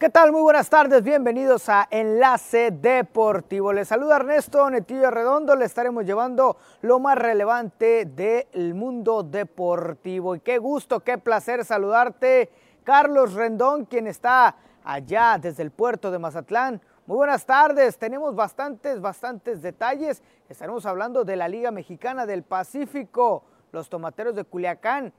¿Qué 0.00 0.08
tal? 0.08 0.32
Muy 0.32 0.40
buenas 0.40 0.70
tardes, 0.70 1.02
bienvenidos 1.02 1.68
a 1.68 1.86
Enlace 1.90 2.70
Deportivo. 2.70 3.70
Les 3.70 3.86
saluda 3.86 4.16
Ernesto 4.16 4.70
Netillo 4.70 5.10
Redondo, 5.10 5.54
le 5.54 5.66
estaremos 5.66 6.06
llevando 6.06 6.56
lo 6.80 6.98
más 7.00 7.18
relevante 7.18 8.06
del 8.06 8.72
mundo 8.72 9.22
deportivo. 9.22 10.34
Y 10.34 10.40
qué 10.40 10.56
gusto, 10.56 11.00
qué 11.00 11.18
placer 11.18 11.66
saludarte, 11.66 12.48
Carlos 12.82 13.34
Rendón, 13.34 13.84
quien 13.84 14.06
está 14.06 14.56
allá 14.84 15.36
desde 15.38 15.64
el 15.64 15.70
puerto 15.70 16.10
de 16.10 16.18
Mazatlán. 16.18 16.80
Muy 17.04 17.18
buenas 17.18 17.44
tardes, 17.44 17.98
tenemos 17.98 18.34
bastantes, 18.34 19.02
bastantes 19.02 19.60
detalles. 19.60 20.22
Estaremos 20.48 20.86
hablando 20.86 21.24
de 21.24 21.36
la 21.36 21.46
Liga 21.46 21.70
Mexicana 21.72 22.24
del 22.24 22.42
Pacífico, 22.42 23.44
los 23.70 23.90
tomateros 23.90 24.34
de 24.34 24.44
Culiacán 24.44 25.12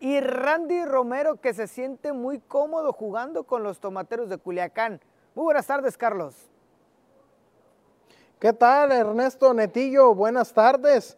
y 0.00 0.20
Randy 0.20 0.84
Romero 0.84 1.40
que 1.40 1.54
se 1.54 1.66
siente 1.66 2.12
muy 2.12 2.38
cómodo 2.40 2.92
jugando 2.92 3.44
con 3.44 3.62
los 3.62 3.80
tomateros 3.80 4.28
de 4.28 4.38
Culiacán. 4.38 5.00
Muy 5.34 5.44
buenas 5.44 5.66
tardes, 5.66 5.96
Carlos. 5.96 6.34
¿Qué 8.38 8.52
tal, 8.52 8.92
Ernesto 8.92 9.52
Netillo? 9.52 10.14
Buenas 10.14 10.52
tardes. 10.52 11.16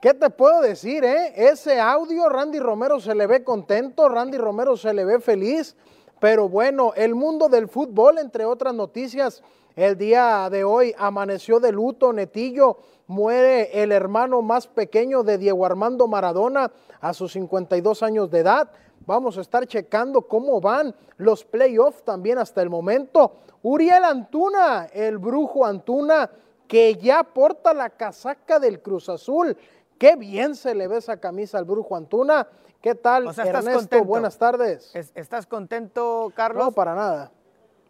¿Qué 0.00 0.14
te 0.14 0.30
puedo 0.30 0.62
decir, 0.62 1.04
eh? 1.04 1.32
Ese 1.36 1.78
audio, 1.78 2.28
Randy 2.28 2.58
Romero 2.58 2.98
se 2.98 3.14
le 3.14 3.26
ve 3.26 3.44
contento, 3.44 4.08
Randy 4.08 4.38
Romero 4.38 4.76
se 4.76 4.92
le 4.92 5.04
ve 5.04 5.20
feliz, 5.20 5.76
pero 6.18 6.48
bueno, 6.48 6.92
el 6.96 7.14
mundo 7.14 7.48
del 7.48 7.68
fútbol, 7.68 8.18
entre 8.18 8.44
otras 8.44 8.74
noticias, 8.74 9.42
el 9.76 9.96
día 9.96 10.48
de 10.50 10.64
hoy 10.64 10.94
amaneció 10.98 11.60
de 11.60 11.72
luto, 11.72 12.12
Netillo, 12.12 12.78
muere 13.06 13.82
el 13.82 13.92
hermano 13.92 14.42
más 14.42 14.66
pequeño 14.66 15.22
de 15.22 15.38
Diego 15.38 15.64
Armando 15.64 16.06
Maradona 16.08 16.70
a 17.00 17.14
sus 17.14 17.32
52 17.32 18.02
años 18.02 18.30
de 18.30 18.40
edad. 18.40 18.70
Vamos 19.06 19.38
a 19.38 19.40
estar 19.40 19.66
checando 19.66 20.22
cómo 20.22 20.60
van 20.60 20.94
los 21.16 21.44
playoffs 21.44 22.02
también 22.04 22.38
hasta 22.38 22.62
el 22.62 22.70
momento. 22.70 23.32
Uriel 23.62 24.04
Antuna, 24.04 24.88
el 24.92 25.18
brujo 25.18 25.64
Antuna, 25.64 26.30
que 26.68 26.94
ya 26.96 27.22
porta 27.24 27.74
la 27.74 27.90
casaca 27.90 28.58
del 28.58 28.80
Cruz 28.80 29.08
Azul. 29.08 29.56
Qué 29.98 30.16
bien 30.16 30.54
se 30.54 30.74
le 30.74 30.88
ve 30.88 30.98
esa 30.98 31.18
camisa 31.18 31.58
al 31.58 31.64
brujo 31.64 31.96
Antuna. 31.96 32.46
¿Qué 32.80 32.94
tal, 32.94 33.26
Ernesto? 33.36 34.04
Buenas 34.04 34.36
tardes. 34.36 34.90
¿Estás 35.14 35.46
contento, 35.46 36.32
Carlos? 36.34 36.64
No, 36.64 36.72
para 36.72 36.94
nada. 36.94 37.30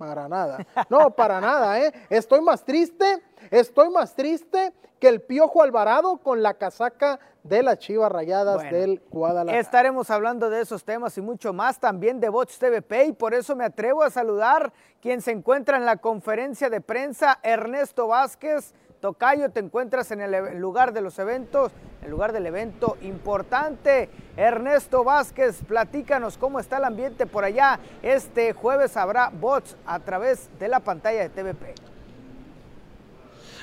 Para 0.08 0.28
nada. 0.28 0.66
No, 0.88 1.10
para 1.10 1.40
nada, 1.40 1.80
¿eh? 1.80 1.92
Estoy 2.10 2.40
más 2.40 2.64
triste, 2.64 3.22
estoy 3.50 3.90
más 3.90 4.14
triste 4.14 4.72
que 4.98 5.08
el 5.08 5.20
Piojo 5.20 5.62
Alvarado 5.62 6.18
con 6.18 6.42
la 6.42 6.54
casaca 6.54 7.18
de 7.42 7.62
las 7.62 7.78
Chivas 7.78 8.10
Rayadas 8.12 8.62
del 8.70 9.02
Guadalajara. 9.10 9.60
Estaremos 9.60 10.10
hablando 10.10 10.48
de 10.48 10.60
esos 10.60 10.84
temas 10.84 11.16
y 11.18 11.20
mucho 11.20 11.52
más, 11.52 11.80
también 11.80 12.20
de 12.20 12.28
Bots 12.28 12.58
TVP, 12.58 13.06
y 13.06 13.12
por 13.12 13.34
eso 13.34 13.56
me 13.56 13.64
atrevo 13.64 14.02
a 14.02 14.10
saludar 14.10 14.72
quien 15.00 15.20
se 15.20 15.32
encuentra 15.32 15.76
en 15.76 15.84
la 15.84 15.96
conferencia 15.96 16.70
de 16.70 16.80
prensa, 16.80 17.38
Ernesto 17.42 18.06
Vázquez. 18.06 18.74
Tocayo, 19.02 19.50
te 19.50 19.58
encuentras 19.58 20.12
en 20.12 20.20
el 20.20 20.60
lugar 20.60 20.92
de 20.92 21.00
los 21.00 21.18
eventos, 21.18 21.72
el 22.02 22.10
lugar 22.12 22.32
del 22.32 22.46
evento 22.46 22.96
importante. 23.02 24.08
Ernesto 24.36 25.02
Vázquez, 25.02 25.60
platícanos 25.66 26.38
cómo 26.38 26.60
está 26.60 26.76
el 26.76 26.84
ambiente 26.84 27.26
por 27.26 27.42
allá. 27.42 27.80
Este 28.00 28.52
jueves 28.52 28.96
habrá 28.96 29.30
bots 29.30 29.76
a 29.86 29.98
través 29.98 30.48
de 30.60 30.68
la 30.68 30.78
pantalla 30.78 31.20
de 31.20 31.30
TVP. 31.30 31.91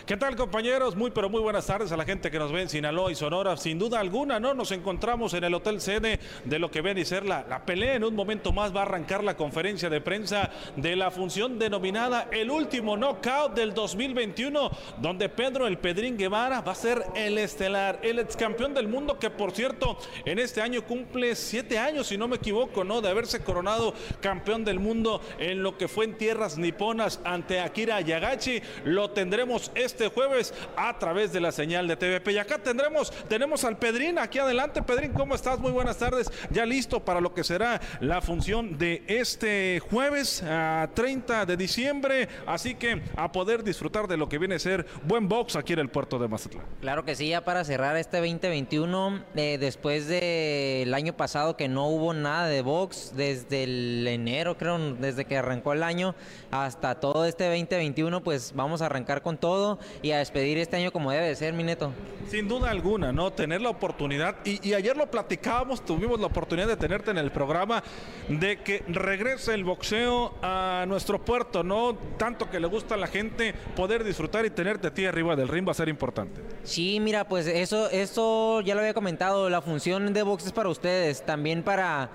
¿Qué 0.09 0.17
tal 0.17 0.35
compañeros? 0.35 0.95
Muy 0.95 1.11
pero 1.11 1.29
muy 1.29 1.39
buenas 1.39 1.67
tardes 1.67 1.91
a 1.91 1.95
la 1.95 2.03
gente 2.03 2.31
que 2.31 2.39
nos 2.39 2.51
ve 2.51 2.63
en 2.63 2.69
Sinaloa 2.69 3.11
y 3.11 3.15
Sonora. 3.15 3.55
Sin 3.57 3.77
duda 3.77 3.99
alguna, 3.99 4.39
¿no? 4.39 4.55
Nos 4.55 4.71
encontramos 4.71 5.35
en 5.35 5.43
el 5.43 5.53
Hotel 5.53 5.79
Sede 5.79 6.19
de 6.45 6.57
lo 6.57 6.71
que 6.71 6.81
viene 6.81 7.01
a 7.01 7.05
ser 7.05 7.27
la, 7.27 7.45
la 7.47 7.63
pelea. 7.63 7.93
En 7.93 8.03
un 8.03 8.15
momento 8.15 8.51
más 8.51 8.75
va 8.75 8.79
a 8.79 8.85
arrancar 8.85 9.23
la 9.23 9.37
conferencia 9.37 9.87
de 9.87 10.01
prensa 10.01 10.49
de 10.75 10.95
la 10.95 11.11
función 11.11 11.59
denominada 11.59 12.27
El 12.31 12.49
Último 12.49 12.97
Knockout 12.97 13.53
del 13.53 13.75
2021, 13.75 14.71
donde 14.97 15.29
Pedro 15.29 15.67
el 15.67 15.77
Pedrín 15.77 16.17
Guevara 16.17 16.61
va 16.61 16.71
a 16.71 16.75
ser 16.75 17.05
el 17.13 17.37
estelar, 17.37 17.99
el 18.01 18.17
ex 18.17 18.35
campeón 18.35 18.73
del 18.73 18.87
mundo 18.87 19.19
que 19.19 19.29
por 19.29 19.51
cierto 19.51 19.99
en 20.25 20.39
este 20.39 20.59
año 20.59 20.85
cumple 20.85 21.35
siete 21.35 21.77
años, 21.77 22.07
si 22.07 22.17
no 22.17 22.27
me 22.27 22.37
equivoco, 22.37 22.83
¿no? 22.83 23.01
De 23.01 23.09
haberse 23.09 23.43
coronado 23.43 23.93
campeón 24.21 24.65
del 24.65 24.79
mundo 24.79 25.21
en 25.37 25.61
lo 25.61 25.77
que 25.77 25.87
fue 25.87 26.05
en 26.05 26.17
tierras 26.17 26.57
niponas 26.57 27.21
ante 27.23 27.59
Akira 27.59 28.01
Yagachi. 28.01 28.59
Lo 28.85 29.11
tendremos 29.11 29.71
este 29.75 29.98
este 29.99 30.15
jueves 30.15 30.53
a 30.77 30.97
través 30.97 31.33
de 31.33 31.41
la 31.41 31.51
señal 31.51 31.85
de 31.85 31.97
TVP. 31.97 32.31
Y 32.31 32.37
acá 32.37 32.57
tendremos, 32.57 33.11
tenemos 33.27 33.65
al 33.65 33.77
Pedrín 33.77 34.17
aquí 34.17 34.39
adelante. 34.39 34.81
Pedrín, 34.81 35.11
¿cómo 35.11 35.35
estás? 35.35 35.59
Muy 35.59 35.73
buenas 35.73 35.97
tardes. 35.97 36.31
Ya 36.51 36.65
listo 36.65 37.01
para 37.01 37.19
lo 37.19 37.33
que 37.33 37.43
será 37.43 37.81
la 37.99 38.21
función 38.21 38.77
de 38.77 39.03
este 39.07 39.81
jueves 39.89 40.41
a 40.43 40.89
30 40.93 41.45
de 41.45 41.57
diciembre. 41.57 42.29
Así 42.47 42.75
que 42.75 43.01
a 43.17 43.29
poder 43.33 43.61
disfrutar 43.61 44.07
de 44.07 44.15
lo 44.15 44.29
que 44.29 44.37
viene 44.37 44.55
a 44.55 44.59
ser 44.59 44.85
buen 45.03 45.27
box 45.27 45.57
aquí 45.57 45.73
en 45.73 45.79
el 45.79 45.89
puerto 45.89 46.17
de 46.17 46.29
Mazatlán. 46.29 46.63
Claro 46.79 47.03
que 47.03 47.15
sí, 47.15 47.27
ya 47.27 47.43
para 47.43 47.65
cerrar 47.65 47.97
este 47.97 48.19
2021, 48.19 49.25
eh, 49.35 49.57
después 49.59 50.07
del 50.07 50.93
año 50.93 51.11
pasado 51.11 51.57
que 51.57 51.67
no 51.67 51.87
hubo 51.87 52.13
nada 52.13 52.47
de 52.47 52.61
box, 52.61 53.11
desde 53.17 53.63
el 53.63 54.07
enero 54.07 54.57
creo, 54.57 54.79
desde 54.93 55.25
que 55.25 55.35
arrancó 55.35 55.73
el 55.73 55.83
año 55.83 56.15
hasta 56.51 56.95
todo 57.01 57.25
este 57.25 57.49
2021, 57.49 58.23
pues 58.23 58.53
vamos 58.55 58.81
a 58.81 58.85
arrancar 58.85 59.21
con 59.21 59.37
todo 59.37 59.77
y 60.01 60.11
a 60.11 60.19
despedir 60.19 60.57
este 60.57 60.77
año 60.77 60.91
como 60.91 61.11
debe 61.11 61.27
de 61.27 61.35
ser, 61.35 61.53
mi 61.53 61.63
neto. 61.63 61.91
Sin 62.27 62.47
duda 62.47 62.69
alguna, 62.69 63.11
¿no? 63.11 63.31
Tener 63.31 63.61
la 63.61 63.69
oportunidad, 63.69 64.37
y, 64.45 64.73
ayer 64.73 64.95
lo 64.95 65.09
platicábamos, 65.09 65.83
tuvimos 65.83 66.19
la 66.19 66.27
oportunidad 66.27 66.67
de 66.67 66.77
tenerte 66.77 67.11
en 67.11 67.17
el 67.17 67.31
programa, 67.31 67.83
de 68.27 68.61
que 68.61 68.83
regrese 68.87 69.53
el 69.53 69.63
boxeo 69.63 70.35
a 70.41 70.85
nuestro 70.87 71.23
puerto, 71.23 71.63
¿no? 71.63 71.97
Tanto 72.17 72.49
que 72.49 72.59
le 72.59 72.67
gusta 72.67 72.95
a 72.95 72.97
la 72.97 73.07
gente 73.07 73.53
poder 73.75 74.03
disfrutar 74.03 74.45
y 74.45 74.51
tenerte 74.51 74.87
a 74.87 74.93
ti 74.93 75.05
arriba 75.05 75.35
del 75.35 75.47
ring 75.47 75.67
va 75.67 75.71
a 75.71 75.75
ser 75.75 75.89
importante. 75.89 76.41
Sí, 76.63 76.99
mira, 76.99 77.27
pues 77.27 77.47
eso, 77.47 77.89
eso 77.89 78.61
ya 78.61 78.75
lo 78.75 78.81
había 78.81 78.93
comentado, 78.93 79.49
la 79.49 79.61
función 79.61 80.13
de 80.13 80.23
box 80.23 80.45
es 80.47 80.51
para 80.51 80.69
ustedes, 80.69 81.25
también 81.25 81.63
para 81.63 82.09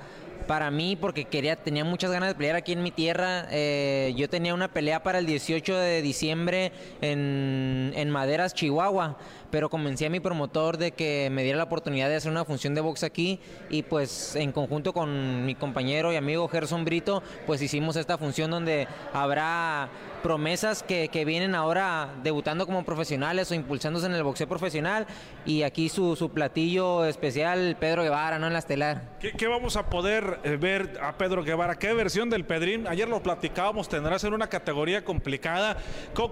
para 0.47 0.71
mí 0.71 0.97
porque 0.97 1.25
quería, 1.25 1.56
tenía 1.56 1.84
muchas 1.84 2.10
ganas 2.10 2.28
de 2.28 2.34
pelear 2.34 2.56
aquí 2.56 2.72
en 2.72 2.82
mi 2.82 2.91
tierra. 2.91 3.47
Eh, 3.50 4.15
yo 4.16 4.28
tenía 4.28 4.55
una 4.55 4.69
pelea 4.69 5.03
para 5.03 5.19
el 5.19 5.27
18 5.27 5.77
de 5.77 6.03
diciembre 6.03 6.72
en, 7.00 7.93
en 7.97 8.10
Maderas, 8.10 8.55
Chihuahua, 8.55 9.16
pero 9.50 9.71
convencí 9.71 10.05
a 10.05 10.10
mi 10.10 10.21
promotor 10.21 10.78
de 10.78 10.93
que 10.93 11.28
me 11.31 11.43
diera 11.43 11.59
la 11.59 11.65
oportunidad 11.65 12.09
de 12.09 12.16
hacer 12.16 12.31
una 12.31 12.44
función 12.44 12.75
de 12.75 12.81
box 12.81 13.05
aquí 13.05 13.41
y 13.71 13.82
pues 13.82 14.37
en 14.37 14.53
conjunto 14.53 14.93
con 14.93 15.44
mi 15.44 15.55
compañero 15.55 16.12
y 16.12 16.16
amigo 16.16 16.49
Gerson 16.49 16.84
Brito, 16.84 17.22
pues 17.47 17.62
hicimos 17.62 17.97
esta 17.97 18.19
función 18.19 18.50
donde 18.50 18.88
habrá 19.12 19.88
promesas 20.25 20.83
que, 20.83 21.25
vienen 21.27 21.55
ahora 21.55 22.15
debutando 22.23 22.65
como 22.65 22.83
profesionales 22.83 23.51
o 23.51 23.55
impulsándose 23.55 24.07
en 24.07 24.15
el 24.15 24.23
boxeo 24.23 24.49
profesional. 24.49 25.07
Y 25.45 25.65
aquí 25.65 25.91
su, 25.91 26.31
platillo 26.33 27.05
especial, 27.05 27.77
Pedro 27.79 28.05
Guevara, 28.05 28.39
¿no? 28.39 28.47
En 28.47 28.55
la 28.55 28.59
estelar. 28.59 29.19
¿Qué, 29.21 29.33
qué 29.33 29.47
vamos 29.49 29.77
a 29.77 29.91
poder 29.91 30.41
eh, 30.43 30.57
ver 30.57 30.99
a 31.03 31.19
Pedro 31.19 31.45
Guevara? 31.45 31.75
¿Qué 31.75 31.93
versión 31.93 32.31
del 32.31 32.47
Pedrín? 32.47 32.89
Ayer 32.89 33.07
lo 33.07 33.23
platicábamos, 33.23 33.91
tendrá 33.91 34.15
que 34.15 34.21
ser 34.21 34.33
una 34.33 34.47
categoría 34.47 35.05
complicada. 35.05 35.77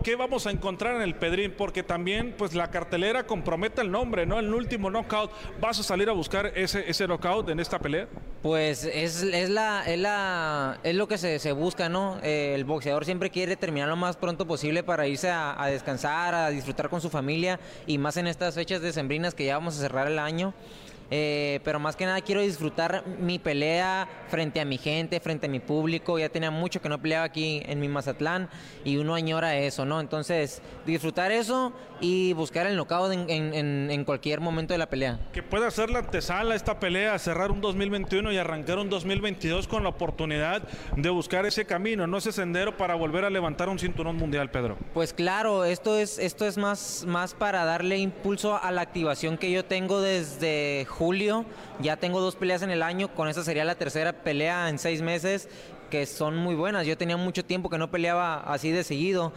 ¿Qué 0.02 0.16
vamos 0.16 0.46
a 0.46 0.50
encontrar 0.50 0.96
en 0.96 1.02
el 1.02 1.14
Pedrín? 1.14 1.52
Porque 1.54 1.82
también, 1.82 2.34
pues 2.38 2.54
la 2.54 2.70
cartelera 2.70 3.26
compromete 3.26 3.82
el 3.82 3.90
nombre, 3.90 4.24
¿no? 4.24 4.38
El 4.38 4.54
último 4.54 4.88
knockout. 4.88 5.30
¿Vas 5.60 5.78
a 5.80 5.82
salir 5.82 6.08
a 6.08 6.12
buscar 6.12 6.46
ese, 6.54 6.88
ese 6.88 7.06
knockout 7.06 7.50
en 7.50 7.60
esta 7.60 7.78
pelea? 7.78 8.08
Pues 8.42 8.84
es, 8.84 9.22
es, 9.22 9.50
la, 9.50 9.84
es, 9.86 10.00
la, 10.00 10.80
es 10.82 10.96
lo 10.96 11.06
que 11.06 11.16
se, 11.16 11.38
se 11.38 11.52
busca, 11.52 11.88
¿no? 11.88 12.18
Eh, 12.24 12.54
el 12.56 12.64
boxeador 12.64 13.04
siempre 13.04 13.30
quiere 13.30 13.54
terminar 13.54 13.88
lo 13.88 13.94
más 13.94 14.16
pronto 14.16 14.48
posible 14.48 14.82
para 14.82 15.06
irse 15.06 15.30
a, 15.30 15.64
descansar, 15.70 16.34
a 16.34 16.50
disfrutar 16.50 16.88
con 16.88 17.00
su 17.00 17.08
familia 17.08 17.60
y 17.86 17.98
más 17.98 18.16
en 18.16 18.26
estas 18.26 18.56
fechas 18.56 18.80
decembrinas 18.80 19.34
que 19.34 19.44
ya 19.44 19.54
vamos 19.54 19.78
a 19.78 19.80
cerrar 19.80 20.08
el 20.08 20.18
año. 20.18 20.54
Eh, 21.14 21.60
pero 21.62 21.78
más 21.78 21.94
que 21.94 22.06
nada 22.06 22.22
quiero 22.22 22.40
disfrutar 22.40 23.04
mi 23.06 23.38
pelea 23.38 24.08
frente 24.28 24.60
a 24.62 24.64
mi 24.64 24.78
gente, 24.78 25.20
frente 25.20 25.44
a 25.44 25.50
mi 25.50 25.60
público. 25.60 26.18
Ya 26.18 26.30
tenía 26.30 26.50
mucho 26.50 26.80
que 26.80 26.88
no 26.88 27.02
peleaba 27.02 27.26
aquí 27.26 27.62
en 27.66 27.80
mi 27.80 27.88
Mazatlán 27.88 28.48
y 28.82 28.96
uno 28.96 29.14
añora 29.14 29.54
eso, 29.58 29.84
¿no? 29.84 30.00
Entonces, 30.00 30.62
disfrutar 30.86 31.30
eso 31.30 31.74
y 32.00 32.32
buscar 32.32 32.66
el 32.66 32.76
knockout 32.76 33.12
en, 33.12 34.04
cualquier 34.06 34.40
momento 34.40 34.72
de 34.72 34.78
la 34.78 34.88
pelea. 34.88 35.20
Que 35.34 35.42
pueda 35.42 35.70
ser 35.70 35.90
la 35.90 35.98
antesala 35.98 36.54
esta 36.54 36.80
pelea, 36.80 37.18
cerrar 37.18 37.52
un 37.52 37.60
2021 37.60 38.32
y 38.32 38.38
arrancar 38.38 38.78
un 38.78 38.88
2022 38.88 39.68
con 39.68 39.82
la 39.82 39.90
oportunidad 39.90 40.62
de 40.96 41.10
buscar 41.10 41.44
ese 41.44 41.66
camino, 41.66 42.06
no 42.06 42.16
ese 42.16 42.32
sendero 42.32 42.76
para 42.78 42.94
volver 42.94 43.26
a 43.26 43.30
levantar 43.30 43.68
un 43.68 43.78
cinturón 43.78 44.16
mundial, 44.16 44.50
Pedro. 44.50 44.78
Pues 44.94 45.12
claro, 45.12 45.64
esto 45.64 45.98
es, 45.98 46.18
esto 46.18 46.46
es 46.46 46.56
más, 46.56 47.04
más 47.06 47.34
para 47.34 47.66
darle 47.66 47.98
impulso 47.98 48.58
a 48.60 48.70
la 48.72 48.80
activación 48.80 49.36
que 49.36 49.50
yo 49.50 49.64
tengo 49.64 50.00
desde 50.00 50.86
julio. 51.02 51.44
Ya 51.80 51.96
tengo 51.96 52.20
dos 52.20 52.36
peleas 52.36 52.62
en 52.62 52.70
el 52.70 52.80
año, 52.80 53.12
con 53.12 53.28
esa 53.28 53.42
sería 53.42 53.64
la 53.64 53.74
tercera 53.74 54.12
pelea 54.12 54.68
en 54.68 54.78
seis 54.78 55.02
meses, 55.02 55.48
que 55.90 56.06
son 56.06 56.36
muy 56.36 56.54
buenas. 56.54 56.86
Yo 56.86 56.96
tenía 56.96 57.16
mucho 57.16 57.44
tiempo 57.44 57.68
que 57.68 57.76
no 57.76 57.90
peleaba 57.90 58.36
así 58.36 58.70
de 58.70 58.84
seguido. 58.84 59.32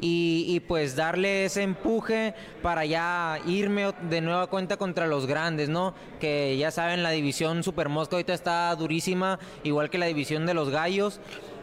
Y, 0.00 0.60
pues 0.68 0.94
darle 0.94 1.46
ese 1.46 1.64
empuje 1.64 2.32
para 2.62 2.84
ya 2.84 3.40
irme 3.48 3.92
de 4.08 4.20
nueva 4.20 4.46
cuenta 4.46 4.76
contra 4.76 5.08
los 5.08 5.26
grandes, 5.26 5.68
¿no? 5.68 5.92
Que 6.20 6.56
ya 6.56 6.70
saben, 6.70 7.02
la 7.02 7.10
división 7.10 7.64
Super 7.64 7.88
Mosca 7.88 8.14
ahorita 8.14 8.32
está 8.32 8.72
durísima, 8.76 9.40
igual 9.64 9.90
que 9.90 9.98
la 9.98 10.06
división 10.06 10.46
de 10.46 10.54
los 10.54 10.70
gallos. 10.70 11.18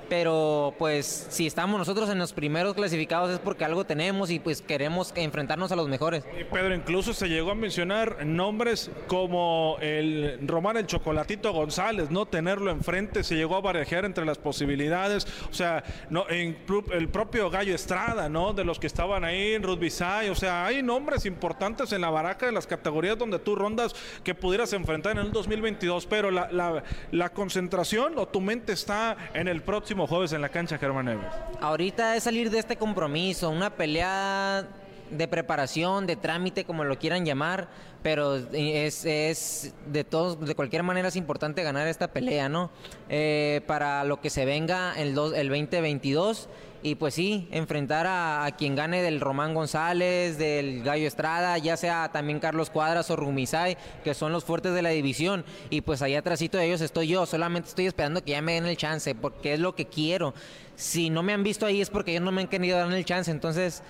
Pero 0.10 0.74
pues 0.78 1.28
si 1.30 1.48
estamos 1.48 1.78
nosotros 1.78 2.10
en 2.10 2.20
los 2.20 2.34
primeros 2.34 2.74
clasificados 2.74 3.32
es 3.32 3.40
porque 3.40 3.66
algo 3.66 3.86
tenemos 3.86 4.30
y 4.30 4.40
pues 4.40 4.62
queremos 4.62 5.14
enfrentarnos 5.16 5.72
a 5.72 5.76
los 5.76 5.88
mejores. 5.88 6.24
Pedro, 6.52 6.76
incluso 6.76 7.14
se 7.14 7.28
llegó 7.28 7.52
a 7.52 7.56
mencionar 7.56 8.26
nombres 8.26 8.90
como 9.08 9.78
el 9.82 10.40
Román 10.48 10.78
el 10.78 10.88
Chocolatito 10.88 11.52
González, 11.54 12.10
¿no? 12.10 12.26
Tenerlo 12.26 12.72
enfrente, 12.72 13.24
se 13.24 13.36
llegó 13.36 13.56
a 13.56 13.62
barajear 13.62 14.06
entre 14.06 14.26
las 14.26 14.38
posibilidades, 14.38 15.28
o 15.50 15.54
sea, 15.54 15.84
no, 16.10 16.30
en 16.30 16.58
el 16.92 17.10
propio 17.10 17.50
Gallo 17.50 17.74
Estrada, 17.74 18.30
¿no? 18.30 18.54
De 18.54 18.64
los 18.64 18.80
que 18.80 18.88
estaban 18.88 19.24
ahí, 19.24 19.54
en 19.54 19.64
Rudbisay, 19.64 20.30
o 20.30 20.36
sea, 20.36 20.66
hay 20.66 20.84
nombres 20.84 21.26
importantes 21.26 21.92
en 21.92 22.02
la 22.02 22.10
baraja 22.10 22.46
de 22.46 22.52
las 22.52 22.68
categorías 22.68 23.18
donde 23.18 23.40
tú 23.40 23.56
rondas 23.56 23.96
que 24.24 24.36
pudieras 24.36 24.74
enfrentar 24.74 25.14
en 25.14 25.20
el 25.20 25.32
2022, 25.32 26.06
pero 26.06 26.32
la, 26.32 26.52
la, 26.52 26.84
la 27.12 27.30
concentración 27.30 28.18
o 28.18 28.28
tu 28.28 28.42
mente 28.42 28.74
está 28.74 29.16
en 29.34 29.48
el 29.48 29.62
próximo 29.62 29.95
jueves 30.08 30.34
en 30.34 30.42
la 30.42 30.50
cancha 30.50 30.78
Germán 30.78 31.08
Evers. 31.08 31.36
Ahorita 31.62 32.16
es 32.16 32.24
salir 32.24 32.50
de 32.50 32.60
este 32.60 32.76
compromiso, 32.76 33.50
una 33.50 33.70
pelea 33.70 34.68
de 35.10 35.28
preparación, 35.28 36.08
de 36.08 36.16
trámite, 36.16 36.66
como 36.66 36.84
lo 36.84 36.98
quieran 36.98 37.26
llamar, 37.26 37.68
pero 38.04 38.36
es, 38.36 39.06
es 39.06 39.74
de 39.88 40.04
todos, 40.04 40.40
de 40.40 40.56
cualquier 40.56 40.84
manera 40.84 41.08
es 41.08 41.16
importante 41.16 41.64
ganar 41.64 41.88
esta 41.88 42.08
pelea, 42.10 42.50
¿no? 42.50 42.72
Eh, 43.10 43.62
para 43.68 44.04
lo 44.04 44.20
que 44.20 44.30
se 44.30 44.46
venga 44.46 44.94
el, 44.98 45.10
el 45.10 45.50
2022 45.50 46.50
y 46.86 46.94
pues 46.94 47.16
sí, 47.16 47.48
enfrentar 47.50 48.06
a, 48.08 48.48
quien 48.60 48.76
gane 48.76 49.02
del 49.02 49.20
Román 49.20 49.56
González, 49.56 50.38
del 50.38 50.84
Gallo 50.84 51.08
Estrada, 51.08 51.58
ya 51.58 51.78
sea 51.78 52.12
también 52.12 52.40
Carlos 52.40 52.70
Cuadras 52.70 53.10
o 53.10 53.16
Rumisay, 53.16 53.76
que 54.04 54.14
son 54.14 54.32
los 54.32 54.46
fuertes 54.46 54.76
de 54.76 54.84
la 54.84 54.90
división. 54.90 55.44
Y 55.72 55.82
pues 55.82 56.04
ahí 56.04 56.14
atrásito 56.14 56.60
de 56.60 56.68
ellos 56.68 56.82
estoy 56.82 57.08
yo, 57.08 57.26
solamente 57.26 57.70
estoy 57.70 57.88
esperando 57.88 58.24
que 58.24 58.34
ya 58.34 58.42
me 58.44 58.54
den 58.54 58.68
el 58.68 58.78
chance, 58.78 59.16
porque 59.16 59.56
es 59.56 59.60
lo 59.60 59.74
que 59.74 59.88
quiero. 59.88 60.36
Si 60.76 61.10
no 61.10 61.24
me 61.24 61.34
han 61.34 61.42
visto 61.42 61.66
ahí 61.66 61.82
es 61.82 61.90
porque 61.90 62.12
ellos 62.12 62.24
no 62.24 62.32
me 62.32 62.42
han 62.42 62.48
querido 62.48 62.78
dar 62.78 62.94
el 62.94 63.04
chance, 63.04 63.32
entonces 63.32 63.82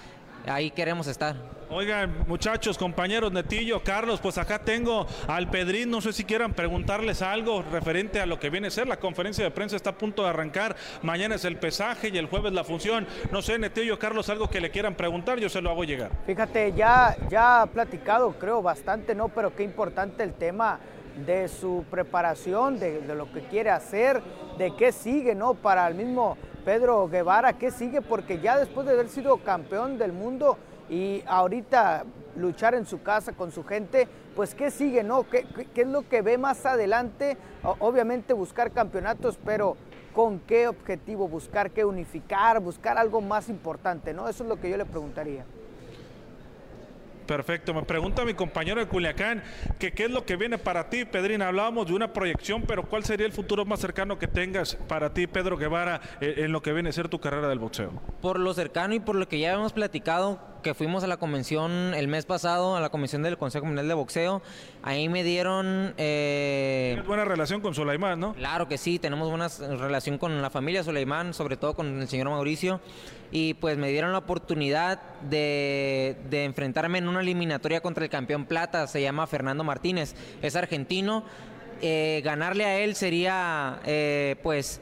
ahí 0.46 0.72
queremos 0.72 1.08
estar. 1.08 1.36
Oigan, 1.70 2.26
muchachos, 2.28 2.78
compañeros, 2.78 3.32
Netillo, 3.32 3.82
Carlos, 3.84 4.20
pues 4.22 4.38
acá 4.38 4.60
tengo 4.60 5.08
al 5.28 5.50
Pedrín, 5.50 5.90
no 5.90 6.00
sé 6.00 6.14
si 6.14 6.24
quieran 6.24 6.54
preguntarles 6.54 7.24
algo 7.24 7.64
referente 7.64 8.22
a 8.22 8.28
lo 8.28 8.40
que 8.40 8.52
viene 8.52 8.68
a 8.68 8.72
ser. 8.72 8.88
La 8.88 8.98
conferencia 8.98 9.44
de 9.44 9.50
prensa 9.50 9.76
está 9.76 9.90
a 9.90 9.98
punto 9.98 10.24
de 10.24 10.30
arrancar, 10.30 10.76
mañana 11.02 11.36
es 11.36 11.44
el 11.44 11.58
pesaje 11.58 12.10
y 12.10 12.18
el 12.20 12.28
jueves 12.28 12.54
la 12.54 12.64
función. 12.64 13.08
No 13.32 13.42
sé, 13.42 13.58
Netillo, 13.58 13.98
Carlos, 13.98 14.30
algo 14.30 14.48
que 14.48 14.62
le 14.62 14.70
quieran 14.70 14.94
preguntar, 14.94 15.40
yo 15.40 15.50
se 15.50 15.60
lo 15.60 15.72
hago 15.72 15.84
llegar. 15.84 16.12
Fíjate, 16.28 16.72
ya, 16.74 17.18
ya 17.30 17.64
ha 17.64 17.66
platicado, 17.66 18.34
creo, 18.34 18.62
bastante, 18.62 19.16
¿no? 19.16 19.30
Pero 19.30 19.56
qué 19.56 19.64
importante 19.64 20.22
el 20.24 20.34
tema 20.34 20.80
de 21.26 21.48
su 21.48 21.84
preparación, 21.90 22.78
de, 22.78 23.02
de 23.02 23.16
lo 23.16 23.32
que 23.32 23.42
quiere 23.42 23.72
hacer, 23.72 24.22
de 24.60 24.76
qué 24.76 24.92
sigue, 24.92 25.34
¿no? 25.34 25.56
Para 25.56 25.88
el 25.88 25.96
mismo 25.96 26.38
Pedro 26.66 27.08
Guevara, 27.08 27.54
¿qué 27.54 27.70
sigue? 27.70 28.02
Porque 28.02 28.40
ya 28.40 28.58
después 28.58 28.88
de 28.88 28.94
haber 28.94 29.08
sido 29.08 29.38
campeón 29.38 30.00
del 30.00 30.12
mundo 30.12 30.58
y 30.90 31.24
ahorita 31.28 32.06
luchar 32.36 32.74
en 32.74 32.88
su 32.88 33.04
casa 33.04 33.34
con 33.34 33.52
su 33.52 33.64
gente, 33.64 34.08
pues 34.36 34.56
¿qué 34.56 34.72
sigue? 34.72 35.04
No? 35.04 35.30
¿Qué, 35.30 35.46
es 35.76 35.88
lo 35.88 36.10
que 36.10 36.24
ve 36.24 36.40
más 36.40 36.66
adelante? 36.66 37.38
obviamente 37.80 38.34
buscar 38.34 38.72
campeonatos, 38.72 39.38
pero 39.46 39.78
¿con 40.14 40.40
qué 40.40 40.68
objetivo? 40.68 41.28
Buscar 41.28 41.70
qué 41.70 41.86
unificar, 41.86 42.60
buscar 42.60 42.98
algo 42.98 43.22
más 43.22 43.48
importante, 43.48 44.14
¿no? 44.14 44.28
Eso 44.28 44.44
es 44.44 44.50
lo 44.50 44.60
que 44.60 44.70
yo 44.70 44.78
le 44.78 44.86
preguntaría. 44.86 45.46
Perfecto, 47.26 47.74
me 47.74 47.82
pregunta 47.84 48.24
mi 48.24 48.34
compañero 48.34 48.80
de 48.80 48.88
Culiacán 48.88 49.44
que 49.80 49.94
qué 49.94 50.06
es 50.06 50.12
lo 50.12 50.26
que 50.26 50.36
viene 50.36 50.58
para 50.58 50.90
ti, 50.90 51.06
Pedrina. 51.06 51.48
Hablábamos 51.48 51.88
de 51.88 51.94
una 51.94 52.14
proyección, 52.14 52.64
pero 52.64 52.84
¿cuál 52.84 53.04
sería 53.04 53.26
el 53.26 53.32
futuro 53.32 53.66
más 53.66 53.80
cercano 53.80 54.20
que 54.20 54.28
tengas 54.28 54.76
para 54.88 55.14
ti, 55.14 55.28
Pedro 55.28 55.58
Guevara, 55.58 56.02
eh, 56.22 56.36
en 56.38 56.52
lo 56.52 56.62
que 56.62 56.74
viene 56.74 56.90
a 56.90 56.92
ser 56.92 57.10
tu 57.10 57.20
carrera 57.20 57.48
del 57.48 57.60
boxeo? 57.60 57.92
Por 58.22 58.40
lo 58.40 58.54
cercano 58.54 58.94
y 58.94 59.00
por 59.00 59.16
lo 59.16 59.28
que 59.28 59.40
ya 59.40 59.54
hemos 59.54 59.74
platicado, 59.74 60.40
que 60.66 60.74
fuimos 60.74 61.04
a 61.04 61.08
la 61.08 61.18
convención 61.18 61.94
el 61.94 62.08
mes 62.08 62.26
pasado, 62.26 62.76
a 62.76 62.82
la 62.82 62.90
convención 62.90 63.22
del 63.22 63.38
Consejo 63.38 63.68
Mundial 63.68 63.88
de 63.88 63.94
Boxeo, 63.94 64.42
ahí 64.82 65.08
me 65.10 65.24
dieron... 65.24 65.94
Eh, 66.00 66.94
Tienes 66.94 67.08
buena 67.08 67.24
relación 67.24 67.62
con 67.62 67.76
Sulaimán, 67.76 68.20
¿no? 68.20 68.34
Claro 68.34 68.68
que 68.68 68.80
sí, 68.80 68.98
tenemos 68.98 69.30
buena 69.30 69.48
relación 69.78 70.18
con 70.18 70.42
la 70.42 70.50
familia 70.50 70.84
Sulaimán, 70.84 71.36
sobre 71.36 71.56
todo 71.56 71.76
con 71.76 72.02
el 72.02 72.08
señor 72.08 72.32
Mauricio, 72.32 72.82
y 73.32 73.54
pues 73.54 73.78
me 73.78 73.92
dieron 73.92 74.12
la 74.12 74.18
oportunidad 74.18 75.00
de, 75.22 76.18
enfrentarme 76.32 76.98
en 76.98 77.10
una 77.10 77.22
eliminatoria 77.22 77.82
contra 77.82 78.04
el 78.04 78.10
campeón 78.10 78.46
plata, 78.46 78.88
se 78.88 79.04
llama 79.04 79.28
Fernando 79.28 79.64
Martínez, 79.64 80.16
es 80.42 80.56
argentino, 80.56 81.26
eh, 81.84 82.24
ganarle 82.26 82.66
a 82.66 82.80
él 82.80 82.96
sería 82.96 83.82
eh, 83.86 84.38
pues 84.42 84.82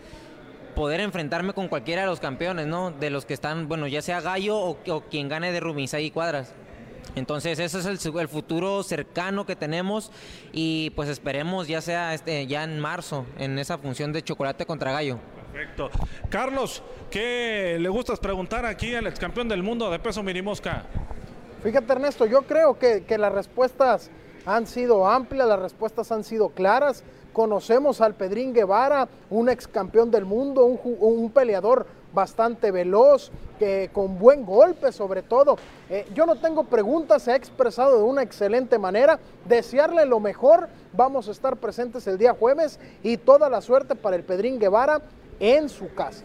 poder 0.74 1.00
enfrentarme 1.00 1.54
con 1.54 1.68
cualquiera 1.68 2.02
de 2.02 2.08
los 2.08 2.20
campeones, 2.20 2.68
¿no? 2.68 2.92
De 2.92 3.10
los 3.10 3.26
que 3.26 3.34
están, 3.34 3.68
bueno, 3.68 3.88
ya 3.88 4.02
sea 4.02 4.22
Gallo 4.22 4.58
o, 4.60 5.04
quien 5.10 5.30
gane 5.30 5.52
de 5.52 5.60
Rubinsa 5.60 6.00
y 6.00 6.12
Cuadras. 6.12 6.54
Entonces 7.16 7.60
ese 7.60 7.80
es 7.80 7.86
el, 7.86 8.28
futuro 8.28 8.82
cercano 8.82 9.46
que 9.46 9.56
tenemos 9.56 10.12
y 10.52 10.90
pues 10.92 11.10
esperemos 11.10 11.68
ya 11.68 11.80
sea 11.80 12.16
este, 12.16 12.48
ya 12.48 12.64
en 12.64 12.80
marzo 12.80 13.28
en 13.38 13.60
esa 13.60 13.78
función 13.78 14.12
de 14.12 14.24
chocolate 14.24 14.66
contra 14.66 14.92
gallo. 14.92 15.20
Perfecto. 15.52 15.92
Carlos, 16.30 16.82
¿qué 17.12 17.78
le 17.80 17.90
gustas 17.90 18.20
preguntar 18.20 18.66
aquí 18.66 18.96
al 18.96 19.06
ex 19.06 19.20
campeón 19.20 19.48
del 19.48 19.62
mundo 19.62 19.92
de 19.92 20.00
peso 20.00 20.24
minimosca? 20.24 20.86
Fíjate 21.62 21.94
Ernesto, 21.94 22.26
yo 22.26 22.42
creo 22.42 22.80
que, 22.80 23.04
que 23.04 23.20
las 23.20 23.32
respuestas 23.32 24.10
han 24.46 24.66
sido 24.66 25.08
amplias, 25.08 25.48
las 25.48 25.60
respuestas 25.60 26.12
han 26.12 26.24
sido 26.24 26.50
claras. 26.50 27.04
Conocemos 27.34 28.00
al 28.00 28.14
Pedrín 28.14 28.54
Guevara, 28.54 29.08
un 29.32 29.50
ex 29.50 29.68
campeón 29.68 30.12
del 30.12 30.24
mundo, 30.24 30.66
un, 30.66 31.32
peleador 31.32 31.88
bastante 32.14 32.70
veloz, 32.70 33.32
que 33.58 33.90
con 33.92 34.20
buen 34.20 34.46
golpe 34.46 34.92
sobre 34.92 35.24
todo. 35.24 35.58
Eh, 35.90 36.06
yo 36.14 36.28
no 36.28 36.36
tengo 36.36 36.64
preguntas, 36.66 37.24
se 37.24 37.32
ha 37.32 37.36
expresado 37.36 37.98
de 37.98 38.04
una 38.04 38.22
excelente 38.22 38.78
manera. 38.78 39.20
Desearle 39.46 40.06
lo 40.06 40.20
mejor, 40.20 40.70
vamos 40.94 41.28
a 41.28 41.32
estar 41.32 41.58
presentes 41.58 42.06
el 42.06 42.20
día 42.20 42.36
jueves 42.36 42.80
y 43.02 43.18
toda 43.18 43.50
la 43.50 43.62
suerte 43.62 43.96
para 43.96 44.16
el 44.16 44.24
Pedrín 44.24 44.60
Guevara 44.60 45.02
en 45.40 45.70
su 45.70 45.92
casa. 45.96 46.24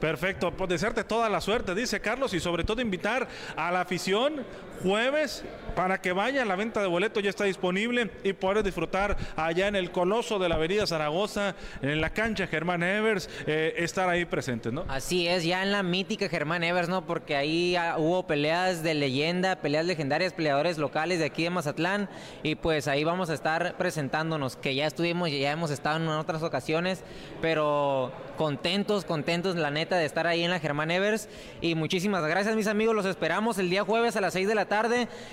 Perfecto, 0.00 0.50
pues 0.52 0.70
desearte 0.70 1.04
toda 1.04 1.28
la 1.28 1.42
suerte, 1.42 1.74
dice 1.74 2.00
Carlos, 2.00 2.32
y 2.32 2.40
sobre 2.40 2.64
todo 2.64 2.80
invitar 2.80 3.28
a 3.54 3.70
la 3.70 3.82
afición 3.82 4.44
jueves 4.82 5.44
para 5.74 6.00
que 6.00 6.12
vaya. 6.12 6.44
La 6.44 6.56
venta 6.56 6.80
de 6.80 6.88
boletos 6.88 7.22
ya 7.22 7.30
está 7.30 7.44
disponible 7.44 8.10
y 8.24 8.32
poder 8.32 8.62
disfrutar 8.62 9.16
allá 9.36 9.68
en 9.68 9.76
el 9.76 9.90
Coloso 9.90 10.38
de 10.38 10.48
la 10.48 10.56
Avenida 10.56 10.86
Zaragoza, 10.86 11.54
en 11.82 12.00
la 12.00 12.10
cancha 12.10 12.46
Germán 12.46 12.82
Evers, 12.82 13.28
eh, 13.46 13.74
estar 13.78 14.08
ahí 14.08 14.24
presentes, 14.24 14.72
¿no? 14.72 14.84
Así 14.88 15.28
es, 15.28 15.44
ya 15.44 15.62
en 15.62 15.72
la 15.72 15.82
mítica 15.82 16.28
Germán 16.28 16.64
Evers, 16.64 16.88
¿no? 16.88 17.06
Porque 17.06 17.36
ahí 17.36 17.76
ah, 17.76 17.96
hubo 17.98 18.26
peleas 18.26 18.82
de 18.82 18.94
leyenda, 18.94 19.56
peleas 19.56 19.86
legendarias, 19.86 20.32
peleadores 20.32 20.78
locales 20.78 21.18
de 21.18 21.26
aquí 21.26 21.44
de 21.44 21.50
Mazatlán 21.50 22.08
y 22.42 22.54
pues 22.54 22.88
ahí 22.88 23.04
vamos 23.04 23.30
a 23.30 23.34
estar 23.34 23.76
presentándonos, 23.76 24.56
que 24.56 24.74
ya 24.74 24.86
estuvimos, 24.86 25.30
ya 25.30 25.50
hemos 25.50 25.70
estado 25.70 25.96
en 25.96 26.08
otras 26.08 26.42
ocasiones, 26.42 27.02
pero 27.40 28.12
contentos, 28.40 29.04
contentos, 29.04 29.54
la 29.54 29.70
neta, 29.70 29.98
de 29.98 30.06
estar 30.06 30.26
ahí 30.26 30.42
en 30.42 30.50
la 30.50 30.58
Germán 30.60 30.90
Evers. 30.90 31.28
Y 31.60 31.74
muchísimas 31.74 32.24
gracias, 32.24 32.56
mis 32.56 32.68
amigos. 32.68 32.94
Los 32.94 33.04
esperamos 33.04 33.58
el 33.58 33.68
día 33.68 33.84
jueves 33.84 34.16
a 34.16 34.22
las 34.22 34.32
6 34.32 34.48
de 34.48 34.54
la 34.54 34.64
tarde, 34.64 34.69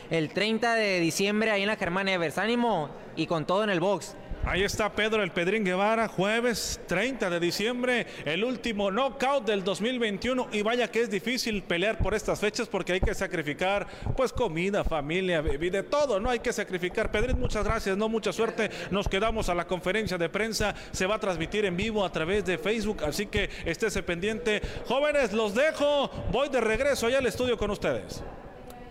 el 0.10 0.30
30 0.30 0.76
de 0.76 1.00
diciembre, 1.00 1.52
ahí 1.52 1.62
en 1.62 1.68
la 1.68 1.76
Germán 1.76 2.08
Evers. 2.08 2.38
Ánimo 2.38 2.90
y 3.16 3.28
con 3.28 3.46
todo 3.46 3.64
en 3.64 3.70
el 3.70 3.80
box. 3.80 4.16
Ahí 4.46 4.64
está 4.64 4.90
Pedro 4.94 5.24
el 5.24 5.32
Pedrín 5.32 5.66
Guevara, 5.66 6.08
jueves 6.08 6.80
30 6.88 7.30
de 7.30 7.40
diciembre, 7.42 8.08
el 8.24 8.46
último 8.46 8.90
knockout 8.90 9.46
del 9.46 9.62
2021 9.62 10.48
y 10.54 10.62
vaya 10.62 10.90
que 10.90 11.02
es 11.02 11.10
difícil 11.10 11.64
pelear 11.64 11.98
por 11.98 12.14
estas 12.14 12.40
fechas 12.40 12.70
porque 12.70 12.94
hay 12.94 13.02
que 13.02 13.14
sacrificar 13.14 13.86
pues 14.16 14.32
comida, 14.32 14.86
familia, 14.86 15.42
bebida, 15.42 15.84
todo, 15.84 16.22
¿no? 16.22 16.30
Hay 16.30 16.40
que 16.40 16.54
sacrificar. 16.54 17.12
Pedrín, 17.12 17.38
muchas 17.38 17.66
gracias, 17.66 17.98
no 17.98 18.08
mucha 18.08 18.32
suerte. 18.32 18.72
Nos 18.90 19.10
quedamos 19.10 19.50
a 19.50 19.56
la 19.56 19.68
conferencia 19.68 20.18
de 20.18 20.30
prensa, 20.30 20.74
se 20.92 21.06
va 21.06 21.16
a 21.16 21.20
transmitir 21.20 21.66
en 21.66 21.76
vivo 21.76 22.06
a 22.06 22.12
través 22.14 22.46
de 22.46 22.58
Facebook, 22.58 23.04
así 23.04 23.26
que 23.26 23.50
estése 23.66 24.02
pendiente. 24.02 24.62
Jóvenes, 24.88 25.34
los 25.34 25.56
dejo, 25.56 26.10
voy 26.32 26.48
de 26.48 26.62
regreso 26.62 27.08
allá 27.08 27.18
al 27.18 27.26
estudio 27.26 27.58
con 27.58 27.70
ustedes. 27.70 28.24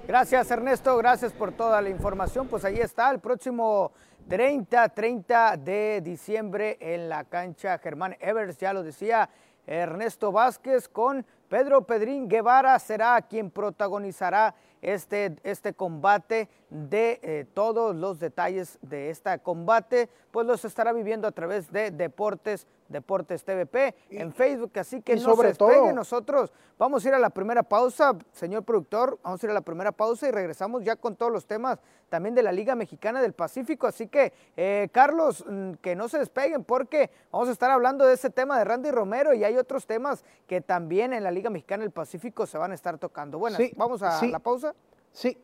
Gracias 0.06 0.48
Ernesto, 0.52 0.96
gracias 0.98 1.32
por 1.32 1.50
toda 1.50 1.82
la 1.82 1.88
información. 1.88 2.46
Pues 2.46 2.64
ahí 2.64 2.78
está 2.78 3.10
el 3.10 3.18
próximo 3.18 3.90
30, 4.28 4.88
30 4.90 5.56
de 5.56 6.00
diciembre 6.00 6.78
en 6.80 7.08
la 7.08 7.24
cancha 7.24 7.76
Germán 7.78 8.16
Evers, 8.20 8.56
ya 8.56 8.72
lo 8.72 8.84
decía 8.84 9.28
Ernesto 9.66 10.30
Vázquez 10.30 10.88
con 10.88 11.26
Pedro 11.48 11.82
Pedrín 11.82 12.28
Guevara 12.28 12.78
será 12.78 13.20
quien 13.22 13.50
protagonizará 13.50 14.54
este, 14.80 15.36
este 15.42 15.74
combate 15.74 16.48
de 16.70 17.18
eh, 17.22 17.46
todos 17.52 17.96
los 17.96 18.20
detalles 18.20 18.78
de 18.82 19.10
este 19.10 19.36
combate, 19.40 20.08
pues 20.30 20.46
los 20.46 20.64
estará 20.64 20.92
viviendo 20.92 21.26
a 21.26 21.32
través 21.32 21.72
de 21.72 21.90
Deportes 21.90 22.68
Deportes 22.88 23.44
TVP 23.44 23.94
en 24.10 24.32
Facebook, 24.32 24.72
así 24.78 25.02
que 25.02 25.16
no 25.16 25.22
sobre 25.22 25.50
se 25.50 25.56
todo, 25.56 25.92
nosotros 25.92 26.52
vamos 26.78 27.04
a 27.04 27.08
ir 27.08 27.14
a 27.14 27.18
la 27.18 27.30
primera 27.30 27.62
pausa, 27.62 28.16
señor 28.32 28.64
productor, 28.64 29.18
vamos 29.22 29.42
a 29.42 29.46
ir 29.46 29.50
a 29.50 29.54
la 29.54 29.60
primera 29.60 29.92
pausa 29.92 30.28
y 30.28 30.30
regresamos 30.30 30.84
ya 30.84 30.96
con 30.96 31.16
todos 31.16 31.32
los 31.32 31.46
temas 31.46 31.78
también 32.08 32.34
de 32.34 32.42
la 32.42 32.52
Liga 32.52 32.74
Mexicana 32.74 33.20
del 33.20 33.32
Pacífico, 33.32 33.86
así 33.86 34.08
que 34.08 34.32
eh, 34.56 34.88
Carlos, 34.92 35.44
mm, 35.48 35.72
que 35.74 35.96
no 35.96 36.08
se 36.08 36.18
despeguen 36.18 36.64
porque 36.64 37.10
vamos 37.32 37.48
a 37.48 37.52
estar 37.52 37.70
hablando 37.70 38.06
de 38.06 38.14
ese 38.14 38.30
tema 38.30 38.58
de 38.58 38.64
Randy 38.64 38.90
Romero 38.90 39.34
y 39.34 39.44
hay 39.44 39.56
otros 39.56 39.86
temas 39.86 40.24
que 40.46 40.60
también 40.60 41.12
en 41.12 41.24
la 41.24 41.30
Liga 41.30 41.50
Mexicana 41.50 41.82
del 41.82 41.92
Pacífico 41.92 42.46
se 42.46 42.58
van 42.58 42.72
a 42.72 42.74
estar 42.74 42.98
tocando. 42.98 43.38
Bueno, 43.38 43.58
vamos 43.76 44.02
a 44.02 44.24
la 44.26 44.38
pausa. 44.38 44.74
Sí. 45.12 45.38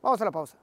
Vamos 0.00 0.20
a 0.20 0.24
la 0.24 0.30
pausa. 0.32 0.61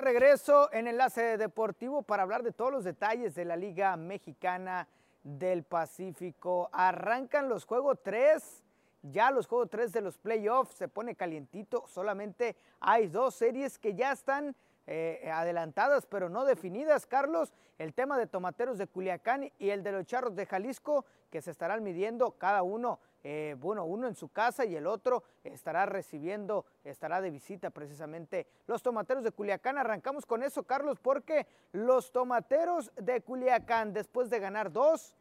Regreso 0.00 0.72
en 0.72 0.88
Enlace 0.88 1.36
Deportivo 1.36 2.02
para 2.02 2.22
hablar 2.22 2.42
de 2.42 2.52
todos 2.52 2.72
los 2.72 2.84
detalles 2.84 3.34
de 3.34 3.44
la 3.44 3.56
Liga 3.56 3.96
Mexicana 3.96 4.88
del 5.22 5.62
Pacífico. 5.62 6.70
Arrancan 6.72 7.48
los 7.48 7.64
juegos 7.64 7.98
3, 8.02 8.64
ya 9.02 9.30
los 9.30 9.46
juegos 9.46 9.68
3 9.70 9.92
de 9.92 10.00
los 10.00 10.18
playoffs 10.18 10.74
se 10.74 10.88
pone 10.88 11.14
calientito. 11.14 11.84
Solamente 11.86 12.56
hay 12.80 13.08
dos 13.08 13.34
series 13.34 13.78
que 13.78 13.94
ya 13.94 14.12
están 14.12 14.56
eh, 14.86 15.30
adelantadas 15.32 16.06
pero 16.06 16.28
no 16.28 16.44
definidas. 16.44 17.06
Carlos, 17.06 17.52
el 17.78 17.92
tema 17.92 18.18
de 18.18 18.26
Tomateros 18.26 18.78
de 18.78 18.86
Culiacán 18.86 19.52
y 19.58 19.70
el 19.70 19.82
de 19.82 19.92
los 19.92 20.06
Charros 20.06 20.34
de 20.34 20.46
Jalisco 20.46 21.04
que 21.30 21.42
se 21.42 21.50
estarán 21.50 21.82
midiendo 21.82 22.32
cada 22.32 22.62
uno 22.62 22.98
eh, 23.22 23.56
bueno, 23.58 23.84
uno 23.84 24.08
en 24.08 24.14
su 24.14 24.28
casa 24.28 24.64
y 24.64 24.76
el 24.76 24.86
otro 24.86 25.22
estará 25.44 25.86
recibiendo, 25.86 26.64
estará 26.84 27.20
de 27.20 27.30
visita 27.30 27.70
precisamente 27.70 28.46
los 28.66 28.82
tomateros 28.82 29.24
de 29.24 29.32
Culiacán. 29.32 29.78
Arrancamos 29.78 30.26
con 30.26 30.42
eso, 30.42 30.62
Carlos, 30.62 30.98
porque 31.00 31.46
los 31.72 32.12
tomateros 32.12 32.92
de 32.96 33.20
Culiacán, 33.20 33.92
después 33.92 34.30
de 34.30 34.40
ganar 34.40 34.72
dos, 34.72 35.14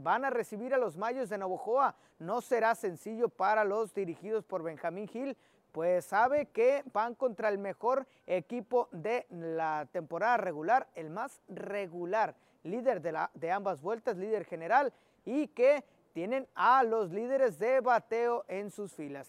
van 0.00 0.24
a 0.24 0.30
recibir 0.30 0.72
a 0.74 0.78
los 0.78 0.96
Mayos 0.96 1.28
de 1.28 1.38
Navojoa. 1.38 1.96
No 2.18 2.40
será 2.40 2.74
sencillo 2.74 3.28
para 3.28 3.64
los 3.64 3.92
dirigidos 3.94 4.44
por 4.44 4.62
Benjamín 4.62 5.08
Gil, 5.08 5.36
pues 5.72 6.04
sabe 6.04 6.46
que 6.46 6.84
van 6.92 7.14
contra 7.14 7.48
el 7.48 7.58
mejor 7.58 8.06
equipo 8.26 8.88
de 8.92 9.26
la 9.30 9.88
temporada 9.92 10.36
regular, 10.36 10.88
el 10.94 11.10
más 11.10 11.40
regular, 11.48 12.34
líder 12.64 13.00
de, 13.00 13.50
ambas 13.50 13.80
vueltas, 13.80 14.16
líder 14.16 14.44
general, 14.44 14.92
y 15.24 15.48
que 15.48 15.84
tienen 16.12 16.46
a 16.54 16.82
los 16.82 17.10
líderes 17.10 17.58
de 17.58 17.80
bateo 17.80 18.44
en 18.48 18.70
sus 18.70 18.92
filas. 18.92 19.28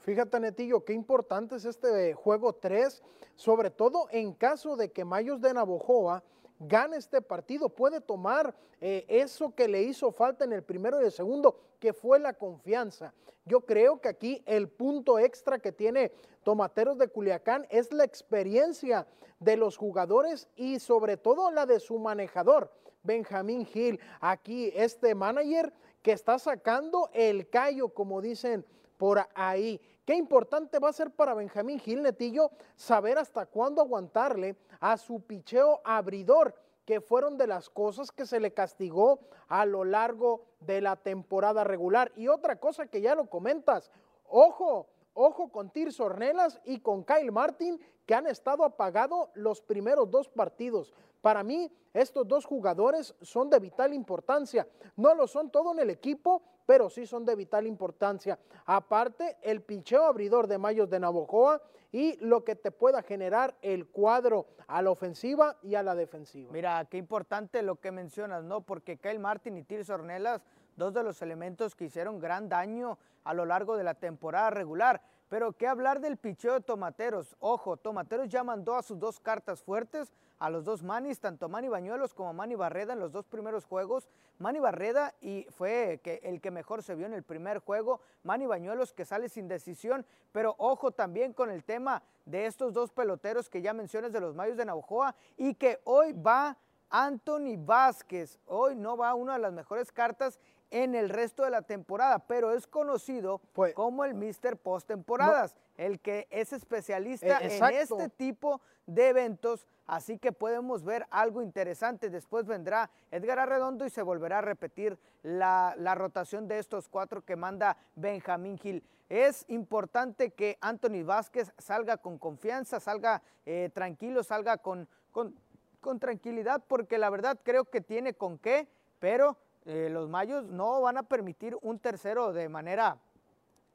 Fíjate, 0.00 0.38
Netillo, 0.38 0.84
qué 0.84 0.92
importante 0.92 1.56
es 1.56 1.64
este 1.64 2.12
juego 2.12 2.52
3, 2.52 3.02
sobre 3.36 3.70
todo 3.70 4.06
en 4.10 4.34
caso 4.34 4.76
de 4.76 4.92
que 4.92 5.04
Mayos 5.04 5.40
de 5.40 5.54
Navojoa 5.54 6.22
gane 6.58 6.96
este 6.96 7.20
partido, 7.20 7.68
puede 7.68 8.00
tomar 8.00 8.54
eh, 8.80 9.04
eso 9.08 9.54
que 9.54 9.68
le 9.68 9.82
hizo 9.82 10.12
falta 10.12 10.44
en 10.44 10.52
el 10.52 10.62
primero 10.62 11.00
y 11.00 11.06
el 11.06 11.12
segundo, 11.12 11.58
que 11.80 11.92
fue 11.92 12.18
la 12.18 12.34
confianza. 12.34 13.12
Yo 13.44 13.62
creo 13.62 14.00
que 14.00 14.08
aquí 14.08 14.42
el 14.46 14.68
punto 14.68 15.18
extra 15.18 15.58
que 15.58 15.72
tiene 15.72 16.12
Tomateros 16.42 16.98
de 16.98 17.08
Culiacán 17.08 17.66
es 17.70 17.92
la 17.92 18.04
experiencia 18.04 19.06
de 19.40 19.56
los 19.56 19.76
jugadores 19.76 20.48
y 20.56 20.78
sobre 20.78 21.16
todo 21.16 21.50
la 21.50 21.66
de 21.66 21.80
su 21.80 21.98
manejador. 21.98 22.70
Benjamín 23.04 23.66
Gil, 23.66 24.00
aquí 24.20 24.72
este 24.74 25.14
manager 25.14 25.72
que 26.02 26.12
está 26.12 26.38
sacando 26.38 27.10
el 27.12 27.48
callo, 27.48 27.90
como 27.90 28.20
dicen 28.20 28.64
por 28.96 29.26
ahí. 29.34 29.80
Qué 30.04 30.14
importante 30.14 30.78
va 30.78 30.88
a 30.88 30.92
ser 30.92 31.10
para 31.10 31.34
Benjamín 31.34 31.78
Gil 31.78 32.02
Netillo 32.02 32.50
saber 32.76 33.18
hasta 33.18 33.46
cuándo 33.46 33.80
aguantarle 33.80 34.56
a 34.80 34.96
su 34.96 35.20
picheo 35.20 35.80
abridor, 35.84 36.54
que 36.84 37.00
fueron 37.00 37.38
de 37.38 37.46
las 37.46 37.70
cosas 37.70 38.10
que 38.10 38.26
se 38.26 38.40
le 38.40 38.52
castigó 38.52 39.20
a 39.48 39.64
lo 39.64 39.84
largo 39.84 40.44
de 40.60 40.80
la 40.80 40.96
temporada 40.96 41.64
regular. 41.64 42.12
Y 42.16 42.28
otra 42.28 42.56
cosa 42.56 42.86
que 42.86 43.00
ya 43.00 43.14
lo 43.14 43.30
comentas, 43.30 43.90
ojo, 44.28 44.86
ojo 45.14 45.48
con 45.48 45.70
Tirso 45.70 46.04
Ornelas 46.04 46.60
y 46.64 46.80
con 46.80 47.04
Kyle 47.04 47.32
Martin, 47.32 47.80
que 48.04 48.14
han 48.14 48.26
estado 48.26 48.64
apagados 48.64 49.30
los 49.34 49.62
primeros 49.62 50.10
dos 50.10 50.28
partidos. 50.28 50.92
Para 51.24 51.42
mí, 51.42 51.72
estos 51.94 52.28
dos 52.28 52.44
jugadores 52.44 53.14
son 53.22 53.48
de 53.48 53.58
vital 53.58 53.94
importancia. 53.94 54.68
No 54.94 55.14
lo 55.14 55.26
son 55.26 55.48
todo 55.48 55.72
en 55.72 55.78
el 55.78 55.88
equipo, 55.88 56.42
pero 56.66 56.90
sí 56.90 57.06
son 57.06 57.24
de 57.24 57.34
vital 57.34 57.66
importancia. 57.66 58.38
Aparte, 58.66 59.38
el 59.40 59.62
picheo 59.62 60.04
abridor 60.04 60.46
de 60.48 60.58
Mayos 60.58 60.90
de 60.90 61.00
Navojoa 61.00 61.62
y 61.92 62.18
lo 62.18 62.44
que 62.44 62.56
te 62.56 62.70
pueda 62.70 63.00
generar 63.00 63.56
el 63.62 63.86
cuadro 63.86 64.48
a 64.66 64.82
la 64.82 64.90
ofensiva 64.90 65.56
y 65.62 65.76
a 65.76 65.82
la 65.82 65.94
defensiva. 65.94 66.52
Mira, 66.52 66.84
qué 66.90 66.98
importante 66.98 67.62
lo 67.62 67.76
que 67.76 67.90
mencionas, 67.90 68.44
¿no? 68.44 68.60
Porque 68.60 68.98
Kyle 68.98 69.18
Martin 69.18 69.56
y 69.56 69.62
Tirso 69.62 69.94
Ornelas, 69.94 70.42
dos 70.76 70.92
de 70.92 71.02
los 71.02 71.22
elementos 71.22 71.74
que 71.74 71.86
hicieron 71.86 72.18
gran 72.18 72.50
daño 72.50 72.98
a 73.24 73.32
lo 73.32 73.46
largo 73.46 73.78
de 73.78 73.84
la 73.84 73.94
temporada 73.94 74.50
regular. 74.50 75.00
Pero 75.28 75.52
qué 75.52 75.66
hablar 75.66 76.00
del 76.00 76.16
picheo 76.16 76.54
de 76.54 76.60
Tomateros. 76.60 77.34
Ojo, 77.40 77.76
Tomateros 77.76 78.28
ya 78.28 78.44
mandó 78.44 78.76
a 78.76 78.82
sus 78.82 78.98
dos 78.98 79.18
cartas 79.18 79.62
fuertes, 79.62 80.12
a 80.38 80.50
los 80.50 80.64
dos 80.64 80.82
Manis, 80.82 81.20
tanto 81.20 81.48
Manny 81.48 81.68
Bañuelos 81.68 82.12
como 82.12 82.32
Manny 82.32 82.54
Barreda 82.54 82.92
en 82.92 83.00
los 83.00 83.10
dos 83.10 83.26
primeros 83.26 83.64
juegos. 83.64 84.08
Manny 84.38 84.60
Barreda 84.60 85.14
y 85.20 85.46
fue 85.50 86.00
el 86.22 86.40
que 86.40 86.50
mejor 86.50 86.82
se 86.82 86.94
vio 86.94 87.06
en 87.06 87.14
el 87.14 87.22
primer 87.22 87.58
juego. 87.58 88.00
Manny 88.22 88.46
Bañuelos 88.46 88.92
que 88.92 89.04
sale 89.04 89.28
sin 89.28 89.48
decisión. 89.48 90.04
Pero 90.32 90.54
ojo 90.58 90.92
también 90.92 91.32
con 91.32 91.50
el 91.50 91.64
tema 91.64 92.02
de 92.26 92.46
estos 92.46 92.72
dos 92.72 92.90
peloteros 92.90 93.48
que 93.48 93.62
ya 93.62 93.72
mencionas 93.72 94.12
de 94.12 94.20
los 94.20 94.34
Mayos 94.34 94.56
de 94.56 94.64
Navajoa 94.64 95.14
y 95.36 95.54
que 95.54 95.80
hoy 95.84 96.12
va 96.12 96.58
Anthony 96.90 97.56
Vázquez. 97.58 98.38
Hoy 98.46 98.76
no 98.76 98.96
va 98.96 99.14
una 99.14 99.32
de 99.32 99.40
las 99.40 99.52
mejores 99.52 99.90
cartas 99.90 100.38
en 100.70 100.94
el 100.94 101.08
resto 101.08 101.44
de 101.44 101.50
la 101.50 101.62
temporada, 101.62 102.18
pero 102.20 102.52
es 102.52 102.66
conocido 102.66 103.40
pues, 103.52 103.74
como 103.74 104.04
el 104.04 104.14
Mister 104.14 104.56
Post 104.56 104.88
Temporadas, 104.88 105.54
el 105.76 106.00
que 106.00 106.26
es 106.30 106.52
especialista 106.52 107.38
eh, 107.40 107.58
en 107.58 107.74
este 107.74 108.08
tipo 108.08 108.60
de 108.86 109.08
eventos, 109.08 109.66
así 109.86 110.18
que 110.18 110.32
podemos 110.32 110.84
ver 110.84 111.06
algo 111.10 111.42
interesante. 111.42 112.10
Después 112.10 112.46
vendrá 112.46 112.90
Edgar 113.10 113.38
Arredondo 113.38 113.86
y 113.86 113.90
se 113.90 114.02
volverá 114.02 114.38
a 114.38 114.42
repetir 114.42 114.98
la, 115.22 115.74
rotación 115.94 116.48
de 116.48 116.58
estos 116.58 116.88
cuatro 116.88 117.24
que 117.24 117.36
manda 117.36 117.76
Benjamín 117.94 118.58
Gil. 118.58 118.82
Es 119.08 119.44
importante 119.48 120.30
que 120.30 120.58
Anthony 120.60 121.04
Vázquez 121.04 121.52
salga 121.58 121.98
con 121.98 122.18
confianza, 122.18 122.80
salga 122.80 123.22
eh, 123.46 123.70
tranquilo, 123.72 124.22
salga 124.22 124.58
con, 124.58 124.88
con, 125.12 125.34
con 125.80 126.00
tranquilidad, 126.00 126.62
porque 126.66 126.98
la 126.98 127.10
verdad 127.10 127.38
creo 127.42 127.64
que 127.66 127.80
tiene 127.80 128.14
con 128.14 128.38
qué, 128.38 128.66
pero 128.98 129.36
eh, 129.64 129.88
los 129.90 130.08
mayos 130.08 130.44
no 130.44 130.80
van 130.80 130.98
a 130.98 131.02
permitir 131.02 131.56
un 131.62 131.78
tercero 131.78 132.32
de 132.32 132.48
manera 132.48 132.98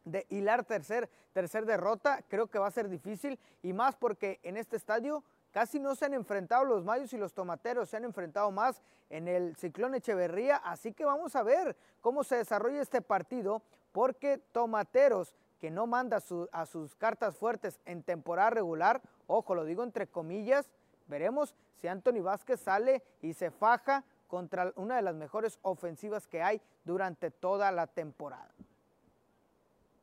de 0.05 0.25
hilar 0.29 0.63
tercer, 0.63 1.09
tercer 1.33 1.65
derrota, 1.65 2.23
creo 2.27 2.47
que 2.47 2.59
va 2.59 2.67
a 2.67 2.71
ser 2.71 2.89
difícil 2.89 3.39
y 3.61 3.73
más 3.73 3.95
porque 3.95 4.39
en 4.43 4.57
este 4.57 4.75
estadio 4.75 5.23
casi 5.51 5.79
no 5.79 5.95
se 5.95 6.05
han 6.05 6.13
enfrentado 6.13 6.63
los 6.63 6.83
mayos 6.83 7.11
y 7.13 7.17
los 7.17 7.33
tomateros, 7.33 7.89
se 7.89 7.97
han 7.97 8.03
enfrentado 8.03 8.51
más 8.51 8.81
en 9.09 9.27
el 9.27 9.55
ciclón 9.55 9.95
Echeverría, 9.95 10.57
así 10.57 10.93
que 10.93 11.05
vamos 11.05 11.35
a 11.35 11.43
ver 11.43 11.75
cómo 12.01 12.23
se 12.23 12.37
desarrolla 12.37 12.81
este 12.81 13.01
partido 13.01 13.61
porque 13.91 14.37
tomateros 14.51 15.35
que 15.59 15.71
no 15.71 15.87
manda 15.87 16.21
a 16.51 16.65
sus 16.65 16.95
cartas 16.95 17.35
fuertes 17.35 17.79
en 17.85 18.03
temporada 18.03 18.51
regular, 18.51 19.01
ojo, 19.27 19.55
lo 19.55 19.65
digo 19.65 19.83
entre 19.83 20.07
comillas, 20.07 20.69
veremos 21.07 21.55
si 21.75 21.87
Anthony 21.87 22.21
Vázquez 22.21 22.61
sale 22.61 23.03
y 23.21 23.33
se 23.33 23.51
faja 23.51 24.03
contra 24.29 24.71
una 24.77 24.95
de 24.95 25.01
las 25.01 25.15
mejores 25.15 25.59
ofensivas 25.63 26.27
que 26.27 26.41
hay 26.41 26.61
durante 26.85 27.31
toda 27.31 27.69
la 27.71 27.87
temporada. 27.87 28.53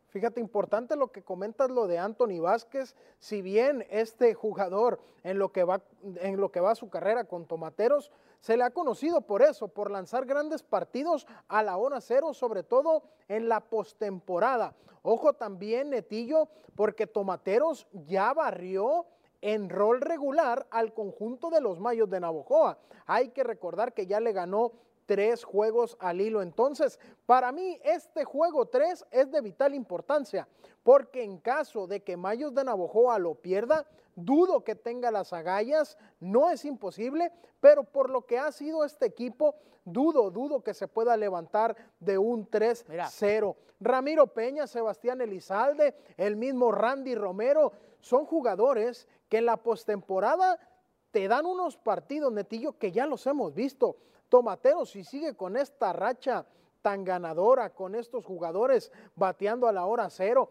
Fíjate, 0.08 0.40
importante 0.40 0.96
lo 0.96 1.12
que 1.12 1.22
comentas 1.22 1.70
lo 1.70 1.86
de 1.86 1.98
Anthony 1.98 2.40
Vázquez, 2.40 2.94
si 3.18 3.40
bien 3.40 3.86
este 3.90 4.34
jugador 4.34 5.00
en 5.22 5.38
lo 5.38 5.52
que 5.52 5.64
va 5.64 5.82
en 6.16 6.40
lo 6.40 6.50
que 6.50 6.60
va 6.60 6.74
su 6.74 6.88
carrera 6.88 7.24
con 7.24 7.46
Tomateros 7.46 8.10
se 8.40 8.56
le 8.56 8.64
ha 8.64 8.70
conocido 8.70 9.22
por 9.22 9.42
eso, 9.42 9.68
por 9.68 9.90
lanzar 9.90 10.24
grandes 10.24 10.62
partidos 10.62 11.26
a 11.48 11.62
la 11.62 11.76
hora 11.76 12.00
cero, 12.00 12.32
sobre 12.32 12.62
todo 12.62 13.02
en 13.28 13.48
la 13.48 13.60
postemporada. 13.60 14.74
Ojo 15.02 15.34
también, 15.34 15.90
Netillo, 15.90 16.48
porque 16.74 17.06
Tomateros 17.06 17.86
ya 17.92 18.32
barrió 18.32 19.06
en 19.40 19.68
rol 19.68 20.00
regular 20.00 20.66
al 20.70 20.92
conjunto 20.94 21.50
de 21.50 21.60
los 21.60 21.80
Mayos 21.80 22.10
de 22.10 22.20
Navojoa. 22.20 22.78
Hay 23.06 23.28
que 23.30 23.44
recordar 23.44 23.92
que 23.92 24.06
ya 24.06 24.20
le 24.20 24.32
ganó 24.32 24.72
tres 25.06 25.44
juegos 25.44 25.96
al 26.00 26.20
hilo. 26.20 26.42
Entonces, 26.42 26.98
para 27.24 27.52
mí 27.52 27.78
este 27.84 28.24
juego 28.24 28.66
3 28.66 29.06
es 29.10 29.30
de 29.30 29.40
vital 29.40 29.74
importancia, 29.74 30.48
porque 30.82 31.22
en 31.22 31.38
caso 31.38 31.86
de 31.86 32.02
que 32.02 32.16
Mayos 32.16 32.54
de 32.54 32.64
Navojoa 32.64 33.18
lo 33.18 33.36
pierda, 33.36 33.86
dudo 34.14 34.64
que 34.64 34.74
tenga 34.74 35.10
las 35.10 35.32
agallas, 35.32 35.96
no 36.20 36.50
es 36.50 36.64
imposible, 36.64 37.32
pero 37.60 37.84
por 37.84 38.10
lo 38.10 38.26
que 38.26 38.38
ha 38.38 38.50
sido 38.52 38.84
este 38.84 39.06
equipo, 39.06 39.54
dudo, 39.84 40.30
dudo 40.30 40.62
que 40.62 40.74
se 40.74 40.88
pueda 40.88 41.16
levantar 41.16 41.76
de 42.00 42.18
un 42.18 42.50
3-0. 42.50 43.56
Ramiro 43.78 44.26
Peña, 44.26 44.66
Sebastián 44.66 45.20
Elizalde, 45.20 45.94
el 46.16 46.36
mismo 46.36 46.72
Randy 46.72 47.14
Romero, 47.14 47.72
son 48.00 48.26
jugadores 48.26 49.08
que 49.28 49.38
en 49.38 49.46
la 49.46 49.56
postemporada 49.56 50.58
te 51.10 51.28
dan 51.28 51.46
unos 51.46 51.76
partidos, 51.76 52.32
Netillo, 52.32 52.78
que 52.78 52.92
ya 52.92 53.06
los 53.06 53.26
hemos 53.26 53.54
visto. 53.54 53.96
Tomateros, 54.28 54.90
si 54.90 55.04
sigue 55.04 55.34
con 55.34 55.56
esta 55.56 55.92
racha 55.92 56.44
tan 56.82 57.04
ganadora, 57.04 57.70
con 57.70 57.94
estos 57.94 58.24
jugadores 58.24 58.92
bateando 59.14 59.66
a 59.66 59.72
la 59.72 59.86
hora 59.86 60.10
cero, 60.10 60.50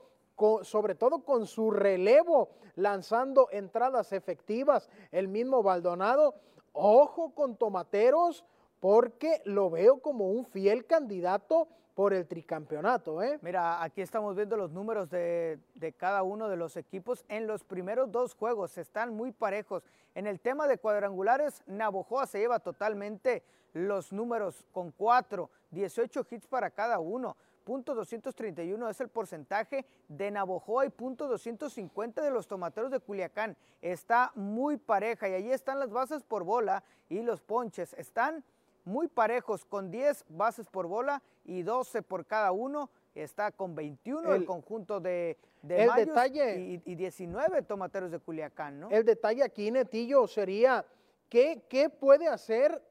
sobre 0.64 0.96
todo 0.96 1.20
con 1.20 1.48
su 1.48 1.72
relevo, 1.72 2.50
lanzando 2.76 3.48
entradas 3.52 4.12
efectivas, 4.12 4.90
el 5.12 5.28
mismo 5.28 5.64
Baldonado, 5.64 6.36
ojo 6.74 7.34
con 7.34 7.56
Tomateros, 7.56 8.44
porque 8.80 9.42
lo 9.46 9.70
veo 9.70 10.00
como 10.00 10.30
un 10.30 10.46
fiel 10.46 10.86
candidato 10.86 11.68
por 11.96 12.14
el 12.14 12.28
tricampeonato. 12.28 13.24
¿eh? 13.24 13.40
Mira, 13.42 13.82
aquí 13.82 14.02
estamos 14.02 14.36
viendo 14.36 14.58
los 14.58 14.72
números 14.72 15.10
de, 15.10 15.60
de, 15.74 15.94
cada 15.94 16.22
uno 16.24 16.50
de 16.50 16.58
los 16.58 16.78
equipos 16.78 17.26
en 17.30 17.48
los 17.48 17.64
primeros 17.64 18.12
dos 18.12 18.36
juegos, 18.36 18.78
están 18.78 19.16
muy 19.16 19.32
parejos. 19.32 19.84
En 20.14 20.28
el 20.28 20.40
tema 20.40 20.68
de 20.68 20.78
cuadrangulares, 20.78 21.64
Navojoa 21.66 22.28
se 22.28 22.40
lleva 22.40 22.60
totalmente 22.60 23.44
los 23.74 24.12
números 24.12 24.66
con 24.72 24.92
4, 24.92 25.50
18 25.72 26.28
hits 26.30 26.48
para 26.48 26.70
cada 26.70 27.00
uno. 27.00 27.36
Punto 27.64 27.96
231 27.96 28.90
es 28.90 29.02
el 29.02 29.10
porcentaje 29.10 29.88
de 30.08 30.30
Navojoa 30.30 30.86
y 30.86 30.90
punto 30.90 31.28
250 31.28 32.22
de 32.22 32.30
los 32.30 32.48
tomateros 32.48 32.92
de 32.92 33.00
Culiacán. 33.00 33.58
Está 33.82 34.32
muy 34.36 34.78
pareja 34.78 35.28
y 35.28 35.34
allí 35.34 35.52
están 35.52 35.80
las 35.80 35.90
bases 35.90 36.24
por 36.24 36.44
bola 36.44 36.84
y 37.10 37.24
los 37.24 37.42
ponches. 37.42 37.94
Están 37.94 38.44
muy 38.86 39.08
parejos 39.08 39.66
con 39.66 39.92
10 39.92 40.26
bases 40.30 40.68
por 40.68 40.88
bola 40.88 41.22
y 41.44 41.64
12 41.64 42.02
por 42.04 42.26
cada 42.26 42.52
uno. 42.52 42.90
Está 43.14 43.52
con 43.52 43.76
21 43.76 44.34
el, 44.36 44.46
conjunto 44.46 45.00
de, 45.00 45.38
de 45.62 45.84
el 45.84 45.90
detalle, 45.96 46.60
y, 46.60 46.82
y, 46.86 46.96
19 46.96 47.62
tomateros 47.62 48.12
de 48.12 48.20
Culiacán, 48.20 48.80
¿no? 48.80 48.90
El 48.90 49.06
detalle 49.06 49.44
aquí, 49.44 49.72
Netillo, 49.72 50.28
sería 50.28 50.86
¿qué, 51.30 51.64
qué 51.70 51.90
puede 51.90 52.28
hacer 52.28 52.82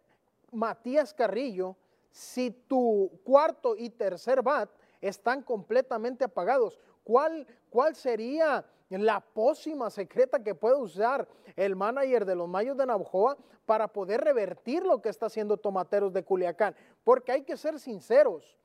Matías 0.50 1.12
Carrillo 1.12 1.76
si 2.10 2.50
tu 2.50 3.20
cuarto 3.22 3.76
y 3.76 3.90
tercer 3.90 4.42
bat 4.42 4.70
están 5.00 5.42
completamente 5.42 6.24
apagados? 6.24 6.78
¿Cuál, 7.02 7.46
cuál 7.68 7.94
sería 7.94 8.64
la 9.02 9.20
pócima 9.20 9.90
secreta 9.90 10.42
que 10.42 10.54
puede 10.54 10.76
usar 10.76 11.26
el 11.56 11.76
manager 11.76 12.24
de 12.24 12.34
los 12.34 12.48
Mayos 12.48 12.76
de 12.76 12.86
Navajoa 12.86 13.36
para 13.66 13.88
poder 13.88 14.20
revertir 14.20 14.84
lo 14.84 15.00
que 15.00 15.08
está 15.08 15.26
haciendo 15.26 15.56
Tomateros 15.56 16.12
de 16.12 16.22
Culiacán? 16.22 16.74
Porque 17.02 17.32
hay 17.32 17.42
que 17.42 17.56
ser 17.56 17.78
sinceros, 17.78 18.58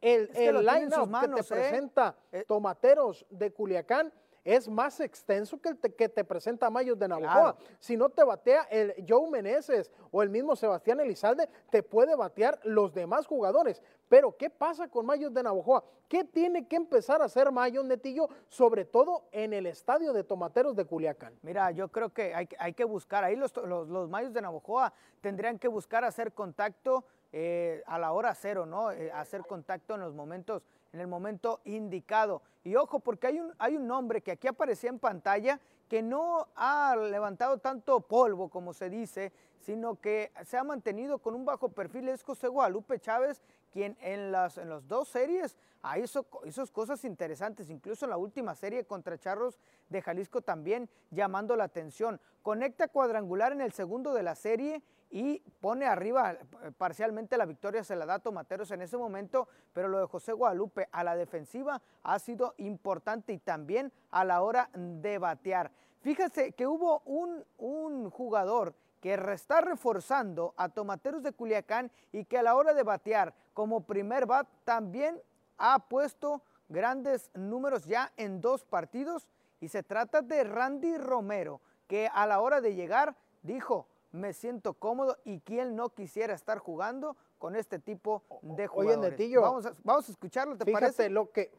el, 0.00 0.22
Es 0.24 0.30
que 0.30 0.48
el 0.48 0.64
line-up 0.64 1.20
que 1.20 1.28
te 1.28 1.40
¿eh? 1.40 1.44
presenta 1.48 2.16
Eh. 2.32 2.44
Tomateros 2.46 3.26
de 3.30 3.52
Culiacán 3.52 4.12
es 4.46 4.68
más 4.68 5.00
extenso 5.00 5.60
que 5.60 5.70
el 5.70 5.76
te- 5.76 5.92
que 5.92 6.08
te 6.08 6.22
presenta 6.24 6.70
Mayos 6.70 6.96
de 6.98 7.08
Navajoa. 7.08 7.56
Claro. 7.56 7.76
Si 7.80 7.96
no 7.96 8.08
te 8.08 8.22
batea 8.22 8.62
el 8.70 8.94
Joe 9.06 9.28
Meneses 9.28 9.90
o 10.12 10.22
el 10.22 10.30
mismo 10.30 10.54
Sebastián 10.54 11.00
Elizalde, 11.00 11.48
te 11.68 11.82
puede 11.82 12.14
batear 12.14 12.60
los 12.62 12.94
demás 12.94 13.26
jugadores. 13.26 13.82
Pero, 14.08 14.36
¿qué 14.36 14.48
pasa 14.48 14.86
con 14.86 15.04
Mayos 15.04 15.34
de 15.34 15.42
Navajoa? 15.42 15.82
¿Qué 16.08 16.22
tiene 16.22 16.68
que 16.68 16.76
empezar 16.76 17.20
a 17.20 17.24
hacer 17.24 17.50
Mayos 17.50 17.84
Netillo, 17.84 18.28
sobre 18.48 18.84
todo 18.84 19.24
en 19.32 19.52
el 19.52 19.66
estadio 19.66 20.12
de 20.12 20.22
Tomateros 20.22 20.76
de 20.76 20.84
Culiacán? 20.84 21.34
Mira, 21.42 21.72
yo 21.72 21.88
creo 21.88 22.10
que 22.10 22.32
hay, 22.32 22.46
que- 22.46 22.56
hay 22.60 22.72
que 22.72 22.84
buscar, 22.84 23.24
ahí 23.24 23.34
los, 23.34 23.54
los, 23.56 23.88
los 23.88 24.08
mayos 24.08 24.32
de 24.32 24.42
Navojoa 24.42 24.92
tendrían 25.20 25.58
que 25.58 25.66
buscar 25.66 26.04
hacer 26.04 26.32
contacto 26.32 27.04
eh, 27.32 27.82
a 27.86 27.98
la 27.98 28.12
hora 28.12 28.32
cero, 28.36 28.64
¿no? 28.64 28.92
Eh, 28.92 29.10
hacer 29.12 29.42
contacto 29.44 29.94
en 29.94 30.00
los 30.00 30.14
momentos, 30.14 30.62
en 30.92 31.00
el 31.00 31.06
momento 31.06 31.60
indicado. 31.64 32.42
Y 32.64 32.76
ojo, 32.76 33.00
porque 33.00 33.28
hay 33.28 33.40
un, 33.40 33.52
hay 33.58 33.76
un 33.76 33.86
nombre 33.86 34.22
que 34.22 34.32
aquí 34.32 34.48
aparecía 34.48 34.90
en 34.90 34.98
pantalla 34.98 35.60
que 35.88 36.02
no 36.02 36.48
ha 36.56 36.96
levantado 36.96 37.58
tanto 37.58 38.00
polvo, 38.00 38.48
como 38.48 38.72
se 38.72 38.90
dice, 38.90 39.32
sino 39.60 40.00
que 40.00 40.32
se 40.44 40.56
ha 40.56 40.64
mantenido 40.64 41.18
con 41.18 41.34
un 41.34 41.44
bajo 41.44 41.68
perfil, 41.68 42.08
es 42.08 42.22
José 42.22 42.48
Guadalupe 42.48 42.98
Chávez, 42.98 43.42
quien 43.72 43.96
en 44.00 44.32
las, 44.32 44.58
en 44.58 44.68
dos 44.88 45.08
series 45.08 45.56
hizo, 46.02 46.26
hizo 46.44 46.66
cosas 46.72 47.04
interesantes, 47.04 47.70
incluso 47.70 48.06
en 48.06 48.10
la 48.10 48.16
última 48.16 48.54
serie 48.54 48.84
contra 48.84 49.18
Charros 49.18 49.58
de 49.88 50.02
Jalisco 50.02 50.40
también 50.40 50.88
llamando 51.10 51.54
la 51.56 51.64
atención. 51.64 52.20
Conecta 52.42 52.88
cuadrangular 52.88 53.52
en 53.52 53.60
el 53.60 53.72
segundo 53.72 54.12
de 54.12 54.22
la 54.22 54.34
serie 54.34 54.82
y 55.10 55.40
pone 55.60 55.86
arriba 55.86 56.32
eh, 56.32 56.72
parcialmente 56.76 57.36
la 57.36 57.46
victoria, 57.46 57.84
se 57.84 57.96
la 57.96 58.06
da 58.06 58.14
a 58.14 58.18
Tomateros 58.18 58.70
en 58.70 58.82
ese 58.82 58.96
momento, 58.96 59.48
pero 59.72 59.88
lo 59.88 59.98
de 59.98 60.06
José 60.06 60.32
Guadalupe 60.32 60.88
a 60.92 61.04
la 61.04 61.16
defensiva 61.16 61.80
ha 62.02 62.18
sido 62.18 62.54
importante 62.58 63.32
y 63.32 63.38
también 63.38 63.92
a 64.10 64.24
la 64.24 64.42
hora 64.42 64.68
de 64.74 65.18
batear. 65.18 65.70
Fíjese 66.00 66.52
que 66.52 66.66
hubo 66.66 67.00
un, 67.04 67.44
un 67.58 68.10
jugador 68.10 68.74
que 69.00 69.14
está 69.32 69.60
reforzando 69.60 70.54
a 70.56 70.68
Tomateros 70.68 71.22
de 71.22 71.32
Culiacán 71.32 71.90
y 72.12 72.24
que 72.24 72.38
a 72.38 72.42
la 72.42 72.56
hora 72.56 72.74
de 72.74 72.82
batear 72.82 73.34
como 73.54 73.82
primer 73.82 74.26
bat 74.26 74.48
también 74.64 75.20
ha 75.58 75.78
puesto 75.88 76.42
grandes 76.68 77.30
números 77.34 77.84
ya 77.84 78.12
en 78.16 78.40
dos 78.40 78.64
partidos 78.64 79.28
y 79.60 79.68
se 79.68 79.82
trata 79.82 80.22
de 80.22 80.44
Randy 80.44 80.98
Romero, 80.98 81.60
que 81.86 82.08
a 82.12 82.26
la 82.26 82.40
hora 82.40 82.60
de 82.60 82.74
llegar 82.74 83.16
dijo, 83.42 83.86
me 84.16 84.32
siento 84.32 84.74
cómodo 84.74 85.18
y 85.24 85.40
quién 85.40 85.76
no 85.76 85.90
quisiera 85.90 86.34
estar 86.34 86.58
jugando 86.58 87.16
con 87.38 87.54
este 87.54 87.78
tipo 87.78 88.22
de 88.42 88.64
Oye, 88.64 88.66
jugadores. 88.66 89.10
Netillo, 89.12 89.42
vamos, 89.42 89.66
a, 89.66 89.74
vamos 89.84 90.08
a 90.08 90.12
escucharlo, 90.12 90.56
¿te 90.56 90.64
Fíjate 90.64 90.84
parece? 90.86 91.10
lo 91.10 91.30
que... 91.30 91.50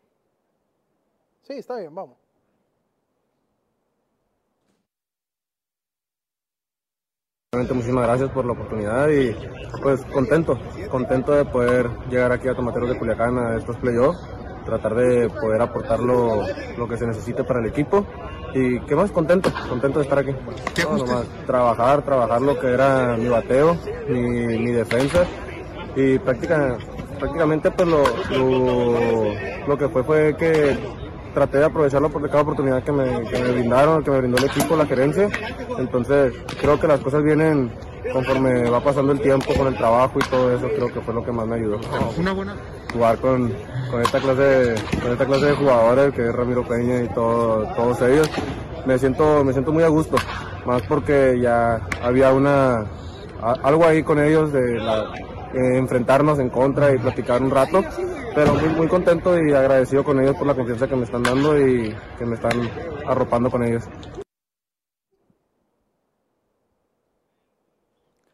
Sí, 1.44 1.54
está 1.54 1.78
bien, 1.78 1.94
vamos. 1.94 2.18
Realmente 7.54 7.74
muchísimas 7.74 8.06
gracias 8.06 8.30
por 8.32 8.46
la 8.46 8.52
oportunidad 8.52 9.08
y 9.08 9.34
pues 9.82 10.04
contento, 10.06 10.60
contento 10.92 11.32
de 11.32 11.46
poder 11.46 11.90
llegar 12.10 12.32
aquí 12.34 12.50
a 12.50 12.56
Tomateros 12.56 12.90
de 12.90 13.00
Culiacán 13.00 13.38
a 13.38 13.56
estos 13.56 13.78
playoffs, 13.78 14.20
tratar 14.66 14.96
de 14.96 15.30
poder 15.30 15.62
aportar 15.62 16.00
lo, 16.00 16.42
lo 16.78 16.88
que 16.88 16.98
se 16.98 17.08
necesite 17.08 17.46
para 17.46 17.62
el 17.62 17.68
equipo 17.68 18.06
y 18.54 18.80
qué 18.82 18.96
más 18.96 19.12
contento, 19.12 19.52
contento 19.70 20.00
de 20.00 20.04
estar 20.04 20.20
aquí. 20.20 20.32
No, 20.84 20.98
nomás 20.98 21.26
trabajar, 21.46 22.02
trabajar 22.04 22.42
lo 22.42 22.60
que 22.60 22.68
era 22.68 23.16
mi 23.18 23.28
bateo, 23.28 23.78
mi, 24.08 24.20
mi 24.20 24.72
defensa 24.72 25.26
y 25.96 26.20
práctica, 26.20 26.78
prácticamente 27.20 27.72
pues 27.72 27.88
lo, 27.88 28.04
lo, 28.32 29.34
lo 29.68 29.78
que 29.78 29.90
fue 29.90 30.04
fue 30.04 30.36
que 30.38 30.78
traté 31.34 31.60
de 31.60 31.66
aprovecharlo 31.66 32.10
por 32.10 32.28
cada 32.30 32.42
oportunidad 32.42 32.84
que 32.84 32.92
me, 32.92 33.22
que 33.30 33.40
me 33.40 33.52
brindaron, 33.52 34.04
que 34.04 34.10
me 34.10 34.20
brindó 34.20 34.38
el 34.38 34.46
equipo, 34.46 34.76
la 34.76 34.88
gerencia. 34.88 35.30
Entonces, 35.78 36.34
creo 36.60 36.80
que 36.80 36.88
las 36.88 37.00
cosas 37.00 37.24
vienen 37.24 37.72
conforme 38.12 38.70
va 38.70 38.80
pasando 38.84 39.12
el 39.12 39.20
tiempo 39.22 39.54
con 39.54 39.68
el 39.68 39.78
trabajo 39.78 40.18
y 40.20 40.30
todo 40.30 40.56
eso, 40.56 40.68
creo 40.68 40.92
que 40.92 41.02
fue 41.02 41.14
lo 41.14 41.24
que 41.24 41.32
más 41.32 41.46
me 41.46 41.58
ayudó. 41.58 41.80
Una 42.18 42.32
buena. 42.34 42.56
Jugar 42.98 43.20
con, 43.20 43.54
con 43.92 44.02
esta 44.02 44.20
clase 44.20 44.42
de, 44.42 45.00
con 45.00 45.12
esta 45.12 45.26
clase 45.28 45.46
de 45.46 45.54
jugadores 45.54 46.14
que 46.16 46.28
es 46.30 46.34
Ramiro 46.34 46.68
Peña 46.68 47.04
y 47.04 47.08
todo, 47.10 47.64
todos 47.76 48.02
ellos, 48.02 48.28
me 48.88 48.98
siento, 48.98 49.44
me 49.44 49.54
siento 49.54 49.72
muy 49.72 49.84
a 49.84 49.88
gusto, 49.88 50.18
más 50.66 50.82
porque 50.88 51.38
ya 51.40 51.80
había 52.02 52.34
una 52.34 52.88
algo 53.40 53.86
ahí 53.86 54.02
con 54.02 54.18
ellos 54.18 54.52
de 54.52 54.82
enfrentarnos 55.54 56.40
en 56.40 56.50
contra 56.50 56.92
y 56.92 56.98
platicar 56.98 57.44
un 57.44 57.52
rato, 57.52 57.84
pero 58.34 58.56
muy, 58.56 58.70
muy 58.70 58.88
contento 58.88 59.38
y 59.40 59.54
agradecido 59.54 60.04
con 60.04 60.20
ellos 60.20 60.36
por 60.36 60.48
la 60.48 60.56
confianza 60.56 60.88
que 60.88 60.96
me 60.96 61.04
están 61.04 61.22
dando 61.22 61.56
y 61.56 61.96
que 62.18 62.26
me 62.26 62.34
están 62.34 62.68
arropando 63.06 63.52
con 63.52 63.64
ellos. 63.64 63.84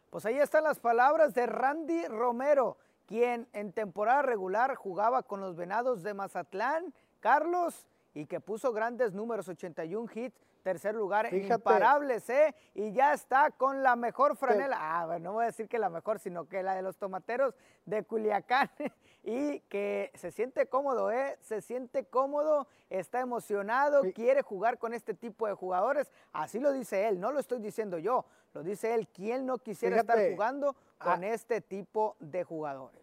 Pues 0.08 0.24
ahí 0.24 0.38
están 0.38 0.64
las 0.64 0.78
palabras 0.78 1.34
de 1.34 1.44
Randy 1.44 2.06
Romero, 2.06 2.78
quien 3.06 3.48
en 3.52 3.72
temporada 3.72 4.22
regular 4.22 4.74
jugaba 4.74 5.22
con 5.22 5.40
los 5.40 5.56
Venados 5.56 6.02
de 6.02 6.14
Mazatlán, 6.14 6.94
Carlos, 7.20 7.86
y 8.14 8.26
que 8.26 8.40
puso 8.40 8.72
grandes 8.72 9.12
números, 9.12 9.48
81 9.48 10.08
hits, 10.14 10.40
tercer 10.64 10.94
lugar, 10.94 11.28
Fíjate. 11.28 11.54
imparables, 11.54 12.28
¿eh? 12.30 12.54
Y 12.74 12.92
ya 12.92 13.12
está 13.12 13.50
con 13.50 13.82
la 13.82 13.94
mejor 13.94 14.34
franela. 14.36 14.78
Ah, 14.80 15.06
bueno, 15.06 15.24
no 15.24 15.32
voy 15.34 15.44
a 15.44 15.46
decir 15.46 15.68
que 15.68 15.78
la 15.78 15.90
mejor, 15.90 16.18
sino 16.18 16.48
que 16.48 16.62
la 16.62 16.74
de 16.74 16.82
los 16.82 16.96
tomateros 16.96 17.54
de 17.84 18.02
Culiacán. 18.02 18.70
y 19.22 19.60
que 19.60 20.10
se 20.14 20.30
siente 20.30 20.66
cómodo, 20.66 21.10
¿eh? 21.10 21.38
Se 21.42 21.60
siente 21.60 22.06
cómodo, 22.06 22.66
está 22.90 23.20
emocionado, 23.20 24.02
quiere 24.14 24.42
jugar 24.42 24.78
con 24.78 24.94
este 24.94 25.14
tipo 25.14 25.46
de 25.46 25.52
jugadores. 25.52 26.10
Así 26.32 26.58
lo 26.58 26.72
dice 26.72 27.08
él, 27.08 27.20
no 27.20 27.30
lo 27.30 27.40
estoy 27.40 27.60
diciendo 27.60 27.98
yo, 27.98 28.24
lo 28.54 28.62
dice 28.62 28.94
él. 28.94 29.06
¿Quién 29.08 29.46
no 29.46 29.58
quisiera 29.58 30.00
estar 30.00 30.18
jugando 30.30 30.74
con 30.98 31.24
este 31.24 31.60
tipo 31.60 32.16
de 32.20 32.42
jugadores? 32.42 33.02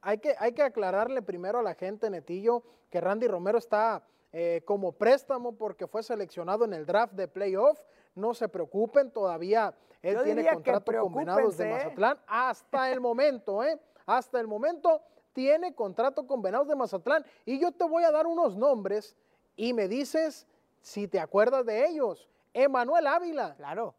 Hay 0.00 0.18
que, 0.18 0.36
hay 0.38 0.52
que 0.52 0.62
aclararle 0.62 1.22
primero 1.22 1.58
a 1.58 1.62
la 1.62 1.74
gente, 1.74 2.08
Netillo, 2.08 2.62
que 2.90 3.00
Randy 3.00 3.26
Romero 3.26 3.58
está 3.58 4.04
eh, 4.36 4.62
como 4.64 4.90
préstamo 4.90 5.52
porque 5.52 5.86
fue 5.86 6.02
seleccionado 6.02 6.64
en 6.64 6.74
el 6.74 6.84
draft 6.84 7.12
de 7.12 7.28
playoff. 7.28 7.80
No 8.16 8.34
se 8.34 8.48
preocupen, 8.48 9.12
todavía 9.12 9.72
él 10.02 10.18
tiene 10.24 10.44
contrato 10.52 10.92
con 10.92 11.14
Venados 11.14 11.56
de 11.56 11.68
¿eh? 11.68 11.72
Mazatlán 11.72 12.18
hasta 12.26 12.90
el 12.90 13.00
momento, 13.00 13.62
¿eh? 13.62 13.78
Hasta 14.04 14.40
el 14.40 14.48
momento 14.48 15.00
tiene 15.32 15.72
contrato 15.72 16.26
con 16.26 16.42
Venados 16.42 16.66
de 16.66 16.74
Mazatlán 16.74 17.24
y 17.44 17.60
yo 17.60 17.70
te 17.70 17.84
voy 17.84 18.02
a 18.02 18.10
dar 18.10 18.26
unos 18.26 18.56
nombres 18.56 19.14
y 19.54 19.72
me 19.72 19.86
dices 19.86 20.48
si 20.80 21.06
te 21.06 21.20
acuerdas 21.20 21.64
de 21.64 21.86
ellos. 21.86 22.28
Emanuel 22.52 23.06
Ávila. 23.06 23.54
Claro, 23.54 23.94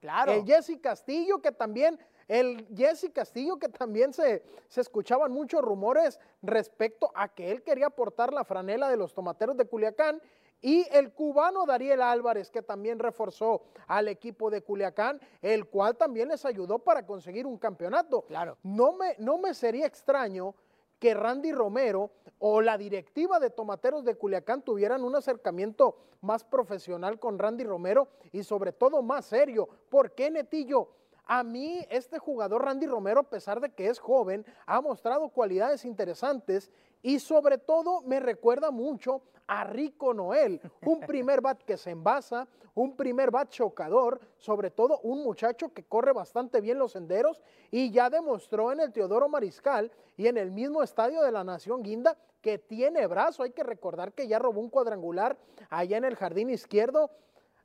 claro. 0.00 0.32
El 0.32 0.44
Jesse 0.44 0.80
Castillo, 0.80 1.40
que 1.40 1.52
también 1.52 1.96
el 2.30 2.64
Jesse 2.76 3.10
Castillo, 3.12 3.58
que 3.58 3.68
también 3.68 4.12
se, 4.12 4.44
se 4.68 4.80
escuchaban 4.80 5.32
muchos 5.32 5.62
rumores 5.62 6.20
respecto 6.42 7.10
a 7.12 7.26
que 7.26 7.50
él 7.50 7.64
quería 7.64 7.86
aportar 7.86 8.32
la 8.32 8.44
franela 8.44 8.88
de 8.88 8.96
los 8.96 9.12
tomateros 9.12 9.56
de 9.56 9.64
Culiacán. 9.64 10.22
Y 10.62 10.86
el 10.92 11.12
cubano 11.12 11.66
Dariel 11.66 12.00
Álvarez, 12.00 12.50
que 12.50 12.62
también 12.62 13.00
reforzó 13.00 13.62
al 13.88 14.06
equipo 14.06 14.48
de 14.48 14.62
Culiacán, 14.62 15.20
el 15.42 15.66
cual 15.66 15.96
también 15.96 16.28
les 16.28 16.44
ayudó 16.44 16.78
para 16.78 17.04
conseguir 17.04 17.46
un 17.46 17.58
campeonato. 17.58 18.22
Claro. 18.22 18.56
No 18.62 18.92
me, 18.92 19.16
no 19.18 19.38
me 19.38 19.52
sería 19.52 19.86
extraño 19.86 20.54
que 21.00 21.14
Randy 21.14 21.50
Romero 21.50 22.12
o 22.38 22.60
la 22.60 22.78
directiva 22.78 23.40
de 23.40 23.50
Tomateros 23.50 24.04
de 24.04 24.14
Culiacán 24.14 24.62
tuvieran 24.62 25.02
un 25.02 25.16
acercamiento 25.16 25.96
más 26.20 26.44
profesional 26.44 27.18
con 27.18 27.40
Randy 27.40 27.64
Romero 27.64 28.06
y 28.30 28.44
sobre 28.44 28.72
todo 28.72 29.02
más 29.02 29.24
serio. 29.24 29.68
¿Por 29.88 30.12
qué, 30.12 30.30
Netillo? 30.30 30.99
A 31.32 31.44
mí 31.44 31.86
este 31.90 32.18
jugador 32.18 32.64
Randy 32.64 32.88
Romero, 32.88 33.20
a 33.20 33.30
pesar 33.30 33.60
de 33.60 33.70
que 33.70 33.86
es 33.86 34.00
joven, 34.00 34.44
ha 34.66 34.80
mostrado 34.80 35.28
cualidades 35.28 35.84
interesantes 35.84 36.72
y 37.02 37.20
sobre 37.20 37.56
todo 37.56 38.02
me 38.02 38.18
recuerda 38.18 38.72
mucho 38.72 39.22
a 39.46 39.62
Rico 39.62 40.12
Noel, 40.12 40.60
un 40.84 40.98
primer 41.06 41.40
bat 41.40 41.62
que 41.62 41.76
se 41.76 41.90
envasa, 41.90 42.48
un 42.74 42.96
primer 42.96 43.30
bat 43.30 43.48
chocador, 43.48 44.20
sobre 44.38 44.72
todo 44.72 44.98
un 45.04 45.22
muchacho 45.22 45.72
que 45.72 45.84
corre 45.84 46.12
bastante 46.12 46.60
bien 46.60 46.80
los 46.80 46.90
senderos 46.90 47.40
y 47.70 47.92
ya 47.92 48.10
demostró 48.10 48.72
en 48.72 48.80
el 48.80 48.92
Teodoro 48.92 49.28
Mariscal 49.28 49.92
y 50.16 50.26
en 50.26 50.36
el 50.36 50.50
mismo 50.50 50.82
estadio 50.82 51.22
de 51.22 51.30
la 51.30 51.44
Nación 51.44 51.84
Guinda 51.84 52.16
que 52.40 52.58
tiene 52.58 53.06
brazo. 53.06 53.44
Hay 53.44 53.52
que 53.52 53.62
recordar 53.62 54.14
que 54.14 54.26
ya 54.26 54.40
robó 54.40 54.60
un 54.60 54.68
cuadrangular 54.68 55.36
allá 55.68 55.96
en 55.96 56.06
el 56.06 56.16
jardín 56.16 56.50
izquierdo 56.50 57.08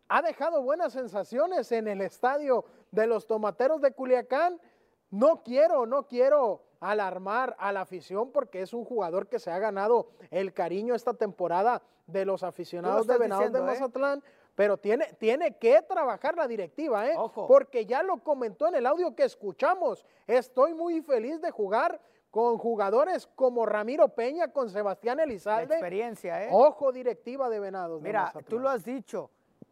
ha 0.07 0.21
dejado 0.21 0.61
buenas 0.61 0.93
sensaciones 0.93 1.71
en 1.71 1.87
el 1.87 2.01
estadio 2.01 2.65
de 2.91 3.07
los 3.07 3.27
Tomateros 3.27 3.81
de 3.81 3.91
Culiacán. 3.91 4.59
No 5.09 5.43
quiero, 5.43 5.85
no 5.85 6.07
quiero 6.07 6.63
alarmar 6.79 7.55
a 7.59 7.71
la 7.71 7.81
afición 7.81 8.31
porque 8.31 8.61
es 8.61 8.73
un 8.73 8.85
jugador 8.85 9.27
que 9.27 9.39
se 9.39 9.51
ha 9.51 9.59
ganado 9.59 10.09
el 10.29 10.53
cariño 10.53 10.93
esta 10.93 11.13
temporada 11.13 11.81
de 12.05 12.25
los 12.25 12.43
aficionados 12.43 13.07
de 13.07 13.17
Venados 13.17 13.51
de 13.51 13.59
¿eh? 13.59 13.63
Mazatlán. 13.63 14.23
Pero 14.55 14.77
tiene, 14.77 15.11
tiene 15.19 15.57
que 15.57 15.81
trabajar 15.81 16.37
la 16.37 16.47
directiva, 16.47 17.09
¿eh? 17.09 17.15
Porque 17.47 17.85
ya 17.85 18.03
lo 18.03 18.23
comentó 18.23 18.67
en 18.67 18.75
el 18.75 18.85
audio 18.85 19.13
que 19.13 19.23
escuchamos. 19.23 20.05
Estoy 20.27 20.73
muy 20.73 21.01
feliz 21.01 21.41
de 21.41 21.51
jugar 21.51 21.99
con 22.31 22.57
jugadores 22.57 23.27
como 23.35 23.65
Ramiro 23.65 24.09
Peña, 24.09 24.53
con 24.53 24.69
Sebastián 24.69 25.19
Elizalde. 25.19 25.67
La 25.67 25.75
experiencia, 25.75 26.45
¿eh? 26.45 26.49
Ojo, 26.53 26.93
directiva 26.93 27.49
de 27.49 27.59
Venados. 27.59 28.01
Mira, 28.01 28.31
tú 28.47 28.59
lo 28.59 28.69
has 28.69 28.85
dicho 28.85 29.29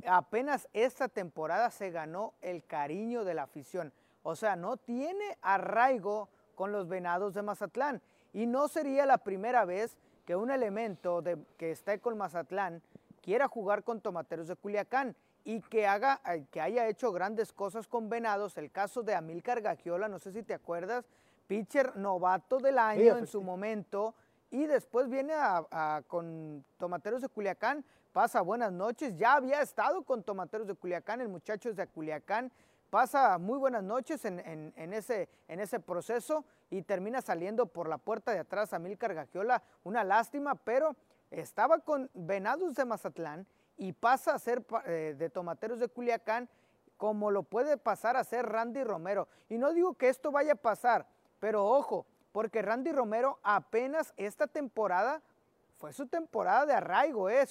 apenas 0.08 0.68
esta 0.74 1.08
temporada 1.08 1.70
se 1.72 1.92
ganó 1.92 2.34
el 2.42 2.64
cariño 2.64 3.24
de 3.24 3.34
la 3.34 3.44
afición. 3.44 3.94
O 4.24 4.36
sea, 4.36 4.56
no 4.56 4.78
tiene 4.78 5.38
arraigo 5.42 6.30
con 6.56 6.72
los 6.72 6.88
venados 6.88 7.34
de 7.34 7.42
Mazatlán. 7.42 8.02
Y 8.32 8.46
no 8.46 8.68
sería 8.68 9.06
la 9.06 9.18
primera 9.18 9.66
vez 9.66 9.98
que 10.26 10.36
un 10.36 10.50
elemento 10.50 11.22
de, 11.22 11.38
que 11.58 11.72
esté 11.72 12.00
con 12.00 12.18
Mazatlán 12.18 12.82
quiera 13.22 13.48
jugar 13.48 13.84
con 13.84 14.02
Tomateros 14.02 14.48
de 14.48 14.56
Culiacán 14.56 15.16
y 15.44 15.62
que, 15.62 15.86
haga, 15.86 16.22
eh, 16.26 16.46
que 16.52 16.62
haya 16.62 16.88
hecho 16.88 17.12
grandes 17.12 17.52
cosas 17.52 17.88
con 17.88 18.10
Venados. 18.10 18.58
El 18.58 18.72
caso 18.72 19.04
de 19.04 19.16
Amílcar 19.16 19.62
Gagiola, 19.62 20.08
no 20.08 20.20
sé 20.20 20.32
si 20.32 20.44
te 20.44 20.54
acuerdas, 20.54 21.06
pitcher 21.48 21.96
novato 21.98 22.60
del 22.60 22.80
año 22.80 23.18
en 23.18 23.28
su 23.28 23.42
momento 23.42 24.16
y 24.50 24.66
después 24.68 25.10
viene 25.10 25.34
con 26.08 26.64
Tomateros 26.78 27.22
de 27.22 27.30
Culiacán, 27.30 27.84
pasa 28.14 28.42
buenas 28.42 28.72
noches, 28.72 29.18
ya 29.18 29.34
había 29.34 29.62
estado 29.62 30.04
con 30.04 30.24
Tomateros 30.24 30.68
de 30.68 30.76
Culiacán, 30.76 31.20
el 31.20 31.30
muchacho 31.30 31.74
de 31.74 31.88
Culiacán, 31.88 32.52
pasa 32.92 33.40
muy 33.40 33.58
buenas 33.58 33.84
noches 33.84 34.24
en, 34.24 34.94
ese, 34.94 35.80
proceso 35.80 36.46
y 36.70 36.84
termina 36.84 37.24
saliendo 37.24 37.66
por 37.66 37.90
la 37.90 37.98
puerta 37.98 38.32
de 38.32 38.38
atrás 38.38 38.72
a 38.72 38.78
Milcar 38.78 39.16
Gagiola, 39.16 39.64
una 39.84 40.04
lástima, 40.04 40.54
pero 40.54 40.96
estaba 41.32 41.80
con 41.80 42.08
Venados 42.14 42.76
de 42.76 42.86
Mazatlán 42.86 43.48
y 43.78 43.94
pasa 43.94 44.36
a 44.36 44.40
ser 44.40 44.64
eh, 44.86 45.16
de 45.18 45.30
Tomateros 45.32 45.80
de 45.80 45.88
Culiacán 45.88 46.48
como 46.98 47.32
lo 47.32 47.42
puede 47.42 47.78
pasar 47.78 48.16
a 48.16 48.24
ser 48.24 48.46
Randy 48.46 48.84
Romero. 48.84 49.28
Y 49.50 49.58
no 49.58 49.74
digo 49.74 49.96
que 49.96 50.10
esto 50.10 50.32
vaya 50.32 50.54
a 50.54 50.56
pasar, 50.56 51.08
pero 51.40 51.66
ojo, 51.66 52.06
porque 52.32 52.62
Randy 52.62 52.92
Romero 52.92 53.40
apenas 53.42 54.14
esta 54.18 54.46
temporada 54.46 55.24
fue 55.84 55.92
su 55.92 56.08
temporada 56.08 56.66
de 56.66 56.72
arraigo, 56.72 57.30
¿eh? 57.30 57.46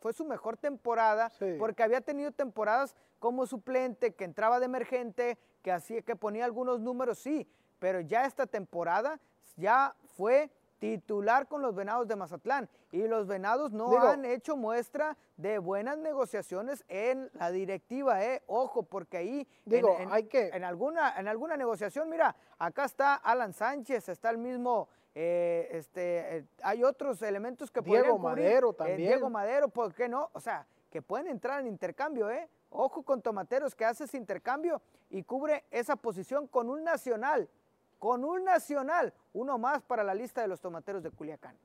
fue 0.00 0.14
su 0.14 0.24
mejor 0.24 0.56
temporada, 0.56 1.30
porque 1.58 1.82
había 1.82 2.00
tenido 2.00 2.32
temporadas 2.32 2.96
como 3.18 3.44
suplente, 3.46 4.14
que 4.14 4.24
entraba 4.24 4.60
de 4.60 4.64
emergente, 4.64 5.36
que, 5.60 5.72
hacía, 5.72 6.00
que 6.00 6.16
ponía 6.16 6.46
algunos 6.46 6.80
números, 6.80 7.18
sí, 7.18 7.46
pero 7.78 8.00
ya 8.00 8.24
esta 8.24 8.46
temporada 8.46 9.20
ya 9.56 9.94
fue 10.16 10.50
titular 10.78 11.48
con 11.48 11.60
los 11.60 11.74
Venados 11.74 12.08
de 12.08 12.16
Mazatlán 12.16 12.66
y 12.92 13.06
los 13.06 13.26
Venados 13.26 13.72
no 13.72 14.00
han 14.00 14.24
hecho 14.24 14.56
muestra 14.56 15.18
de 15.36 15.58
buenas 15.58 15.98
negociaciones 15.98 16.82
en 16.88 17.30
la 17.34 17.50
directiva, 17.50 18.24
eh. 18.24 18.42
Ojo, 18.46 18.84
porque 18.84 19.18
ahí 19.18 19.48
digo, 19.66 19.98
hay 20.10 20.24
que 20.24 20.48
en 20.48 20.64
alguna 20.64 21.14
en 21.18 21.28
alguna 21.28 21.58
negociación, 21.58 22.08
mira, 22.08 22.36
acá 22.58 22.86
está 22.86 23.16
Alan 23.16 23.52
Sánchez, 23.52 24.08
está 24.08 24.30
el 24.30 24.38
mismo 24.38 24.88
eh, 25.18 25.68
este, 25.70 26.36
eh, 26.36 26.44
hay 26.62 26.84
otros 26.84 27.22
elementos 27.22 27.70
que 27.70 27.80
Diego 27.80 28.18
Madero 28.18 28.72
eh, 28.72 28.74
también. 28.74 28.98
Diego 28.98 29.30
Madero, 29.30 29.68
¿por 29.68 29.94
qué 29.94 30.10
no? 30.10 30.28
O 30.34 30.40
sea, 30.40 30.66
que 30.90 31.00
pueden 31.00 31.28
entrar 31.28 31.62
en 31.62 31.68
intercambio, 31.68 32.28
¿eh? 32.28 32.50
Ojo 32.68 33.02
con 33.02 33.22
Tomateros 33.22 33.74
que 33.74 33.86
hace 33.86 34.04
ese 34.04 34.18
intercambio 34.18 34.82
y 35.08 35.22
cubre 35.22 35.64
esa 35.70 35.96
posición 35.96 36.46
con 36.46 36.68
un 36.68 36.84
nacional, 36.84 37.48
con 37.98 38.26
un 38.26 38.44
nacional, 38.44 39.14
uno 39.32 39.56
más 39.56 39.80
para 39.80 40.04
la 40.04 40.12
lista 40.12 40.42
de 40.42 40.48
los 40.48 40.60
Tomateros 40.60 41.02
de 41.02 41.10
Culiacán. 41.10 41.56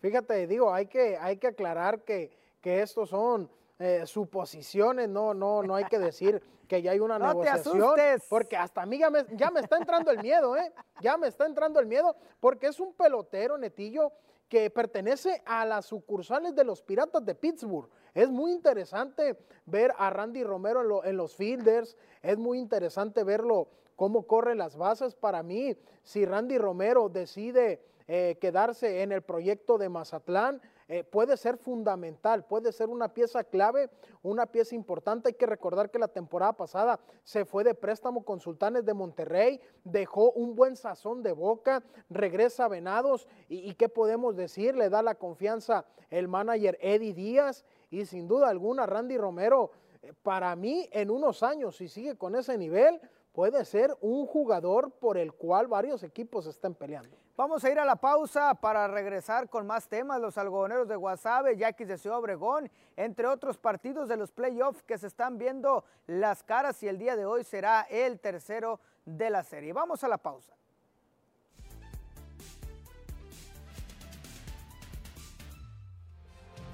Fíjate, 0.00 0.48
digo, 0.48 0.74
hay 0.74 0.86
que, 0.86 1.16
hay 1.16 1.36
que 1.36 1.46
aclarar 1.46 2.00
que, 2.00 2.36
que 2.60 2.82
estos 2.82 3.10
son 3.10 3.48
eh, 3.80 4.06
suposiciones, 4.06 5.08
no, 5.08 5.32
no, 5.32 5.62
no 5.62 5.74
hay 5.74 5.86
que 5.86 5.98
decir 5.98 6.42
que 6.68 6.82
ya 6.82 6.90
hay 6.90 7.00
una 7.00 7.18
negociación. 7.18 7.96
porque 8.28 8.54
hasta 8.54 8.82
a 8.82 8.86
mí 8.86 8.98
ya 8.98 9.08
me, 9.08 9.24
ya 9.32 9.50
me 9.50 9.60
está 9.60 9.78
entrando 9.78 10.10
el 10.10 10.18
miedo, 10.18 10.54
¿eh? 10.54 10.70
Ya 11.00 11.16
me 11.16 11.28
está 11.28 11.46
entrando 11.46 11.80
el 11.80 11.86
miedo, 11.86 12.14
porque 12.40 12.66
es 12.66 12.78
un 12.78 12.92
pelotero, 12.92 13.56
Netillo, 13.56 14.12
que 14.50 14.68
pertenece 14.68 15.42
a 15.46 15.64
las 15.64 15.86
sucursales 15.86 16.54
de 16.54 16.62
los 16.62 16.82
Piratas 16.82 17.24
de 17.24 17.34
Pittsburgh. 17.34 17.88
Es 18.12 18.28
muy 18.28 18.52
interesante 18.52 19.38
ver 19.64 19.94
a 19.96 20.10
Randy 20.10 20.44
Romero 20.44 21.02
en, 21.02 21.16
los 21.16 21.34
fielders, 21.34 21.96
es 22.20 22.36
muy 22.36 22.58
interesante 22.58 23.24
verlo 23.24 23.68
cómo 23.96 24.26
corre 24.26 24.54
las 24.56 24.76
bases. 24.76 25.14
Para 25.14 25.42
mí, 25.42 25.74
si 26.02 26.26
Randy 26.26 26.58
Romero 26.58 27.08
decide 27.08 27.80
eh, 28.08 28.36
quedarse 28.40 29.02
en 29.02 29.12
el 29.12 29.22
proyecto 29.22 29.78
de 29.78 29.88
Mazatlán, 29.88 30.60
eh, 30.92 31.04
puede 31.04 31.36
ser 31.36 31.56
fundamental, 31.56 32.44
puede 32.44 32.72
ser 32.72 32.88
una 32.88 33.14
pieza 33.14 33.44
clave, 33.44 33.90
una 34.24 34.46
pieza 34.46 34.74
importante. 34.74 35.28
Hay 35.28 35.34
que 35.34 35.46
recordar 35.46 35.88
que 35.88 36.00
la 36.00 36.08
temporada 36.08 36.52
pasada 36.52 36.98
se 37.22 37.44
fue 37.44 37.62
de 37.62 37.76
préstamo 37.76 38.24
con 38.24 38.40
Sultanes 38.40 38.84
de 38.84 38.92
Monterrey, 38.92 39.60
dejó 39.84 40.32
un 40.32 40.56
buen 40.56 40.74
sazón 40.74 41.22
de 41.22 41.30
boca, 41.30 41.84
regresa 42.08 42.64
a 42.64 42.68
Venados 42.68 43.28
y, 43.48 43.72
qué 43.74 43.88
podemos 43.88 44.34
decir, 44.34 44.74
le 44.74 44.88
da 44.88 45.00
la 45.00 45.14
confianza 45.14 45.84
el 46.10 46.26
manager 46.26 46.76
Eddie 46.80 47.14
Díaz 47.14 47.64
y 47.88 48.04
sin 48.04 48.26
duda 48.26 48.48
alguna 48.48 48.84
Randy 48.84 49.16
Romero, 49.16 49.70
eh, 50.02 50.12
para 50.24 50.56
mí 50.56 50.88
en 50.90 51.12
unos 51.12 51.44
años, 51.44 51.76
si 51.76 51.86
sigue 51.86 52.16
con 52.16 52.34
ese 52.34 52.58
nivel, 52.58 53.00
puede 53.30 53.64
ser 53.64 53.96
un 54.00 54.26
jugador 54.26 54.90
por 54.90 55.18
el 55.18 55.34
cual 55.34 55.68
varios 55.68 56.02
equipos 56.02 56.46
están 56.46 56.74
peleando. 56.74 57.16
Vamos 57.40 57.64
a 57.64 57.70
ir 57.70 57.78
a 57.78 57.86
la 57.86 57.96
pausa 57.96 58.52
para 58.52 58.86
regresar 58.86 59.48
con 59.48 59.66
más 59.66 59.88
temas. 59.88 60.20
Los 60.20 60.36
algodoneros 60.36 60.86
de 60.88 60.94
Guasave, 60.94 61.56
Yaquis 61.56 61.88
de 61.88 61.96
Ciudad 61.96 62.18
Obregón, 62.18 62.70
entre 62.98 63.26
otros 63.26 63.56
partidos 63.56 64.10
de 64.10 64.18
los 64.18 64.30
playoffs 64.30 64.82
que 64.82 64.98
se 64.98 65.06
están 65.06 65.38
viendo 65.38 65.86
las 66.06 66.42
caras 66.42 66.82
y 66.82 66.88
el 66.88 66.98
día 66.98 67.16
de 67.16 67.24
hoy 67.24 67.42
será 67.42 67.86
el 67.88 68.20
tercero 68.20 68.78
de 69.06 69.30
la 69.30 69.42
serie. 69.42 69.72
Vamos 69.72 70.04
a 70.04 70.08
la 70.08 70.18
pausa. 70.18 70.52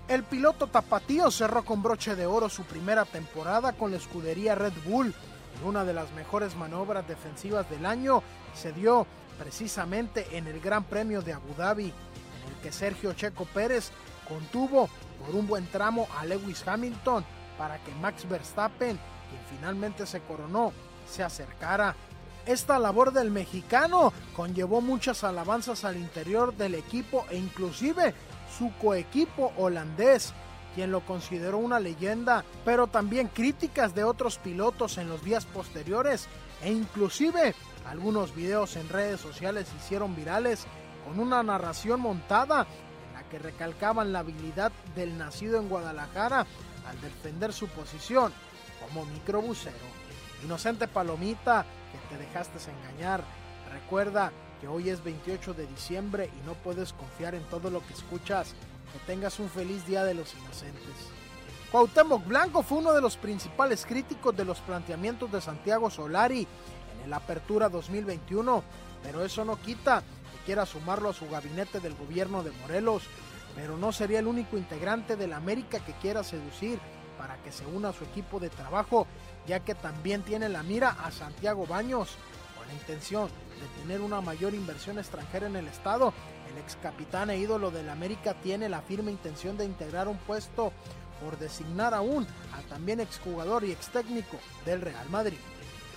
El 0.08 0.24
piloto 0.24 0.66
tapatío 0.66 1.30
cerró 1.30 1.64
con 1.64 1.80
broche 1.80 2.16
de 2.16 2.26
oro 2.26 2.48
su 2.48 2.64
primera 2.64 3.04
temporada 3.04 3.72
con 3.74 3.92
la 3.92 3.98
escudería 3.98 4.56
Red 4.56 4.74
Bull. 4.84 5.14
En 5.60 5.68
una 5.68 5.84
de 5.84 5.94
las 5.94 6.10
mejores 6.10 6.56
maniobras 6.56 7.06
defensivas 7.06 7.70
del 7.70 7.86
año 7.86 8.24
se 8.52 8.72
dio 8.72 9.06
precisamente 9.38 10.26
en 10.32 10.46
el 10.46 10.60
Gran 10.60 10.84
Premio 10.84 11.22
de 11.22 11.32
Abu 11.32 11.54
Dhabi, 11.56 11.86
en 11.86 12.52
el 12.52 12.60
que 12.62 12.72
Sergio 12.72 13.12
Checo 13.12 13.44
Pérez 13.46 13.90
contuvo 14.28 14.88
por 15.24 15.34
un 15.34 15.46
buen 15.46 15.66
tramo 15.66 16.08
a 16.18 16.24
Lewis 16.24 16.66
Hamilton 16.66 17.24
para 17.58 17.78
que 17.78 17.92
Max 17.94 18.28
Verstappen, 18.28 18.98
quien 19.30 19.58
finalmente 19.58 20.06
se 20.06 20.20
coronó, 20.20 20.72
se 21.08 21.22
acercara. 21.22 21.94
Esta 22.44 22.78
labor 22.78 23.12
del 23.12 23.30
mexicano 23.30 24.12
conllevó 24.34 24.80
muchas 24.80 25.24
alabanzas 25.24 25.84
al 25.84 25.96
interior 25.96 26.54
del 26.56 26.74
equipo 26.74 27.26
e 27.30 27.36
inclusive 27.36 28.14
su 28.56 28.72
coequipo 28.80 29.52
holandés, 29.56 30.32
quien 30.74 30.92
lo 30.92 31.00
consideró 31.00 31.58
una 31.58 31.80
leyenda, 31.80 32.44
pero 32.64 32.86
también 32.86 33.28
críticas 33.28 33.94
de 33.94 34.04
otros 34.04 34.38
pilotos 34.38 34.98
en 34.98 35.08
los 35.08 35.24
días 35.24 35.44
posteriores 35.46 36.28
e 36.62 36.70
inclusive 36.70 37.54
algunos 37.86 38.34
videos 38.34 38.76
en 38.76 38.88
redes 38.88 39.20
sociales 39.20 39.68
se 39.68 39.76
hicieron 39.76 40.16
virales 40.16 40.66
con 41.06 41.20
una 41.20 41.42
narración 41.42 42.00
montada 42.00 42.66
en 43.08 43.14
la 43.14 43.28
que 43.28 43.38
recalcaban 43.38 44.12
la 44.12 44.20
habilidad 44.20 44.72
del 44.94 45.16
nacido 45.16 45.58
en 45.58 45.68
Guadalajara 45.68 46.46
al 46.86 47.00
defender 47.00 47.52
su 47.52 47.68
posición 47.68 48.32
como 48.80 49.06
microbusero. 49.06 49.76
Inocente 50.44 50.88
palomita 50.88 51.64
que 51.92 52.14
te 52.14 52.22
dejaste 52.22 52.58
engañar, 52.70 53.22
recuerda 53.72 54.32
que 54.60 54.68
hoy 54.68 54.90
es 54.90 55.02
28 55.04 55.54
de 55.54 55.66
diciembre 55.66 56.30
y 56.42 56.46
no 56.46 56.54
puedes 56.54 56.92
confiar 56.92 57.34
en 57.34 57.44
todo 57.44 57.70
lo 57.70 57.86
que 57.86 57.92
escuchas. 57.92 58.54
Que 58.92 58.98
tengas 59.12 59.38
un 59.40 59.50
feliz 59.50 59.84
día 59.86 60.04
de 60.04 60.14
los 60.14 60.32
inocentes. 60.34 60.94
Cuauhtémoc 61.70 62.24
Blanco 62.24 62.62
fue 62.62 62.78
uno 62.78 62.92
de 62.92 63.00
los 63.00 63.16
principales 63.16 63.84
críticos 63.84 64.34
de 64.36 64.44
los 64.44 64.60
planteamientos 64.60 65.30
de 65.30 65.40
Santiago 65.40 65.90
Solari 65.90 66.46
la 67.06 67.16
Apertura 67.16 67.68
2021, 67.68 68.62
pero 69.02 69.24
eso 69.24 69.44
no 69.44 69.60
quita 69.60 70.00
que 70.00 70.44
quiera 70.44 70.66
sumarlo 70.66 71.10
a 71.10 71.14
su 71.14 71.28
gabinete 71.28 71.80
del 71.80 71.94
gobierno 71.94 72.42
de 72.42 72.52
Morelos, 72.52 73.04
pero 73.54 73.76
no 73.76 73.92
sería 73.92 74.18
el 74.18 74.26
único 74.26 74.56
integrante 74.56 75.16
de 75.16 75.26
la 75.26 75.38
América 75.38 75.80
que 75.80 75.92
quiera 75.94 76.22
seducir 76.22 76.78
para 77.18 77.36
que 77.42 77.52
se 77.52 77.66
una 77.66 77.90
a 77.90 77.92
su 77.92 78.04
equipo 78.04 78.38
de 78.38 78.50
trabajo, 78.50 79.06
ya 79.46 79.60
que 79.60 79.74
también 79.74 80.22
tiene 80.22 80.48
la 80.48 80.62
mira 80.62 80.90
a 80.90 81.10
Santiago 81.10 81.66
Baños, 81.66 82.16
con 82.56 82.66
la 82.66 82.74
intención 82.74 83.28
de 83.28 83.82
tener 83.82 84.00
una 84.00 84.20
mayor 84.20 84.54
inversión 84.54 84.98
extranjera 84.98 85.46
en 85.46 85.56
el 85.56 85.66
estado. 85.68 86.12
El 86.52 86.58
ex 86.58 86.76
capitán 86.76 87.30
e 87.30 87.38
ídolo 87.38 87.70
del 87.70 87.88
América 87.88 88.34
tiene 88.34 88.68
la 88.68 88.82
firme 88.82 89.10
intención 89.10 89.56
de 89.56 89.64
integrar 89.64 90.08
un 90.08 90.18
puesto 90.18 90.72
por 91.22 91.38
designar 91.38 91.94
aún 91.94 92.26
a 92.52 92.60
también 92.68 93.00
exjugador 93.00 93.64
y 93.64 93.72
ex 93.72 93.88
técnico 93.88 94.38
del 94.64 94.82
Real 94.82 95.08
Madrid. 95.08 95.38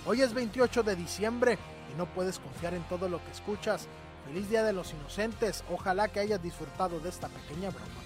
Hoy 0.06 0.22
es 0.22 0.32
28 0.32 0.82
de 0.82 0.96
diciembre 0.96 1.58
y 1.92 1.96
no 1.96 2.06
puedes 2.06 2.38
confiar 2.38 2.74
en 2.74 2.82
todo 2.84 3.08
lo 3.08 3.22
que 3.22 3.30
escuchas. 3.30 3.86
Feliz 4.26 4.48
Día 4.48 4.62
de 4.62 4.72
los 4.72 4.92
Inocentes. 4.94 5.62
Ojalá 5.70 6.08
que 6.08 6.20
hayas 6.20 6.42
disfrutado 6.42 7.00
de 7.00 7.10
esta 7.10 7.28
pequeña 7.28 7.70
broma. 7.70 8.00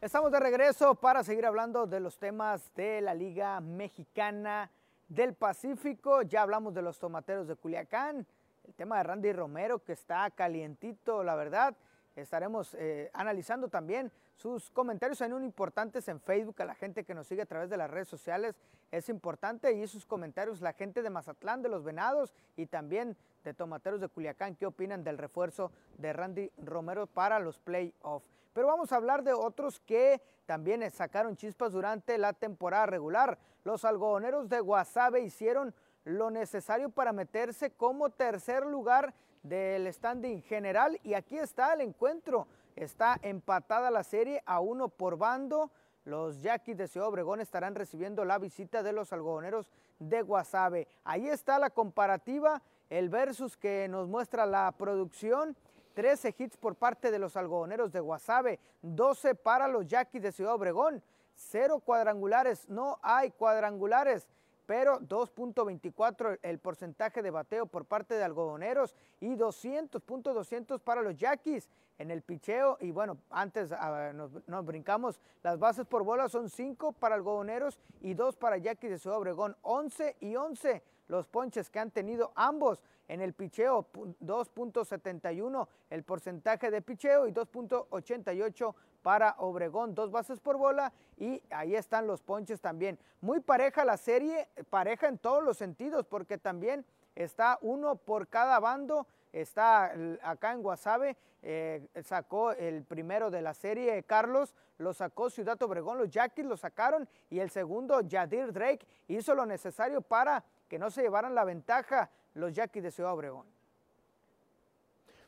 Estamos 0.00 0.30
de 0.30 0.38
regreso 0.38 0.94
para 0.94 1.24
seguir 1.24 1.46
hablando 1.46 1.86
de 1.86 2.00
los 2.00 2.18
temas 2.18 2.72
de 2.74 3.00
la 3.00 3.14
Liga 3.14 3.60
Mexicana 3.60 4.70
del 5.08 5.34
Pacífico. 5.34 6.22
Ya 6.22 6.42
hablamos 6.42 6.74
de 6.74 6.82
los 6.82 6.98
tomateros 6.98 7.48
de 7.48 7.56
Culiacán 7.56 8.26
el 8.66 8.74
tema 8.74 8.98
de 8.98 9.02
Randy 9.04 9.32
Romero 9.32 9.78
que 9.82 9.92
está 9.92 10.30
calientito, 10.30 11.22
la 11.22 11.34
verdad. 11.34 11.76
Estaremos 12.16 12.74
eh, 12.74 13.10
analizando 13.12 13.68
también 13.68 14.10
sus 14.36 14.70
comentarios 14.70 15.20
en 15.20 15.34
un 15.34 15.44
importantes 15.44 16.08
en 16.08 16.18
Facebook, 16.18 16.60
a 16.62 16.64
la 16.64 16.74
gente 16.74 17.04
que 17.04 17.14
nos 17.14 17.26
sigue 17.26 17.42
a 17.42 17.46
través 17.46 17.68
de 17.68 17.76
las 17.76 17.90
redes 17.90 18.08
sociales 18.08 18.56
es 18.90 19.08
importante 19.08 19.72
y 19.72 19.86
sus 19.86 20.06
comentarios 20.06 20.60
la 20.62 20.72
gente 20.72 21.02
de 21.02 21.10
Mazatlán, 21.10 21.62
de 21.62 21.68
los 21.68 21.84
Venados 21.84 22.32
y 22.56 22.66
también 22.66 23.16
de 23.44 23.52
Tomateros 23.52 24.00
de 24.00 24.08
Culiacán, 24.08 24.56
qué 24.56 24.66
opinan 24.66 25.04
del 25.04 25.18
refuerzo 25.18 25.70
de 25.98 26.12
Randy 26.12 26.50
Romero 26.58 27.06
para 27.06 27.38
los 27.38 27.58
playoffs. 27.58 28.26
Pero 28.54 28.66
vamos 28.66 28.92
a 28.92 28.96
hablar 28.96 29.22
de 29.22 29.34
otros 29.34 29.80
que 29.80 30.22
también 30.46 30.90
sacaron 30.90 31.36
chispas 31.36 31.72
durante 31.72 32.16
la 32.16 32.32
temporada 32.32 32.86
regular. 32.86 33.38
Los 33.64 33.84
algodoneros 33.84 34.48
de 34.48 34.60
Guasave 34.60 35.20
hicieron 35.20 35.74
lo 36.04 36.30
necesario 36.30 36.88
para 36.88 37.12
meterse 37.12 37.70
como 37.72 38.10
tercer 38.10 38.64
lugar 38.64 39.12
del 39.48 39.92
standing 39.92 40.42
general. 40.42 40.98
Y 41.02 41.14
aquí 41.14 41.38
está 41.38 41.74
el 41.74 41.80
encuentro. 41.80 42.46
Está 42.74 43.18
empatada 43.22 43.90
la 43.90 44.02
serie 44.02 44.42
a 44.46 44.60
uno 44.60 44.88
por 44.88 45.16
bando. 45.16 45.70
Los 46.04 46.42
Yaquis 46.42 46.76
de 46.76 46.88
Ciudad 46.88 47.08
Obregón 47.08 47.40
estarán 47.40 47.74
recibiendo 47.74 48.24
la 48.24 48.38
visita 48.38 48.82
de 48.82 48.92
los 48.92 49.12
algodoneros 49.12 49.70
de 49.98 50.22
Guasave. 50.22 50.86
Ahí 51.04 51.28
está 51.28 51.58
la 51.58 51.70
comparativa, 51.70 52.62
el 52.90 53.08
versus 53.08 53.56
que 53.56 53.88
nos 53.88 54.06
muestra 54.06 54.46
la 54.46 54.72
producción. 54.76 55.56
13 55.94 56.34
hits 56.36 56.56
por 56.58 56.74
parte 56.76 57.10
de 57.10 57.18
los 57.18 57.36
algodoneros 57.36 57.90
de 57.90 58.00
Guasave, 58.00 58.60
12 58.82 59.34
para 59.34 59.66
los 59.66 59.86
Yaquis 59.86 60.20
de 60.20 60.30
Ciudad 60.30 60.52
Obregón, 60.52 61.02
cero 61.34 61.80
cuadrangulares, 61.80 62.68
no 62.68 62.98
hay 63.00 63.30
cuadrangulares 63.30 64.28
pero 64.66 65.00
2.24 65.00 66.38
el 66.42 66.58
porcentaje 66.58 67.22
de 67.22 67.30
bateo 67.30 67.66
por 67.66 67.84
parte 67.84 68.14
de 68.14 68.24
algodoneros 68.24 68.94
y 69.20 69.36
200.200 69.36 70.80
para 70.80 71.02
los 71.02 71.16
yaquis 71.16 71.70
en 71.98 72.10
el 72.10 72.22
picheo. 72.22 72.76
Y 72.80 72.90
bueno, 72.90 73.18
antes 73.30 73.72
ah, 73.72 74.12
nos, 74.12 74.66
brincamos, 74.66 75.20
las 75.42 75.58
bases 75.58 75.86
por 75.86 76.02
bola 76.04 76.28
son 76.28 76.50
5 76.50 76.92
para 76.92 77.14
algodoneros 77.14 77.78
y 78.00 78.14
2 78.14 78.36
para 78.36 78.58
yaquis 78.58 78.90
de 78.90 78.98
Ciudad 78.98 79.18
Obregón, 79.18 79.56
11 79.62 80.16
y 80.20 80.36
11 80.36 80.82
los 81.08 81.28
ponches 81.28 81.70
que 81.70 81.78
han 81.78 81.92
tenido 81.92 82.32
ambos 82.34 82.82
en 83.06 83.20
el 83.20 83.32
picheo, 83.32 83.86
2.71 83.92 85.68
el 85.90 86.02
porcentaje 86.02 86.72
de 86.72 86.82
picheo 86.82 87.28
y 87.28 87.32
2.88 87.32 88.74
para 89.06 89.36
Obregón, 89.38 89.94
dos 89.94 90.10
bases 90.10 90.40
por 90.40 90.56
bola 90.56 90.92
y 91.16 91.40
ahí 91.50 91.76
están 91.76 92.08
los 92.08 92.22
ponches 92.22 92.60
también. 92.60 92.98
Muy 93.20 93.38
pareja 93.38 93.84
la 93.84 93.98
serie, 93.98 94.48
pareja 94.68 95.06
en 95.06 95.16
todos 95.16 95.44
los 95.44 95.56
sentidos 95.56 96.04
porque 96.04 96.38
también 96.38 96.84
está 97.14 97.56
uno 97.62 97.94
por 97.94 98.26
cada 98.26 98.58
bando. 98.58 99.06
Está 99.32 99.92
acá 100.22 100.50
en 100.50 100.60
Guasave, 100.60 101.16
eh, 101.44 101.86
sacó 102.02 102.50
el 102.50 102.82
primero 102.82 103.30
de 103.30 103.42
la 103.42 103.54
serie, 103.54 104.02
Carlos, 104.02 104.56
lo 104.78 104.92
sacó 104.92 105.30
Ciudad 105.30 105.62
Obregón, 105.62 105.98
los 105.98 106.10
Yaquis 106.10 106.44
lo 106.44 106.56
sacaron 106.56 107.08
y 107.30 107.38
el 107.38 107.50
segundo, 107.50 108.00
Yadir 108.00 108.52
Drake, 108.52 108.84
hizo 109.06 109.36
lo 109.36 109.46
necesario 109.46 110.02
para 110.02 110.42
que 110.68 110.80
no 110.80 110.90
se 110.90 111.02
llevaran 111.02 111.32
la 111.32 111.44
ventaja 111.44 112.10
los 112.34 112.52
Yaquis 112.54 112.82
de 112.82 112.90
Ciudad 112.90 113.12
Obregón. 113.12 113.46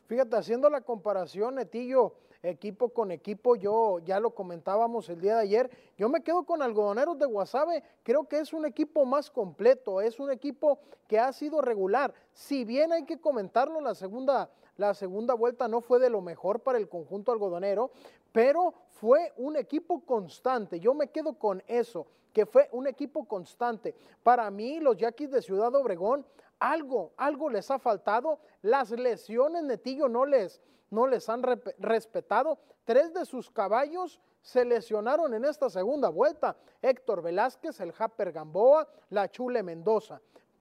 Fíjate, 0.09 0.37
haciendo 0.37 0.69
la 0.71 0.81
comparación, 0.81 1.57
Netillo, 1.57 2.15
equipo 2.43 2.91
con 2.91 3.11
equipo, 3.11 3.57
yo 3.57 3.99
ya 4.01 4.21
lo 4.21 4.31
comentábamos 4.31 5.09
el 5.09 5.21
día 5.21 5.37
de 5.37 5.43
ayer, 5.43 5.71
yo 5.97 6.09
me 6.09 6.23
quedo 6.23 6.45
con 6.45 6.63
Algodoneros 6.63 7.19
de 7.19 7.27
Guasave, 7.27 7.83
creo 8.03 8.29
que 8.29 8.39
es 8.39 8.53
un 8.53 8.65
equipo 8.65 9.05
más 9.05 9.31
completo, 9.31 10.01
es 10.01 10.21
un 10.21 10.31
equipo 10.31 10.79
que 11.09 11.19
ha 11.19 11.33
sido 11.33 11.61
regular, 11.61 12.15
si 12.33 12.65
bien 12.65 12.93
hay 12.93 13.05
que 13.05 13.21
comentarlo, 13.21 13.81
la 13.81 13.95
segunda, 13.95 14.51
la 14.77 14.95
segunda 14.95 15.35
vuelta 15.35 15.67
no 15.67 15.81
fue 15.81 15.99
de 15.99 16.11
lo 16.11 16.21
mejor 16.21 16.61
para 16.61 16.79
el 16.79 16.89
conjunto 16.89 17.33
algodonero, 17.33 17.91
pero 18.31 18.75
fue 18.89 19.33
un 19.37 19.57
equipo 19.57 20.01
constante, 20.01 20.79
yo 20.79 20.95
me 20.95 21.09
quedo 21.09 21.35
con 21.35 21.63
eso, 21.67 22.07
que 22.33 22.47
fue 22.47 22.69
un 22.71 22.87
equipo 22.87 23.25
constante. 23.25 23.97
Para 24.23 24.49
mí, 24.51 24.79
los 24.79 24.97
Yaquis 24.97 25.31
de 25.31 25.43
Ciudad 25.43 25.75
Obregón, 25.75 26.25
algo, 26.61 27.13
algo 27.17 27.51
les 27.51 27.71
ha 27.71 27.79
faltado, 27.79 28.39
las 28.63 28.91
lesiones, 28.91 29.65
Netillo, 29.65 30.09
no 30.09 30.25
les, 30.25 30.61
no 30.91 31.07
les 31.07 31.29
han 31.29 31.43
respetado. 31.79 32.59
Tres 32.85 33.13
de 33.13 33.25
sus 33.25 33.51
caballos 33.51 34.21
se 34.41 34.65
lesionaron 34.65 35.35
en 35.35 35.45
esta 35.45 35.69
segunda 35.69 36.09
vuelta. 36.09 36.57
Héctor 36.81 37.23
Velázquez, 37.23 37.81
el 37.81 37.93
Japper 37.93 38.33
Gamboa, 38.33 38.89
la 39.11 39.31
Chule 39.31 39.63
Mendoza. 39.63 40.21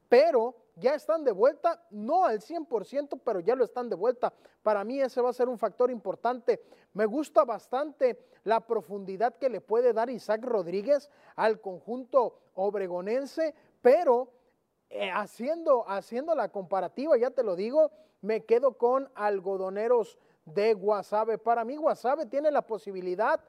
Pero 0.10 0.56
ya 0.76 0.94
están 0.94 1.24
de 1.24 1.32
vuelta, 1.32 1.82
no 1.90 2.26
al 2.26 2.40
100%, 2.40 3.20
pero 3.24 3.40
ya 3.40 3.56
lo 3.56 3.64
están 3.64 3.90
de 3.90 3.96
vuelta. 3.96 4.32
Para 4.62 4.84
mí 4.84 5.02
ese 5.02 5.22
va 5.22 5.30
a 5.30 5.34
ser 5.34 5.50
un 5.50 5.58
factor 5.58 5.90
importante. 5.90 6.62
Me 6.94 7.06
gusta 7.06 7.44
bastante 7.46 8.20
la 8.44 8.60
profundidad 8.60 9.36
que 9.38 9.50
le 9.50 9.62
puede 9.62 9.94
dar 9.94 10.10
Isaac 10.10 10.44
Rodríguez 10.44 11.10
al 11.36 11.60
conjunto 11.62 12.40
obregonense, 12.54 13.56
pero 13.82 14.32
eh, 14.90 15.10
haciendo, 15.12 15.88
haciendo 15.90 16.34
la 16.36 16.50
comparativa, 16.50 17.18
ya 17.18 17.32
te 17.32 17.44
lo 17.44 17.56
digo, 17.56 17.92
me 18.22 18.46
quedo 18.46 18.78
con 18.78 19.10
algodoneros 19.16 20.18
de 20.46 20.74
Guasave. 20.74 21.38
Para 21.38 21.64
mí 21.64 21.76
Guasave 21.76 22.26
tiene 22.26 22.52
la 22.52 22.62
posibilidad 22.62 23.40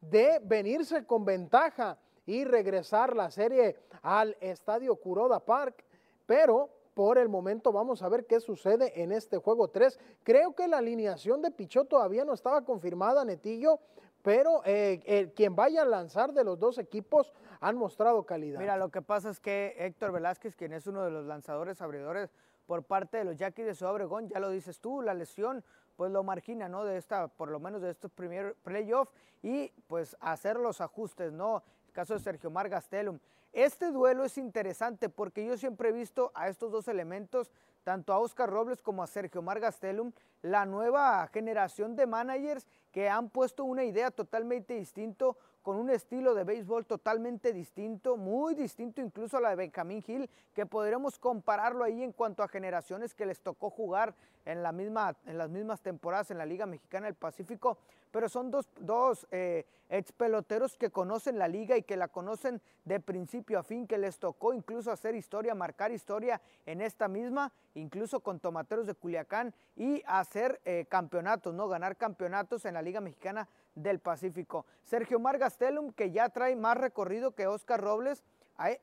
de 0.00 0.40
venirse 0.42 1.04
con 1.06 1.24
ventaja 1.24 1.98
y 2.26 2.44
regresar 2.44 3.16
la 3.16 3.30
serie 3.30 3.76
al 4.02 4.36
estadio 4.40 4.96
Kuroda 4.96 5.40
Park, 5.40 5.84
pero 6.26 6.70
por 6.94 7.18
el 7.18 7.28
momento 7.28 7.72
vamos 7.72 8.02
a 8.02 8.08
ver 8.08 8.26
qué 8.26 8.40
sucede 8.40 9.02
en 9.02 9.12
este 9.12 9.38
juego 9.38 9.68
3. 9.68 9.98
Creo 10.22 10.54
que 10.54 10.68
la 10.68 10.78
alineación 10.78 11.40
de 11.40 11.50
Pichot 11.50 11.88
todavía 11.88 12.24
no 12.24 12.34
estaba 12.34 12.64
confirmada, 12.64 13.24
Netillo, 13.24 13.80
pero 14.22 14.62
eh, 14.64 15.32
quien 15.34 15.56
vaya 15.56 15.82
a 15.82 15.86
lanzar 15.86 16.32
de 16.32 16.44
los 16.44 16.58
dos 16.58 16.78
equipos 16.78 17.32
han 17.60 17.76
mostrado 17.76 18.24
calidad. 18.24 18.60
Mira, 18.60 18.76
lo 18.76 18.90
que 18.90 19.02
pasa 19.02 19.30
es 19.30 19.40
que 19.40 19.74
Héctor 19.78 20.12
Velázquez, 20.12 20.54
quien 20.54 20.72
es 20.72 20.86
uno 20.86 21.04
de 21.04 21.10
los 21.10 21.24
lanzadores 21.24 21.80
abridores 21.80 22.30
por 22.66 22.84
parte 22.84 23.18
de 23.18 23.24
los 23.24 23.36
Yaquis 23.36 23.66
de 23.66 23.74
Ciudad 23.74 23.92
Obregón, 23.92 24.28
ya 24.28 24.40
lo 24.40 24.50
dices 24.50 24.80
tú, 24.80 25.02
la 25.02 25.14
lesión 25.14 25.64
pues 25.96 26.10
lo 26.10 26.22
margina, 26.22 26.68
¿no? 26.68 26.84
De 26.84 26.96
esta, 26.96 27.28
por 27.28 27.50
lo 27.50 27.60
menos 27.60 27.82
de 27.82 27.90
estos 27.90 28.10
primeros 28.10 28.56
playoffs 28.62 29.12
y 29.42 29.68
pues 29.86 30.16
hacer 30.20 30.56
los 30.56 30.80
ajustes, 30.80 31.32
¿no? 31.32 31.62
El 31.86 31.92
caso 31.92 32.14
de 32.14 32.20
Sergio 32.20 32.50
Mar 32.50 32.68
Gastelum. 32.68 33.18
Este 33.52 33.90
duelo 33.90 34.24
es 34.24 34.38
interesante 34.38 35.10
porque 35.10 35.44
yo 35.44 35.58
siempre 35.58 35.90
he 35.90 35.92
visto 35.92 36.32
a 36.34 36.48
estos 36.48 36.72
dos 36.72 36.88
elementos, 36.88 37.52
tanto 37.84 38.14
a 38.14 38.18
Oscar 38.18 38.48
Robles 38.48 38.80
como 38.80 39.02
a 39.02 39.06
Sergio 39.06 39.42
Mar 39.42 39.60
Gastelum, 39.60 40.12
la 40.40 40.64
nueva 40.64 41.26
generación 41.26 41.94
de 41.94 42.06
managers 42.06 42.66
que 42.92 43.10
han 43.10 43.28
puesto 43.28 43.64
una 43.64 43.84
idea 43.84 44.10
totalmente 44.10 44.74
distinto 44.74 45.36
con 45.62 45.76
un 45.76 45.90
estilo 45.90 46.34
de 46.34 46.44
béisbol 46.44 46.86
totalmente 46.86 47.52
distinto, 47.52 48.16
muy 48.16 48.54
distinto 48.54 49.00
incluso 49.00 49.36
a 49.36 49.40
la 49.40 49.50
de 49.50 49.56
Benjamín 49.56 50.02
Hill, 50.06 50.28
que 50.54 50.66
podremos 50.66 51.18
compararlo 51.18 51.84
ahí 51.84 52.02
en 52.02 52.12
cuanto 52.12 52.42
a 52.42 52.48
generaciones 52.48 53.14
que 53.14 53.26
les 53.26 53.40
tocó 53.40 53.70
jugar 53.70 54.14
en, 54.44 54.62
la 54.62 54.72
misma, 54.72 55.16
en 55.26 55.38
las 55.38 55.50
mismas 55.50 55.80
temporadas 55.80 56.30
en 56.30 56.38
la 56.38 56.46
Liga 56.46 56.66
Mexicana 56.66 57.06
del 57.06 57.14
Pacífico, 57.14 57.78
pero 58.10 58.28
son 58.28 58.50
dos, 58.50 58.68
dos 58.80 59.26
eh, 59.30 59.64
ex 59.88 60.12
peloteros 60.12 60.76
que 60.76 60.90
conocen 60.90 61.38
la 61.38 61.48
liga 61.48 61.76
y 61.76 61.82
que 61.82 61.96
la 61.96 62.08
conocen 62.08 62.60
de 62.84 62.98
principio 62.98 63.58
a 63.58 63.62
fin, 63.62 63.86
que 63.86 63.98
les 63.98 64.18
tocó 64.18 64.52
incluso 64.52 64.90
hacer 64.90 65.14
historia, 65.14 65.54
marcar 65.54 65.92
historia 65.92 66.40
en 66.66 66.80
esta 66.80 67.08
misma, 67.08 67.52
incluso 67.74 68.20
con 68.20 68.40
Tomateros 68.40 68.86
de 68.86 68.94
Culiacán 68.94 69.54
y 69.76 70.02
hacer 70.06 70.60
eh, 70.64 70.86
campeonatos, 70.88 71.54
¿no? 71.54 71.68
Ganar 71.68 71.96
campeonatos 71.96 72.64
en 72.64 72.74
la 72.74 72.82
Liga 72.82 73.00
Mexicana 73.00 73.48
del 73.74 73.98
Pacífico. 73.98 74.66
Sergio 74.82 75.18
Margastelum, 75.18 75.92
que 75.92 76.10
ya 76.10 76.28
trae 76.28 76.56
más 76.56 76.76
recorrido 76.76 77.32
que 77.34 77.46
Oscar 77.46 77.80
Robles, 77.80 78.22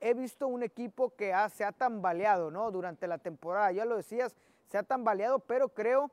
he 0.01 0.13
visto 0.13 0.47
un 0.47 0.63
equipo 0.63 1.15
que 1.15 1.33
se 1.53 1.63
ha 1.63 1.71
tambaleado 1.71 2.51
¿no? 2.51 2.71
durante 2.71 3.07
la 3.07 3.17
temporada, 3.17 3.71
ya 3.71 3.85
lo 3.85 3.97
decías, 3.97 4.35
se 4.67 4.77
ha 4.77 4.83
tambaleado, 4.83 5.39
pero 5.39 5.69
creo 5.69 6.11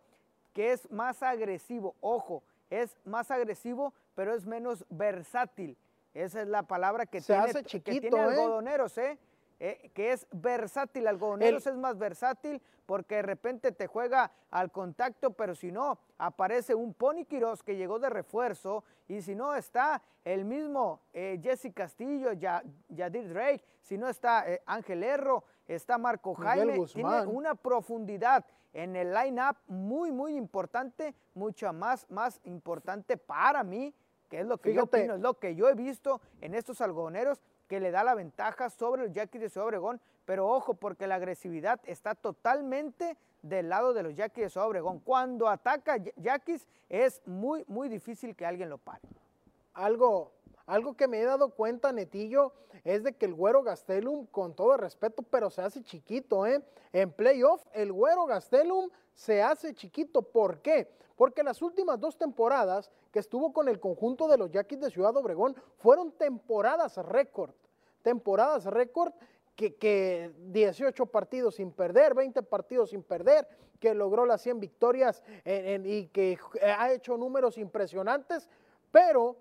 que 0.52 0.72
es 0.72 0.90
más 0.90 1.22
agresivo. 1.22 1.94
Ojo, 2.00 2.42
es 2.70 2.96
más 3.04 3.30
agresivo, 3.30 3.92
pero 4.14 4.34
es 4.34 4.46
menos 4.46 4.84
versátil. 4.88 5.76
Esa 6.14 6.40
es 6.42 6.48
la 6.48 6.62
palabra 6.62 7.04
que, 7.04 7.20
se 7.20 7.34
tiene, 7.34 7.50
hace 7.50 7.62
chiquito, 7.64 7.92
que 7.92 8.00
tiene 8.00 8.16
¿eh? 8.16 8.30
algodoneros, 8.30 8.96
¿eh? 8.96 9.10
Eh, 9.12 9.18
que 9.58 10.12
es 10.12 10.26
versátil, 10.32 11.06
algodoneros 11.06 11.66
es 11.66 11.76
más 11.76 11.96
versátil 11.96 12.60
porque 12.86 13.16
de 13.16 13.22
repente 13.22 13.72
te 13.72 13.86
juega 13.86 14.30
al 14.50 14.70
contacto, 14.70 15.32
pero 15.32 15.54
si 15.54 15.72
no, 15.72 15.98
aparece 16.18 16.74
un 16.74 16.94
Pony 16.94 17.24
Quiroz 17.28 17.62
que 17.62 17.76
llegó 17.76 17.98
de 17.98 18.08
refuerzo 18.08 18.84
y 19.08 19.20
si 19.20 19.34
no 19.34 19.54
está 19.54 20.00
el 20.24 20.44
mismo 20.44 21.00
eh, 21.12 21.38
Jesse 21.42 21.72
Castillo, 21.74 22.32
Yadir 22.32 23.28
Drake, 23.28 23.64
si 23.82 23.98
no 23.98 24.08
está 24.08 24.50
eh, 24.50 24.62
Ángel 24.66 25.02
Erro, 25.02 25.44
está 25.66 25.98
Marco 25.98 26.34
Jaime, 26.34 26.84
tiene 26.86 27.26
una 27.26 27.54
profundidad 27.54 28.44
en 28.72 28.94
el 28.94 29.12
line-up 29.12 29.56
muy, 29.68 30.12
muy 30.12 30.36
importante, 30.36 31.14
mucho 31.34 31.72
más, 31.72 32.08
más 32.10 32.40
importante 32.44 33.16
para 33.16 33.64
mí, 33.64 33.94
que 34.28 34.40
es 34.40 34.46
lo 34.46 34.58
que 34.58 34.74
yo 34.74 34.84
opino, 34.84 35.14
es 35.14 35.20
lo 35.20 35.38
que 35.38 35.54
yo 35.54 35.68
he 35.68 35.74
visto 35.74 36.20
en 36.40 36.54
estos 36.54 36.80
algodoneros 36.80 37.40
que 37.68 37.80
le 37.80 37.90
da 37.90 38.04
la 38.04 38.14
ventaja 38.14 38.70
sobre 38.70 39.02
los 39.04 39.12
Yaquis 39.12 39.40
de 39.40 39.48
Ciudad 39.48 39.66
Obregón, 39.66 40.00
pero 40.24 40.48
ojo 40.48 40.74
porque 40.74 41.06
la 41.06 41.16
agresividad 41.16 41.80
está 41.84 42.14
totalmente 42.14 43.16
del 43.42 43.68
lado 43.68 43.94
de 43.94 44.02
los 44.02 44.14
Yaquis 44.14 44.44
de 44.44 44.50
Ciudad 44.50 44.68
Obregón. 44.68 45.00
Cuando 45.00 45.48
ataca 45.48 45.96
Yaquis 46.16 46.66
es 46.88 47.22
muy, 47.26 47.64
muy 47.68 47.88
difícil 47.88 48.34
que 48.34 48.46
alguien 48.46 48.68
lo 48.68 48.78
pare. 48.78 49.08
Algo, 49.74 50.32
algo 50.66 50.96
que 50.96 51.08
me 51.08 51.20
he 51.20 51.24
dado 51.24 51.50
cuenta, 51.50 51.92
Netillo, 51.92 52.52
es 52.84 53.04
de 53.04 53.14
que 53.14 53.26
el 53.26 53.34
Güero 53.34 53.62
Gastelum, 53.62 54.26
con 54.26 54.54
todo 54.54 54.76
respeto, 54.76 55.22
pero 55.22 55.48
se 55.50 55.62
hace 55.62 55.82
chiquito, 55.82 56.46
¿eh? 56.46 56.62
En 56.92 57.12
playoff, 57.12 57.64
el 57.72 57.92
Güero 57.92 58.26
Gastelum 58.26 58.90
se 59.14 59.42
hace 59.42 59.74
chiquito. 59.74 60.22
¿Por 60.22 60.60
qué? 60.60 60.88
Porque 61.16 61.42
las 61.42 61.62
últimas 61.62 62.00
dos 62.00 62.18
temporadas 62.18 62.90
que 63.12 63.20
estuvo 63.20 63.52
con 63.52 63.68
el 63.68 63.80
conjunto 63.80 64.28
de 64.28 64.38
los 64.38 64.50
Yaquis 64.50 64.80
de 64.80 64.90
Ciudad 64.90 65.16
Obregón 65.16 65.56
fueron 65.78 66.12
temporadas 66.12 66.96
récord. 66.98 67.54
Temporadas 68.02 68.66
récord 68.66 69.12
que, 69.54 69.76
que, 69.76 70.32
18 70.48 71.06
partidos 71.06 71.54
sin 71.54 71.72
perder, 71.72 72.14
20 72.14 72.42
partidos 72.42 72.90
sin 72.90 73.02
perder, 73.02 73.48
que 73.80 73.94
logró 73.94 74.26
las 74.26 74.42
100 74.42 74.60
victorias 74.60 75.22
y 75.44 76.06
que 76.08 76.38
ha 76.62 76.92
hecho 76.92 77.16
números 77.16 77.56
impresionantes, 77.56 78.48
pero 78.90 79.36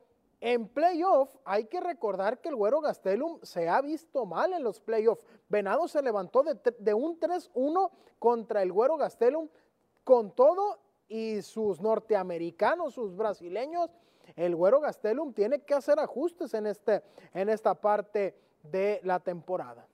en 0.46 0.68
playoff 0.68 1.36
hay 1.44 1.66
que 1.66 1.80
recordar 1.80 2.40
que 2.40 2.50
el 2.50 2.56
Güero 2.56 2.80
Gastelum 2.80 3.40
se 3.42 3.68
ha 3.68 3.82
visto 3.82 4.28
mal 4.28 4.54
en 4.54 4.64
los 4.64 4.80
playoffs. 4.80 5.26
Venado 5.50 5.88
se 5.88 6.04
levantó 6.04 6.44
de, 6.44 6.94
un 6.94 7.20
3-1 7.20 7.90
contra 8.20 8.62
el 8.62 8.72
Güero 8.72 8.96
Gastelum 8.96 9.50
con 10.04 10.36
todo 10.36 10.78
y 11.08 11.42
sus 11.42 11.82
norteamericanos, 11.82 12.94
sus 12.94 13.16
brasileños, 13.16 13.90
el 14.36 14.56
Güero 14.56 14.82
Gastelum 14.82 15.34
tiene 15.34 15.62
que 15.64 15.74
hacer 15.74 16.00
ajustes 16.00 16.54
en, 16.54 16.68
este, 16.68 17.02
en 17.34 17.50
esta 17.50 17.74
parte 17.74 18.36
de 18.62 19.02
la 19.04 19.20
temporada. 19.20 19.88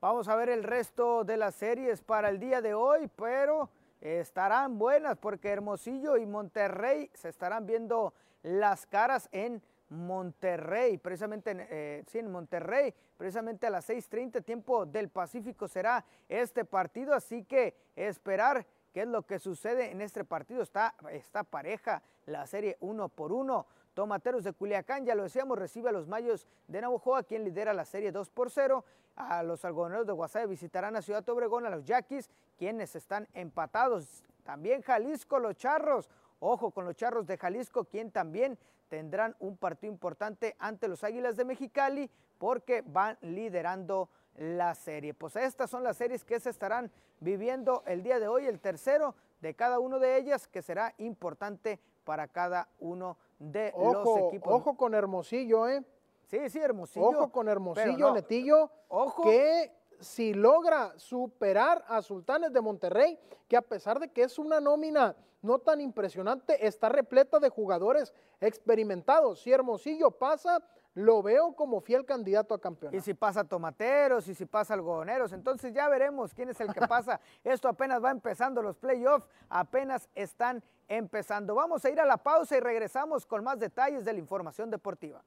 Vamos 0.00 0.26
a 0.28 0.36
ver 0.36 0.48
el 0.48 0.64
resto 0.64 1.22
de 1.22 1.36
las 1.36 1.54
series 1.54 2.00
para 2.00 2.30
el 2.30 2.38
día 2.38 2.62
de 2.62 2.72
hoy, 2.72 3.10
pero 3.14 3.68
estarán 4.00 4.78
buenas 4.78 5.18
porque 5.18 5.50
Hermosillo 5.50 6.16
y 6.16 6.24
Monterrey 6.24 7.10
se 7.12 7.28
estarán 7.28 7.66
viendo 7.66 8.14
las 8.42 8.86
caras 8.86 9.28
en 9.32 9.60
Monterrey, 9.90 10.98
precisamente 10.98 11.56
eh, 11.70 12.04
sí, 12.06 12.18
en 12.18 12.30
Monterrey, 12.30 12.92
precisamente 13.16 13.66
a 13.66 13.70
las 13.70 13.88
6.30 13.88 14.44
tiempo 14.44 14.84
del 14.84 15.08
Pacífico 15.08 15.66
será 15.66 16.04
este 16.28 16.64
partido, 16.64 17.14
así 17.14 17.44
que 17.44 17.74
esperar 17.96 18.66
qué 18.92 19.02
es 19.02 19.08
lo 19.08 19.22
que 19.22 19.38
sucede 19.38 19.90
en 19.90 20.00
este 20.00 20.24
partido. 20.24 20.62
Está, 20.62 20.94
está 21.10 21.42
pareja 21.44 22.02
la 22.26 22.46
serie 22.46 22.76
uno 22.80 23.08
por 23.08 23.32
uno. 23.32 23.66
Tomateros 23.94 24.44
de 24.44 24.52
Culiacán, 24.52 25.04
ya 25.04 25.14
lo 25.14 25.24
decíamos, 25.24 25.58
recibe 25.58 25.88
a 25.88 25.92
los 25.92 26.06
Mayos 26.06 26.46
de 26.68 26.80
Navajoa, 26.80 27.24
quien 27.24 27.42
lidera 27.42 27.72
la 27.72 27.84
serie 27.84 28.12
2 28.12 28.30
por 28.30 28.50
0. 28.50 28.84
A 29.16 29.42
los 29.42 29.64
algodoneros 29.64 30.06
de 30.06 30.12
Guasave 30.12 30.46
visitarán 30.46 30.94
a 30.94 31.02
Ciudad 31.02 31.28
Obregón, 31.28 31.66
a 31.66 31.70
los 31.70 31.84
Yaquis, 31.84 32.30
quienes 32.56 32.94
están 32.94 33.26
empatados. 33.34 34.22
También 34.44 34.82
Jalisco, 34.82 35.40
los 35.40 35.56
Charros. 35.56 36.08
Ojo 36.38 36.70
con 36.70 36.84
los 36.84 36.94
Charros 36.94 37.26
de 37.26 37.36
Jalisco, 37.36 37.86
quien 37.86 38.12
también 38.12 38.56
tendrán 38.88 39.36
un 39.38 39.56
partido 39.56 39.92
importante 39.92 40.56
ante 40.58 40.88
los 40.88 41.04
Águilas 41.04 41.36
de 41.36 41.44
Mexicali, 41.44 42.10
porque 42.38 42.82
van 42.86 43.18
liderando 43.20 44.08
la 44.36 44.74
serie. 44.74 45.14
Pues 45.14 45.36
estas 45.36 45.70
son 45.70 45.82
las 45.82 45.96
series 45.96 46.24
que 46.24 46.38
se 46.40 46.50
estarán 46.50 46.90
viviendo 47.20 47.82
el 47.86 48.02
día 48.02 48.20
de 48.20 48.28
hoy, 48.28 48.46
el 48.46 48.60
tercero 48.60 49.14
de 49.40 49.54
cada 49.54 49.78
una 49.78 49.98
de 49.98 50.16
ellas, 50.16 50.46
que 50.46 50.62
será 50.62 50.94
importante 50.98 51.80
para 52.04 52.28
cada 52.28 52.68
uno 52.78 53.16
de 53.38 53.72
los 53.76 54.18
equipos. 54.28 54.52
Ojo 54.52 54.76
con 54.76 54.94
Hermosillo, 54.94 55.68
¿eh? 55.68 55.84
Sí, 56.26 56.48
sí, 56.50 56.58
Hermosillo. 56.58 57.06
Ojo 57.06 57.32
con 57.32 57.48
Hermosillo, 57.48 58.12
Netillo. 58.12 58.70
Ojo. 58.88 59.22
Que 59.24 59.72
si 60.00 60.34
logra 60.34 60.98
superar 60.98 61.84
a 61.88 62.02
Sultanes 62.02 62.52
de 62.52 62.60
Monterrey, 62.60 63.18
que 63.48 63.56
a 63.56 63.62
pesar 63.62 63.98
de 63.98 64.10
que 64.10 64.22
es 64.22 64.38
una 64.38 64.60
nómina 64.60 65.16
no 65.42 65.58
tan 65.58 65.80
impresionante, 65.80 66.66
está 66.66 66.88
repleta 66.88 67.38
de 67.38 67.48
jugadores 67.48 68.12
experimentados. 68.40 69.40
Si 69.40 69.52
Hermosillo 69.52 70.10
pasa, 70.10 70.62
lo 70.94 71.22
veo 71.22 71.54
como 71.54 71.80
fiel 71.80 72.04
candidato 72.04 72.54
a 72.54 72.60
campeón. 72.60 72.94
Y 72.94 73.00
si 73.00 73.14
pasa 73.14 73.44
Tomateros, 73.44 74.26
y 74.28 74.34
si 74.34 74.46
pasa 74.46 74.74
Algodoneros, 74.74 75.32
entonces 75.32 75.72
ya 75.72 75.88
veremos 75.88 76.34
quién 76.34 76.48
es 76.48 76.60
el 76.60 76.72
que 76.72 76.80
pasa. 76.88 77.20
Esto 77.44 77.68
apenas 77.68 78.02
va 78.02 78.10
empezando, 78.10 78.62
los 78.62 78.76
playoffs 78.76 79.28
apenas 79.48 80.08
están 80.14 80.62
empezando. 80.88 81.54
Vamos 81.54 81.84
a 81.84 81.90
ir 81.90 82.00
a 82.00 82.04
la 82.04 82.16
pausa 82.16 82.56
y 82.56 82.60
regresamos 82.60 83.26
con 83.26 83.44
más 83.44 83.58
detalles 83.58 84.04
de 84.04 84.12
la 84.12 84.18
información 84.18 84.70
deportiva. 84.70 85.22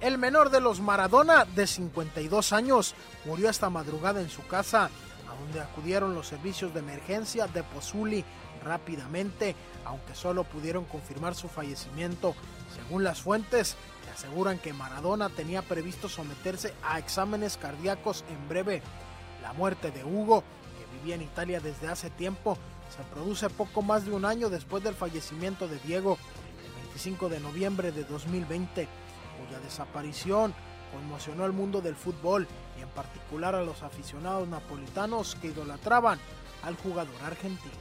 El 0.00 0.18
menor 0.18 0.50
de 0.50 0.60
los 0.60 0.80
Maradona, 0.80 1.46
de 1.46 1.66
52 1.66 2.52
años, 2.52 2.94
murió 3.24 3.48
esta 3.48 3.70
madrugada 3.70 4.20
en 4.20 4.28
su 4.28 4.46
casa, 4.46 4.90
a 5.26 5.40
donde 5.40 5.60
acudieron 5.60 6.14
los 6.14 6.26
servicios 6.26 6.74
de 6.74 6.80
emergencia 6.80 7.46
de 7.46 7.62
Pozuli 7.62 8.22
rápidamente, 8.62 9.56
aunque 9.86 10.14
solo 10.14 10.44
pudieron 10.44 10.84
confirmar 10.84 11.34
su 11.34 11.48
fallecimiento. 11.48 12.34
Según 12.74 13.04
las 13.04 13.22
fuentes, 13.22 13.74
que 14.04 14.10
aseguran 14.10 14.58
que 14.58 14.74
Maradona 14.74 15.30
tenía 15.30 15.62
previsto 15.62 16.10
someterse 16.10 16.74
a 16.82 16.98
exámenes 16.98 17.56
cardíacos 17.56 18.22
en 18.28 18.48
breve. 18.50 18.82
La 19.40 19.54
muerte 19.54 19.92
de 19.92 20.04
Hugo, 20.04 20.44
que 20.78 20.98
vivía 20.98 21.14
en 21.14 21.22
Italia 21.22 21.60
desde 21.60 21.88
hace 21.88 22.10
tiempo, 22.10 22.58
se 22.94 23.02
produce 23.14 23.48
poco 23.48 23.80
más 23.80 24.04
de 24.04 24.12
un 24.12 24.26
año 24.26 24.50
después 24.50 24.84
del 24.84 24.94
fallecimiento 24.94 25.68
de 25.68 25.78
Diego, 25.78 26.18
el 26.66 26.82
25 26.82 27.30
de 27.30 27.40
noviembre 27.40 27.92
de 27.92 28.04
2020, 28.04 28.88
cuya 29.36 29.60
desaparición 29.60 30.54
conmocionó 30.92 31.44
al 31.44 31.52
mundo 31.52 31.80
del 31.80 31.96
fútbol 31.96 32.46
y 32.78 32.82
en 32.82 32.88
particular 32.88 33.54
a 33.54 33.62
los 33.62 33.82
aficionados 33.82 34.48
napolitanos 34.48 35.36
que 35.36 35.48
idolatraban 35.48 36.18
al 36.62 36.76
jugador 36.76 37.16
argentino. 37.24 37.74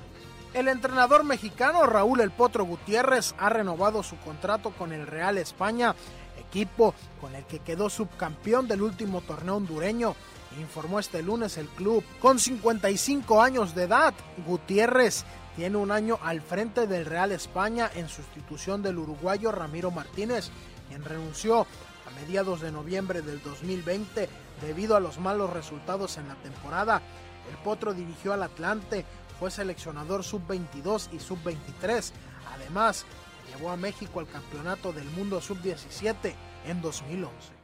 El 0.53 0.70
entrenador 0.70 1.26
mexicano 1.26 1.86
Raúl 1.86 2.22
El 2.22 2.32
Potro 2.32 2.64
Gutiérrez 2.64 3.36
ha 3.38 3.49
renovado 3.49 4.03
su 4.03 4.16
contrato 4.18 4.72
con 4.72 4.93
el 4.93 5.06
Real 5.06 5.38
España, 5.38 5.95
equipo 6.39 6.93
con 7.20 7.36
el 7.36 7.43
que 7.43 7.60
quedó 7.60 7.89
subcampeón 7.89 8.68
del 8.68 8.82
último 8.82 9.20
torneo 9.20 9.58
hondureño. 9.58 10.16
Informó 10.58 10.99
este 10.99 11.22
lunes 11.22 11.58
el 11.58 11.68
club. 11.68 12.01
Con 12.22 12.39
55 12.39 13.41
años 13.41 13.76
de 13.76 13.84
edad, 13.84 14.14
Gutiérrez 14.47 15.26
tiene 15.58 15.76
un 15.76 15.91
año 15.91 16.20
al 16.24 16.41
frente 16.41 16.88
del 16.88 17.06
Real 17.06 17.34
España 17.34 17.91
en 17.93 18.08
sustitución 18.08 18.82
del 18.82 18.97
uruguayo 18.97 19.51
Ramiro 19.51 19.91
Martínez, 19.91 20.51
quien 20.88 21.03
renunció 21.03 21.61
a 21.61 22.21
mediados 22.21 22.61
de 22.61 22.71
noviembre 22.71 23.21
del 23.21 23.41
2020 23.41 24.29
debido 24.61 24.95
a 24.95 24.99
los 24.99 25.19
malos 25.19 25.51
resultados 25.51 26.17
en 26.17 26.27
la 26.27 26.36
temporada. 26.36 27.01
El 27.49 27.57
Potro 27.57 27.93
dirigió 27.93 28.33
al 28.33 28.43
Atlante, 28.43 29.05
fue 29.39 29.51
seleccionador 29.51 30.23
sub-22 30.23 31.09
y 31.11 31.19
sub-23. 31.19 32.11
Además, 32.53 33.05
llevó 33.49 33.71
a 33.71 33.77
México 33.77 34.19
al 34.19 34.27
Campeonato 34.27 34.93
del 34.93 35.09
Mundo 35.11 35.41
sub-17 35.41 36.33
en 36.65 36.81
2011. 36.81 37.55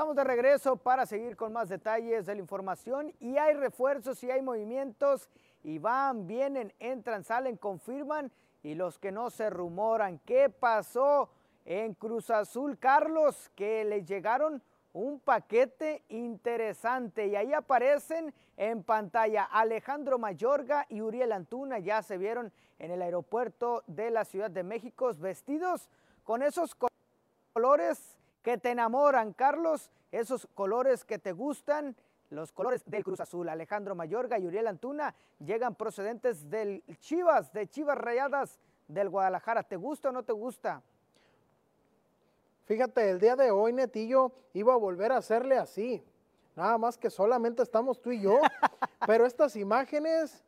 Estamos 0.00 0.16
de 0.16 0.24
regreso 0.24 0.76
para 0.76 1.04
seguir 1.04 1.36
con 1.36 1.52
más 1.52 1.68
detalles 1.68 2.24
de 2.24 2.34
la 2.34 2.40
información. 2.40 3.12
Y 3.20 3.36
hay 3.36 3.52
refuerzos 3.52 4.24
y 4.24 4.30
hay 4.30 4.40
movimientos. 4.40 5.28
Y 5.62 5.78
van, 5.78 6.26
vienen, 6.26 6.72
entran, 6.78 7.22
salen, 7.22 7.58
confirman. 7.58 8.32
Y 8.62 8.76
los 8.76 8.98
que 8.98 9.12
no 9.12 9.28
se 9.28 9.50
rumoran. 9.50 10.18
¿Qué 10.20 10.48
pasó 10.48 11.28
en 11.66 11.92
Cruz 11.92 12.30
Azul, 12.30 12.78
Carlos? 12.78 13.50
Que 13.54 13.84
le 13.84 14.02
llegaron 14.02 14.62
un 14.94 15.20
paquete 15.20 16.02
interesante. 16.08 17.26
Y 17.26 17.36
ahí 17.36 17.52
aparecen 17.52 18.32
en 18.56 18.82
pantalla 18.82 19.44
Alejandro 19.44 20.18
Mayorga 20.18 20.86
y 20.88 21.02
Uriel 21.02 21.30
Antuna, 21.32 21.78
ya 21.78 22.02
se 22.02 22.16
vieron 22.16 22.50
en 22.78 22.90
el 22.90 23.02
aeropuerto 23.02 23.84
de 23.86 24.10
la 24.10 24.24
Ciudad 24.24 24.50
de 24.50 24.62
México 24.62 25.12
vestidos 25.12 25.90
con 26.24 26.42
esos 26.42 26.74
colores 27.52 28.16
que 28.42 28.58
te 28.58 28.70
enamoran, 28.70 29.32
Carlos, 29.32 29.90
esos 30.12 30.46
colores 30.54 31.04
que 31.04 31.18
te 31.18 31.32
gustan, 31.32 31.96
los 32.30 32.52
colores 32.52 32.82
del 32.86 33.04
Cruz 33.04 33.20
Azul. 33.20 33.48
Alejandro 33.48 33.94
Mayorga 33.94 34.38
y 34.38 34.46
Uriel 34.46 34.68
Antuna 34.68 35.14
llegan 35.38 35.74
procedentes 35.74 36.48
del 36.48 36.82
Chivas, 37.00 37.52
de 37.52 37.66
Chivas 37.66 37.98
Rayadas 37.98 38.58
del 38.88 39.08
Guadalajara. 39.08 39.62
¿Te 39.62 39.76
gusta 39.76 40.10
o 40.10 40.12
no 40.12 40.22
te 40.22 40.32
gusta? 40.32 40.82
Fíjate, 42.66 43.10
el 43.10 43.18
día 43.18 43.34
de 43.34 43.50
hoy, 43.50 43.72
Netillo, 43.72 44.32
iba 44.54 44.72
a 44.72 44.76
volver 44.76 45.10
a 45.10 45.16
hacerle 45.16 45.58
así. 45.58 46.02
Nada 46.54 46.78
más 46.78 46.96
que 46.96 47.10
solamente 47.10 47.62
estamos 47.62 48.00
tú 48.00 48.12
y 48.12 48.22
yo. 48.22 48.38
Pero 49.06 49.26
estas 49.26 49.56
imágenes, 49.56 50.44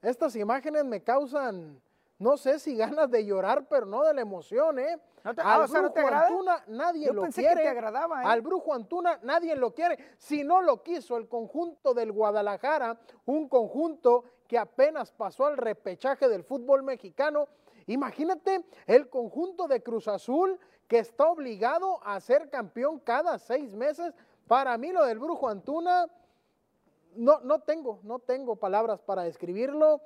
estas 0.00 0.36
imágenes 0.36 0.84
me 0.84 1.02
causan, 1.02 1.78
no 2.18 2.36
sé 2.36 2.58
si 2.58 2.76
ganas 2.76 3.10
de 3.10 3.24
llorar, 3.26 3.66
pero 3.68 3.86
no 3.86 4.02
de 4.02 4.14
la 4.14 4.22
emoción, 4.22 4.78
¿eh? 4.78 4.98
¿No 5.22 5.34
te, 5.34 5.42
Al 5.42 5.46
ah, 5.60 5.64
o 5.64 5.68
sea, 5.68 5.82
¿no 5.82 5.92
te 5.92 6.02
Brujo? 6.02 6.14
Antuna 6.16 6.64
nadie 6.68 7.06
Yo 7.06 7.12
lo 7.12 7.22
pensé 7.22 7.42
quiere. 7.42 7.56
que 7.56 7.62
te 7.62 7.68
agradaba, 7.68 8.22
¿eh? 8.22 8.26
Al 8.26 8.40
Brujo 8.40 8.72
Antuna 8.72 9.18
nadie 9.22 9.54
lo 9.56 9.74
quiere. 9.74 9.98
Si 10.16 10.42
no 10.42 10.62
lo 10.62 10.82
quiso 10.82 11.16
el 11.16 11.28
conjunto 11.28 11.92
del 11.92 12.12
Guadalajara, 12.12 12.98
un 13.26 13.48
conjunto 13.48 14.24
que 14.46 14.58
apenas 14.58 15.12
pasó 15.12 15.46
al 15.46 15.56
repechaje 15.56 16.28
del 16.28 16.44
fútbol 16.44 16.82
mexicano, 16.82 17.48
imagínate 17.86 18.64
el 18.86 19.10
conjunto 19.10 19.66
de 19.68 19.82
Cruz 19.82 20.08
Azul 20.08 20.58
que 20.88 21.00
está 21.00 21.28
obligado 21.28 22.00
a 22.04 22.18
ser 22.20 22.48
campeón 22.48 23.00
cada 23.00 23.38
seis 23.38 23.74
meses. 23.74 24.14
Para 24.46 24.78
mí 24.78 24.92
lo 24.92 25.04
del 25.04 25.18
Brujo 25.18 25.48
Antuna 25.48 26.06
no, 27.16 27.40
no 27.40 27.60
tengo, 27.60 28.00
no 28.04 28.20
tengo 28.20 28.56
palabras 28.56 29.02
para 29.02 29.22
describirlo. 29.24 30.00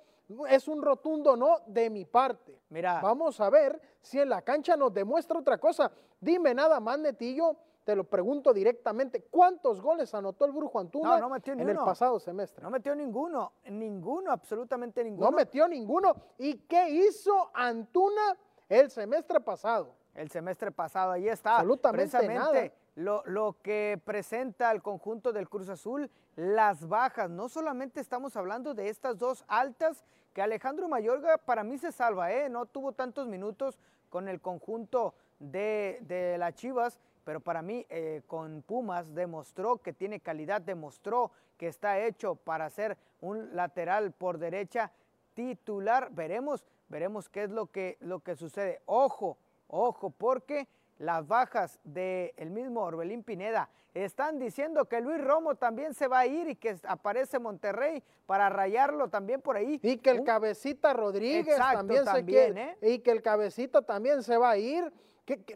Es 0.48 0.68
un 0.68 0.82
rotundo 0.82 1.36
no 1.36 1.58
de 1.66 1.90
mi 1.90 2.04
parte. 2.04 2.60
Mira. 2.68 3.00
Vamos 3.00 3.40
a 3.40 3.50
ver 3.50 3.80
si 4.00 4.20
en 4.20 4.28
la 4.28 4.42
cancha 4.42 4.76
nos 4.76 4.92
demuestra 4.92 5.38
otra 5.38 5.58
cosa. 5.58 5.90
Dime 6.20 6.54
nada 6.54 6.80
más, 6.80 6.98
Netillo, 6.98 7.56
te 7.84 7.96
lo 7.96 8.04
pregunto 8.04 8.52
directamente. 8.52 9.22
¿Cuántos 9.30 9.80
goles 9.80 10.14
anotó 10.14 10.44
el 10.44 10.52
Brujo 10.52 10.78
Antuna 10.78 11.16
No, 11.16 11.18
no 11.18 11.30
metió 11.30 11.52
en 11.52 11.68
el 11.68 11.76
pasado 11.76 12.20
semestre? 12.20 12.62
No 12.62 12.70
metió 12.70 12.94
ninguno, 12.94 13.52
ninguno, 13.64 14.30
absolutamente 14.30 15.02
ninguno. 15.02 15.30
No 15.30 15.36
metió 15.36 15.66
ninguno. 15.66 16.14
¿Y 16.38 16.58
qué 16.58 16.88
hizo 16.90 17.50
Antuna 17.54 18.36
el 18.68 18.90
semestre 18.90 19.40
pasado? 19.40 20.00
el 20.14 20.30
semestre 20.30 20.70
pasado. 20.70 21.12
Ahí 21.12 21.28
está. 21.28 21.56
Absolutamente 21.56 22.18
precisamente 22.18 22.72
Lo, 22.96 23.22
lo 23.26 23.56
que 23.62 24.00
presenta 24.04 24.70
el 24.72 24.82
conjunto 24.82 25.32
del 25.32 25.48
Cruz 25.48 25.68
Azul, 25.68 26.10
las 26.36 26.86
bajas. 26.86 27.30
No 27.30 27.48
solamente 27.48 28.00
estamos 28.00 28.36
hablando 28.36 28.74
de 28.74 28.88
estas 28.88 29.18
dos 29.18 29.44
altas, 29.48 30.04
que 30.32 30.42
Alejandro 30.42 30.88
Mayorga 30.88 31.38
para 31.38 31.64
mí 31.64 31.78
se 31.78 31.92
salva, 31.92 32.32
¿eh? 32.32 32.48
no 32.48 32.66
tuvo 32.66 32.92
tantos 32.92 33.26
minutos 33.26 33.78
con 34.08 34.28
el 34.28 34.40
conjunto 34.40 35.14
de, 35.38 35.98
de 36.02 36.38
las 36.38 36.54
Chivas, 36.54 36.98
pero 37.24 37.40
para 37.40 37.62
mí 37.62 37.86
eh, 37.88 38.22
con 38.26 38.62
Pumas 38.62 39.14
demostró 39.14 39.78
que 39.78 39.92
tiene 39.92 40.20
calidad, 40.20 40.60
demostró 40.60 41.30
que 41.56 41.68
está 41.68 41.98
hecho 42.00 42.34
para 42.34 42.70
ser 42.70 42.96
un 43.20 43.54
lateral 43.54 44.12
por 44.12 44.38
derecha 44.38 44.92
titular. 45.34 46.10
Veremos, 46.12 46.64
veremos 46.88 47.28
qué 47.28 47.44
es 47.44 47.50
lo 47.50 47.66
que, 47.66 47.98
lo 48.00 48.20
que 48.20 48.36
sucede. 48.36 48.80
Ojo, 48.86 49.36
Ojo, 49.72 50.10
porque 50.10 50.66
las 51.00 51.26
bajas 51.26 51.78
del 51.82 52.50
mismo 52.50 52.82
Orbelín 52.82 53.22
Pineda 53.24 53.70
están 53.94 54.38
diciendo 54.38 54.84
que 54.84 55.00
Luis 55.00 55.18
Romo 55.24 55.54
también 55.54 55.94
se 55.94 56.06
va 56.06 56.20
a 56.20 56.26
ir 56.26 56.48
y 56.50 56.56
que 56.56 56.76
aparece 56.86 57.38
Monterrey 57.38 58.02
para 58.26 58.50
rayarlo 58.50 59.08
también 59.08 59.40
por 59.40 59.56
ahí. 59.56 59.80
Y 59.82 59.96
que 59.96 60.10
el 60.10 60.22
cabecita 60.24 60.92
Rodríguez 60.92 61.48
Exacto, 61.48 61.78
también, 61.78 62.00
se 62.00 62.04
también, 62.12 62.52
quiere- 62.54 62.76
¿eh? 62.82 62.94
y 62.94 62.98
que 62.98 63.10
el 63.12 63.22
cabecita 63.22 63.80
también 63.82 64.22
se 64.22 64.36
va 64.36 64.50
a 64.50 64.58
ir. 64.58 64.92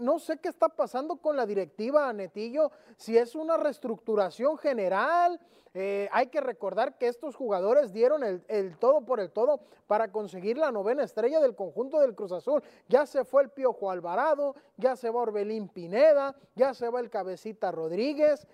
No 0.01 0.19
sé 0.19 0.39
qué 0.39 0.49
está 0.49 0.69
pasando 0.69 1.17
con 1.17 1.37
la 1.37 1.47
directiva, 1.47 2.13
Netillo, 2.13 2.71
si 2.97 3.17
es 3.17 3.35
una 3.35 3.57
reestructuración 3.57 4.59
general. 4.59 5.41
eh, 5.77 6.09
hay 6.13 6.29
que 6.29 6.41
recordar 6.41 6.99
que 6.99 7.09
estos 7.09 7.35
jugadores 7.35 7.93
dieron 7.93 8.23
el, 8.23 8.45
el 8.47 8.79
todo 8.79 9.01
por 9.01 9.19
el 9.19 9.33
todo 9.33 9.61
para 9.89 10.13
conseguir 10.13 10.57
la 10.57 10.71
novena 10.71 11.03
estrella 11.03 11.41
del 11.41 11.57
conjunto 11.57 11.99
del 11.99 12.15
Cruz 12.15 12.31
Azul. 12.31 12.63
Ya 12.89 13.07
se 13.07 13.25
fue 13.25 13.43
el 13.43 13.51
Piojo 13.51 13.91
Alvarado, 13.91 14.55
ya 14.77 14.95
se 14.95 15.11
va 15.11 15.23
Orbelín 15.23 15.69
Pineda, 15.69 16.37
ya 16.55 16.75
se 16.75 16.89
va 16.89 17.01
el 17.01 17.11
cabecita 17.11 17.73
Rodríguez 17.73 18.47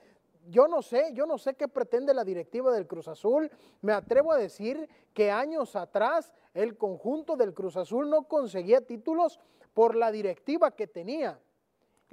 yo 0.49 0.69
no 0.69 0.83
sé, 0.83 1.13
yo 1.13 1.27
no 1.27 1.39
sé 1.39 1.55
qué 1.55 1.69
pretende 1.69 2.15
la 2.15 2.25
directiva 2.25 2.73
del 2.73 2.87
Cruz 2.87 3.09
Azul. 3.09 3.51
Me 3.83 3.93
atrevo 3.93 4.33
a 4.33 4.37
decir 4.37 4.89
que 5.13 5.31
años 5.31 5.77
atrás 5.77 6.33
el 6.55 6.77
conjunto 6.77 7.37
del 7.37 7.55
Cruz 7.55 7.77
Azul 7.77 8.09
no 8.09 8.25
conseguía 8.25 8.81
títulos 8.81 9.41
por 9.75 9.95
la 9.97 10.11
directiva 10.11 10.71
que 10.73 10.87
tenía. 10.87 11.39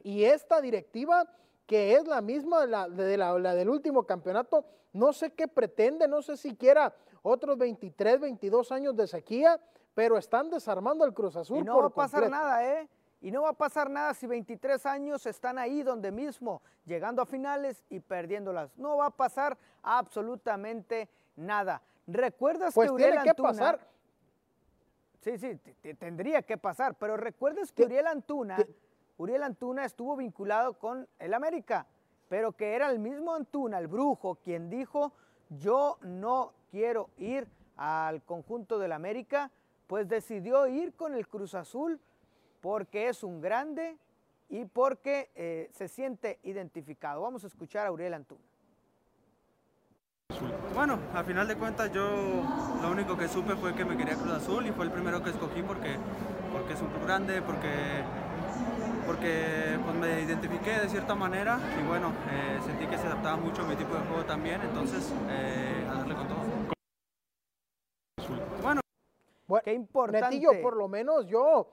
Y 0.03 0.23
esta 0.23 0.61
directiva, 0.61 1.27
que 1.65 1.95
es 1.95 2.07
la 2.07 2.21
misma 2.21 2.61
de 2.61 2.67
la, 2.67 2.87
de 2.89 3.17
la- 3.17 3.37
la 3.39 3.55
del 3.55 3.69
último 3.69 4.03
campeonato, 4.05 4.65
no 4.93 5.11
sé 5.13 5.31
qué 5.31 5.47
pretende, 5.47 6.07
no 6.07 6.21
sé 6.21 6.37
siquiera 6.37 6.93
otros 7.23 7.57
23, 7.57 8.19
22 8.19 8.71
años 8.71 8.95
de 8.95 9.07
sequía, 9.07 9.59
pero 9.93 10.17
están 10.17 10.49
desarmando 10.49 11.03
al 11.03 11.13
Cruz 11.13 11.35
Azul. 11.35 11.59
Y 11.59 11.63
no 11.63 11.73
por 11.73 11.83
va 11.83 11.87
a 11.87 11.89
pasar 11.89 12.29
nada, 12.29 12.63
¿eh? 12.65 12.87
Y 13.19 13.31
no 13.31 13.41
va 13.41 13.49
a 13.49 13.53
pasar 13.53 13.89
nada 13.89 14.13
si 14.13 14.27
23 14.27 14.85
años 14.85 15.25
están 15.25 15.57
ahí 15.57 15.81
donde 15.81 16.11
mismo, 16.11 16.61
llegando 16.85 17.23
a 17.23 17.25
finales 17.25 17.83
y 17.89 17.99
perdiéndolas. 17.99 18.77
No 18.77 18.97
va 18.97 19.07
a 19.07 19.09
pasar 19.09 19.57
absolutamente 19.81 21.09
nada. 21.35 21.81
¿Recuerdas 22.05 22.73
Pues 22.73 22.89
que 22.89 22.93
Uriel 22.93 23.09
tiene 23.11 23.23
que 23.23 23.29
Antuna- 23.31 23.49
pasar. 23.49 23.79
Sí, 25.21 25.37
sí, 25.37 25.55
te- 25.55 25.73
te- 25.75 25.93
tendría 25.95 26.41
que 26.43 26.57
pasar, 26.57 26.95
pero 26.95 27.17
recuerdas 27.17 27.71
que 27.71 27.83
Uriel 27.83 28.07
Antuna, 28.07 28.57
Uriel 29.17 29.43
Antuna 29.43 29.83
estuvo 29.85 30.15
vinculado 30.15 30.77
con 30.77 31.07
el 31.19 31.33
América, 31.33 31.87
pero 32.29 32.51
que 32.53 32.75
era 32.75 32.89
el 32.91 32.99
mismo 32.99 33.33
Antuna, 33.33 33.79
el 33.79 33.87
brujo, 33.87 34.35
quien 34.35 34.69
dijo, 34.69 35.11
yo 35.49 35.97
no 36.01 36.53
quiero 36.71 37.09
ir 37.17 37.47
al 37.77 38.21
conjunto 38.23 38.79
del 38.79 38.91
América, 38.91 39.51
pues 39.87 40.07
decidió 40.07 40.67
ir 40.67 40.93
con 40.93 41.13
el 41.15 41.27
Cruz 41.27 41.55
Azul 41.55 41.99
porque 42.61 43.07
es 43.07 43.23
un 43.23 43.39
grande 43.41 43.97
y 44.49 44.65
porque 44.65 45.29
eh, 45.35 45.69
se 45.73 45.87
siente 45.87 46.39
identificado. 46.43 47.21
Vamos 47.21 47.43
a 47.43 47.47
escuchar 47.47 47.87
a 47.87 47.91
Uriel 47.91 48.13
Antuna. 48.13 48.43
Bueno, 50.73 50.99
al 51.13 51.25
final 51.25 51.47
de 51.47 51.55
cuentas 51.55 51.91
yo 51.91 52.05
lo 52.81 52.91
único 52.91 53.17
que 53.17 53.27
supe 53.27 53.55
fue 53.55 53.73
que 53.73 53.83
me 53.83 53.97
quería 53.97 54.15
Cruz 54.15 54.31
Azul 54.33 54.67
y 54.67 54.71
fue 54.71 54.85
el 54.85 54.91
primero 54.91 55.23
que 55.23 55.31
escogí 55.31 55.63
porque, 55.63 55.95
porque 56.51 56.73
es 56.73 56.81
un 56.81 56.89
club 56.89 57.05
grande, 57.05 57.41
porque, 57.41 58.03
porque 59.07 59.79
pues 59.83 59.95
me 59.95 60.21
identifiqué 60.21 60.79
de 60.79 60.89
cierta 60.89 61.15
manera 61.15 61.59
y 61.81 61.87
bueno, 61.87 62.09
eh, 62.29 62.59
sentí 62.63 62.85
que 62.85 62.97
se 62.97 63.07
adaptaba 63.07 63.37
mucho 63.37 63.63
a 63.63 63.65
mi 63.65 63.75
tipo 63.75 63.95
de 63.95 64.01
juego 64.01 64.23
también, 64.25 64.61
entonces 64.61 65.11
eh, 65.29 65.87
a 65.89 65.93
darle 65.95 66.13
con 66.15 66.27
todo. 66.27 66.37
Bueno, 68.61 68.81
Bueno, 69.47 69.63
Qué 69.63 69.73
importante. 69.73 70.29
Netillo, 70.29 70.61
por 70.61 70.77
lo 70.77 70.87
menos 70.87 71.25
yo, 71.25 71.71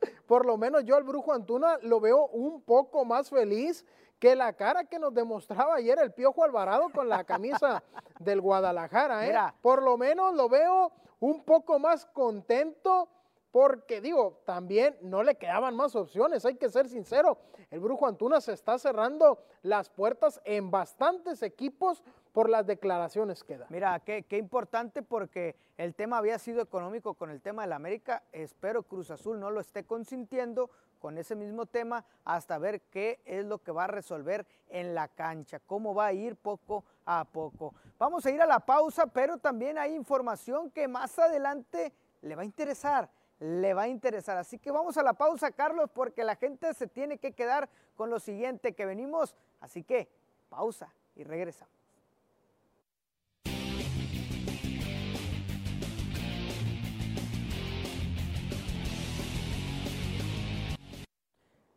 por 0.28 0.46
lo 0.46 0.56
menos 0.56 0.84
yo 0.84 0.96
al 0.96 1.02
Brujo 1.02 1.32
Antuna 1.32 1.78
lo 1.82 1.98
veo 1.98 2.26
un 2.28 2.62
poco 2.62 3.04
más 3.04 3.28
feliz 3.30 3.84
que 4.20 4.36
la 4.36 4.52
cara 4.52 4.84
que 4.84 4.98
nos 4.98 5.14
demostraba 5.14 5.74
ayer 5.76 5.98
el 5.98 6.12
Piojo 6.12 6.44
Alvarado 6.44 6.90
con 6.90 7.08
la 7.08 7.24
camisa 7.24 7.82
del 8.20 8.40
Guadalajara. 8.40 9.24
¿eh? 9.24 9.28
Mira. 9.28 9.54
Por 9.62 9.82
lo 9.82 9.96
menos 9.96 10.34
lo 10.34 10.48
veo 10.48 10.92
un 11.18 11.42
poco 11.42 11.78
más 11.78 12.04
contento 12.06 13.08
porque 13.50 14.00
digo, 14.00 14.40
también 14.44 14.96
no 15.00 15.24
le 15.24 15.34
quedaban 15.34 15.74
más 15.74 15.96
opciones, 15.96 16.44
hay 16.44 16.54
que 16.54 16.68
ser 16.68 16.88
sincero. 16.88 17.38
El 17.70 17.80
Brujo 17.80 18.06
Antuna 18.06 18.40
se 18.40 18.52
está 18.52 18.78
cerrando 18.78 19.42
las 19.62 19.88
puertas 19.88 20.40
en 20.44 20.70
bastantes 20.70 21.42
equipos 21.42 22.04
por 22.32 22.48
las 22.48 22.66
declaraciones 22.66 23.42
que 23.42 23.58
da. 23.58 23.66
Mira, 23.70 23.98
qué, 24.00 24.22
qué 24.22 24.36
importante 24.36 25.02
porque 25.02 25.56
el 25.78 25.94
tema 25.96 26.18
había 26.18 26.38
sido 26.38 26.62
económico 26.62 27.14
con 27.14 27.30
el 27.30 27.40
tema 27.40 27.62
del 27.62 27.72
América. 27.72 28.22
Espero 28.30 28.84
Cruz 28.84 29.10
Azul 29.10 29.40
no 29.40 29.50
lo 29.50 29.60
esté 29.60 29.84
consintiendo 29.84 30.70
con 31.00 31.18
ese 31.18 31.34
mismo 31.34 31.66
tema 31.66 32.04
hasta 32.24 32.58
ver 32.58 32.82
qué 32.82 33.20
es 33.24 33.44
lo 33.44 33.58
que 33.58 33.72
va 33.72 33.84
a 33.84 33.88
resolver 33.88 34.46
en 34.68 34.94
la 34.94 35.08
cancha, 35.08 35.58
cómo 35.66 35.94
va 35.94 36.06
a 36.06 36.12
ir 36.12 36.36
poco 36.36 36.84
a 37.04 37.24
poco. 37.24 37.74
Vamos 37.98 38.24
a 38.24 38.30
ir 38.30 38.40
a 38.40 38.46
la 38.46 38.60
pausa, 38.60 39.08
pero 39.08 39.38
también 39.38 39.78
hay 39.78 39.94
información 39.94 40.70
que 40.70 40.86
más 40.86 41.18
adelante 41.18 41.92
le 42.22 42.36
va 42.36 42.42
a 42.42 42.44
interesar 42.44 43.10
le 43.40 43.72
va 43.72 43.82
a 43.82 43.88
interesar. 43.88 44.36
Así 44.36 44.58
que 44.58 44.70
vamos 44.70 44.96
a 44.98 45.02
la 45.02 45.14
pausa, 45.14 45.50
Carlos, 45.50 45.90
porque 45.92 46.24
la 46.24 46.36
gente 46.36 46.72
se 46.74 46.86
tiene 46.86 47.18
que 47.18 47.32
quedar 47.32 47.68
con 47.96 48.10
lo 48.10 48.20
siguiente 48.20 48.74
que 48.74 48.86
venimos. 48.86 49.34
Así 49.60 49.82
que 49.82 50.08
pausa 50.48 50.94
y 51.16 51.24
regresamos. 51.24 51.79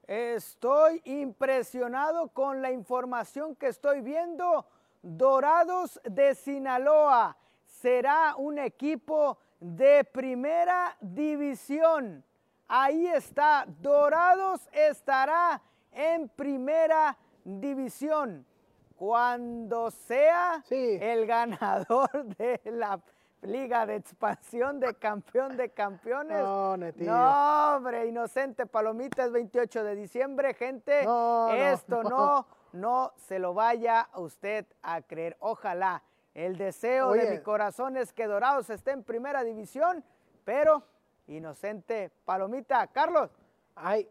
Estoy 0.05 1.01
impresionado 1.05 2.27
con 2.29 2.61
la 2.61 2.71
información 2.71 3.55
que 3.55 3.67
estoy 3.67 4.01
viendo. 4.01 4.65
Dorados 5.01 5.99
de 6.03 6.35
Sinaloa 6.35 7.37
será 7.65 8.35
un 8.37 8.59
equipo 8.59 9.37
de 9.59 10.03
primera 10.03 10.95
división. 10.99 12.23
Ahí 12.67 13.07
está, 13.07 13.65
Dorados 13.79 14.67
estará 14.71 15.61
en 15.91 16.27
primera 16.29 17.17
división. 17.43 18.45
Cuando 18.95 19.91
sea 19.91 20.63
Sí. 20.67 20.97
el 21.01 21.25
ganador 21.25 22.09
de 22.37 22.61
la 22.65 22.99
Liga 23.43 23.85
de 23.85 23.95
Expansión 23.95 24.79
de 24.79 24.93
Campeón 24.95 25.57
de 25.57 25.69
Campeones. 25.69 26.41
No, 26.41 26.77
Netillo. 26.77 27.11
No, 27.11 27.75
hombre, 27.75 28.07
inocente 28.07 28.65
palomita, 28.65 29.25
es 29.25 29.31
28 29.31 29.83
de 29.83 29.95
diciembre, 29.95 30.53
gente. 30.53 31.03
No, 31.03 31.47
no, 31.49 31.53
esto 31.53 32.03
no. 32.03 32.09
no, 32.09 32.47
no 32.73 33.13
se 33.17 33.39
lo 33.39 33.53
vaya 33.53 34.09
usted 34.15 34.65
a 34.81 35.01
creer. 35.01 35.37
Ojalá. 35.39 36.03
El 36.33 36.57
deseo 36.57 37.11
de 37.11 37.29
mi 37.29 37.39
corazón 37.43 37.95
es 37.95 38.11
que 38.11 38.25
Dorados 38.25 38.71
esté 38.71 38.89
en 38.89 39.03
primera 39.03 39.43
división, 39.43 40.03
pero 40.43 40.83
inocente 41.27 42.11
palomita. 42.25 42.87
Carlos, 42.87 43.29
Hay, 43.75 44.09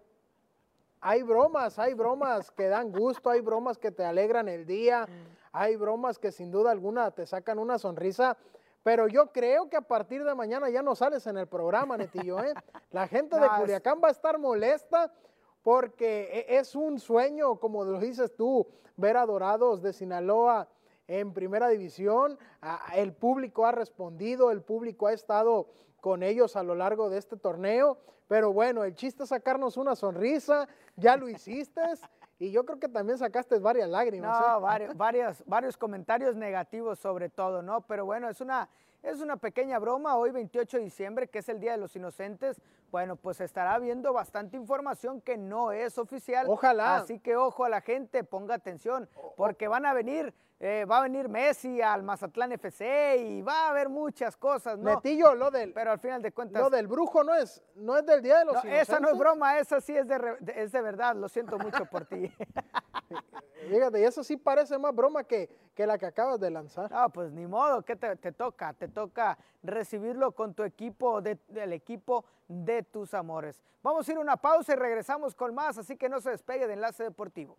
hay 1.01 1.24
bromas, 1.24 1.80
hay 1.80 1.95
bromas 1.95 2.53
que 2.53 2.68
dan 2.68 2.93
gusto, 2.93 3.28
hay 3.28 3.41
bromas 3.41 3.76
que 3.76 3.91
te 3.91 4.05
alegran 4.05 4.49
el 4.49 4.66
día, 4.66 5.09
hay 5.51 5.74
bromas 5.74 6.18
que 6.20 6.30
sin 6.30 6.53
duda 6.53 6.70
alguna 6.70 7.11
te 7.11 7.26
sacan 7.26 7.59
una 7.59 7.76
sonrisa. 7.78 8.37
Pero 8.83 9.07
yo 9.07 9.30
creo 9.33 9.68
que 9.68 9.76
a 9.76 9.80
partir 9.83 10.24
de 10.24 10.35
mañana 10.35 10.68
ya 10.68 10.83
no 10.83 10.95
sales 10.95 11.26
en 11.26 11.37
el 11.39 11.47
programa, 11.47 11.97
Netillo. 11.97 12.43
¿eh? 12.43 12.53
La 12.91 13.07
gente 13.07 13.37
de 13.39 13.47
No, 13.47 13.57
Culiacán 13.59 14.01
va 14.03 14.09
a 14.09 14.12
estar 14.12 14.39
molesta 14.39 15.12
porque 15.62 16.47
e- 16.49 16.59
es 16.59 16.74
un 16.74 16.99
sueño, 16.99 17.57
como 17.61 17.85
lo 17.85 18.01
dices 18.01 18.35
tú, 18.35 18.66
ver 18.97 19.16
a 19.16 19.26
Dorados 19.26 19.83
de 19.83 19.93
Sinaloa 19.93 20.68
en 21.07 21.33
primera 21.33 21.68
división. 21.68 22.39
El 22.95 23.12
público 23.12 23.66
ha 23.66 23.72
respondido, 23.72 24.51
el 24.51 24.62
público 24.62 25.07
ha 25.07 25.12
estado 25.12 25.68
con 26.01 26.22
ellos 26.22 26.57
a 26.57 26.62
lo 26.64 26.74
largo 26.74 27.09
de 27.11 27.18
este 27.18 27.37
torneo. 27.37 27.99
Pero 28.26 28.53
bueno, 28.53 28.83
el 28.83 28.95
chiste 28.95 29.24
es 29.24 29.28
sacarnos 29.28 29.76
una 29.76 29.95
sonrisa, 29.95 30.66
ya 30.97 31.16
lo 31.16 31.28
hiciste. 31.28 31.80
Y 32.43 32.51
yo 32.51 32.64
creo 32.64 32.80
que 32.80 32.88
también 32.88 33.18
sacaste 33.18 33.57
varias 33.61 33.88
lágrimas. 33.88 34.36
No, 34.40 34.59
¿eh? 34.59 34.61
varios, 34.61 34.97
varios, 34.97 35.45
varios 35.47 35.76
comentarios 35.76 36.34
negativos 36.34 36.99
sobre 36.99 37.28
todo, 37.28 37.62
¿no? 37.62 37.82
Pero 37.82 38.05
bueno, 38.05 38.28
es 38.28 38.40
una, 38.40 38.68
es 39.03 39.20
una 39.20 39.36
pequeña 39.36 39.78
broma. 39.78 40.16
Hoy, 40.16 40.30
28 40.30 40.78
de 40.78 40.82
diciembre, 40.84 41.28
que 41.28 41.40
es 41.40 41.48
el 41.48 41.61
Día 41.61 41.72
de 41.72 41.78
los 41.78 41.94
Inocentes, 41.96 42.61
bueno, 42.90 43.16
pues 43.16 43.40
estará 43.40 43.78
viendo 43.78 44.12
bastante 44.12 44.57
información 44.57 45.20
que 45.20 45.36
no 45.36 45.72
es 45.72 45.98
oficial. 45.98 46.46
Ojalá. 46.48 46.96
Así 46.96 47.18
que 47.18 47.36
ojo 47.36 47.64
a 47.64 47.68
la 47.68 47.80
gente, 47.80 48.22
ponga 48.24 48.55
atención, 48.55 49.09
porque 49.36 49.66
van 49.66 49.86
a 49.86 49.94
venir, 49.94 50.34
eh, 50.61 50.84
va 50.84 50.98
a 50.98 51.03
venir 51.03 51.28
Messi 51.28 51.80
al 51.80 52.03
Mazatlán 52.03 52.53
FC 52.53 53.16
y 53.16 53.42
va 53.42 53.66
a 53.66 53.70
haber 53.70 53.88
muchas 53.88 54.36
cosas, 54.36 54.78
¿no? 54.78 54.90
Netillo, 54.94 55.34
lo 55.34 55.50
del, 55.50 55.72
Pero 55.72 55.90
al 55.92 55.98
final 55.98 56.22
de 56.22 56.32
cuentas... 56.32 56.62
lo 56.62 56.70
del 56.70 56.86
brujo 56.86 57.24
no 57.24 57.34
es, 57.34 57.62
no 57.74 57.96
es 57.96 58.05
del 58.07 58.22
Día 58.22 58.38
de 58.38 58.44
los 58.44 58.55
no, 58.55 58.61
Inocentes. 58.61 58.88
esa 58.88 59.00
no 59.00 59.09
es 59.11 59.18
broma, 59.18 59.59
esa 59.59 59.80
sí 59.80 59.96
es 59.96 60.07
de, 60.07 60.18
re- 60.18 60.36
es 60.55 60.70
de 60.70 60.80
verdad, 60.82 61.16
lo 61.16 61.28
siento 61.28 61.59
mucho 61.59 61.86
por 61.86 62.05
ti. 62.05 62.30
Y 63.70 64.02
eso 64.04 64.24
sí 64.24 64.36
parece 64.36 64.78
más 64.78 64.94
broma 64.94 65.24
que, 65.24 65.48
que 65.74 65.86
la 65.86 65.98
que 65.98 66.06
acabas 66.06 66.40
de 66.40 66.50
lanzar. 66.50 66.90
No, 66.90 67.08
pues 67.10 67.32
ni 67.32 67.46
modo, 67.46 67.82
¿qué 67.82 67.96
te, 67.96 68.16
te 68.16 68.32
toca? 68.32 68.72
Te 68.74 68.88
toca 68.88 69.38
recibirlo 69.62 70.32
con 70.32 70.54
tu 70.54 70.62
equipo, 70.64 71.20
de- 71.22 71.38
del 71.48 71.72
equipo 71.72 72.24
de 72.48 72.82
tus 72.82 73.14
amores. 73.14 73.62
Vamos 73.82 74.08
a 74.08 74.12
ir 74.12 74.18
a 74.18 74.20
una 74.20 74.36
pausa 74.36 74.72
y 74.72 74.76
regresamos 74.76 75.34
con 75.34 75.54
más, 75.54 75.78
así 75.78 75.96
que 75.96 76.08
no 76.08 76.20
se 76.20 76.30
despegue 76.30 76.66
de 76.66 76.74
Enlace 76.74 77.02
Deportivo. 77.04 77.56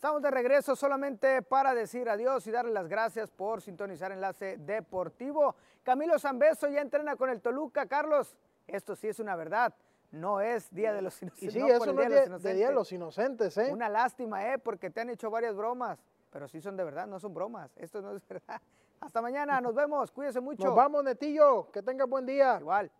Estamos 0.00 0.22
de 0.22 0.30
regreso 0.30 0.74
solamente 0.74 1.42
para 1.42 1.74
decir 1.74 2.08
adiós 2.08 2.46
y 2.46 2.50
darle 2.50 2.72
las 2.72 2.88
gracias 2.88 3.28
por 3.28 3.60
sintonizar 3.60 4.10
Enlace 4.10 4.56
Deportivo. 4.56 5.54
Camilo 5.82 6.18
Zambeso 6.18 6.68
ya 6.68 6.80
entrena 6.80 7.16
con 7.16 7.28
el 7.28 7.42
Toluca. 7.42 7.84
Carlos, 7.84 8.34
esto 8.66 8.96
sí 8.96 9.08
es 9.08 9.20
una 9.20 9.36
verdad. 9.36 9.74
No 10.10 10.40
es 10.40 10.70
Día 10.70 10.94
de 10.94 11.02
los 11.02 11.20
Y 11.20 11.26
Inocentes. 11.26 11.52
sí, 11.52 11.58
no 11.58 11.66
eso 11.68 11.84
no 11.92 11.92
Día 11.92 12.04
es 12.04 12.08
de 12.08 12.14
Día 12.14 12.20
de 12.22 12.26
Inocentes. 12.28 12.74
los 12.74 12.92
Inocentes, 12.92 13.58
¿eh? 13.58 13.70
Una 13.74 13.90
lástima, 13.90 14.50
¿eh? 14.54 14.56
Porque 14.58 14.88
te 14.88 15.02
han 15.02 15.10
hecho 15.10 15.28
varias 15.30 15.54
bromas, 15.54 15.98
pero 16.30 16.48
sí 16.48 16.62
son 16.62 16.78
de 16.78 16.84
verdad, 16.84 17.06
no 17.06 17.20
son 17.20 17.34
bromas. 17.34 17.70
Esto 17.76 18.00
no 18.00 18.16
es 18.16 18.22
verdad. 18.26 18.58
Hasta 19.00 19.20
mañana, 19.20 19.60
nos 19.60 19.74
vemos, 19.74 20.10
cuídese 20.10 20.40
mucho. 20.40 20.64
Nos 20.64 20.74
vamos, 20.74 21.04
Netillo, 21.04 21.70
que 21.70 21.82
tengas 21.82 22.08
buen 22.08 22.24
día. 22.24 22.56
Igual. 22.58 22.90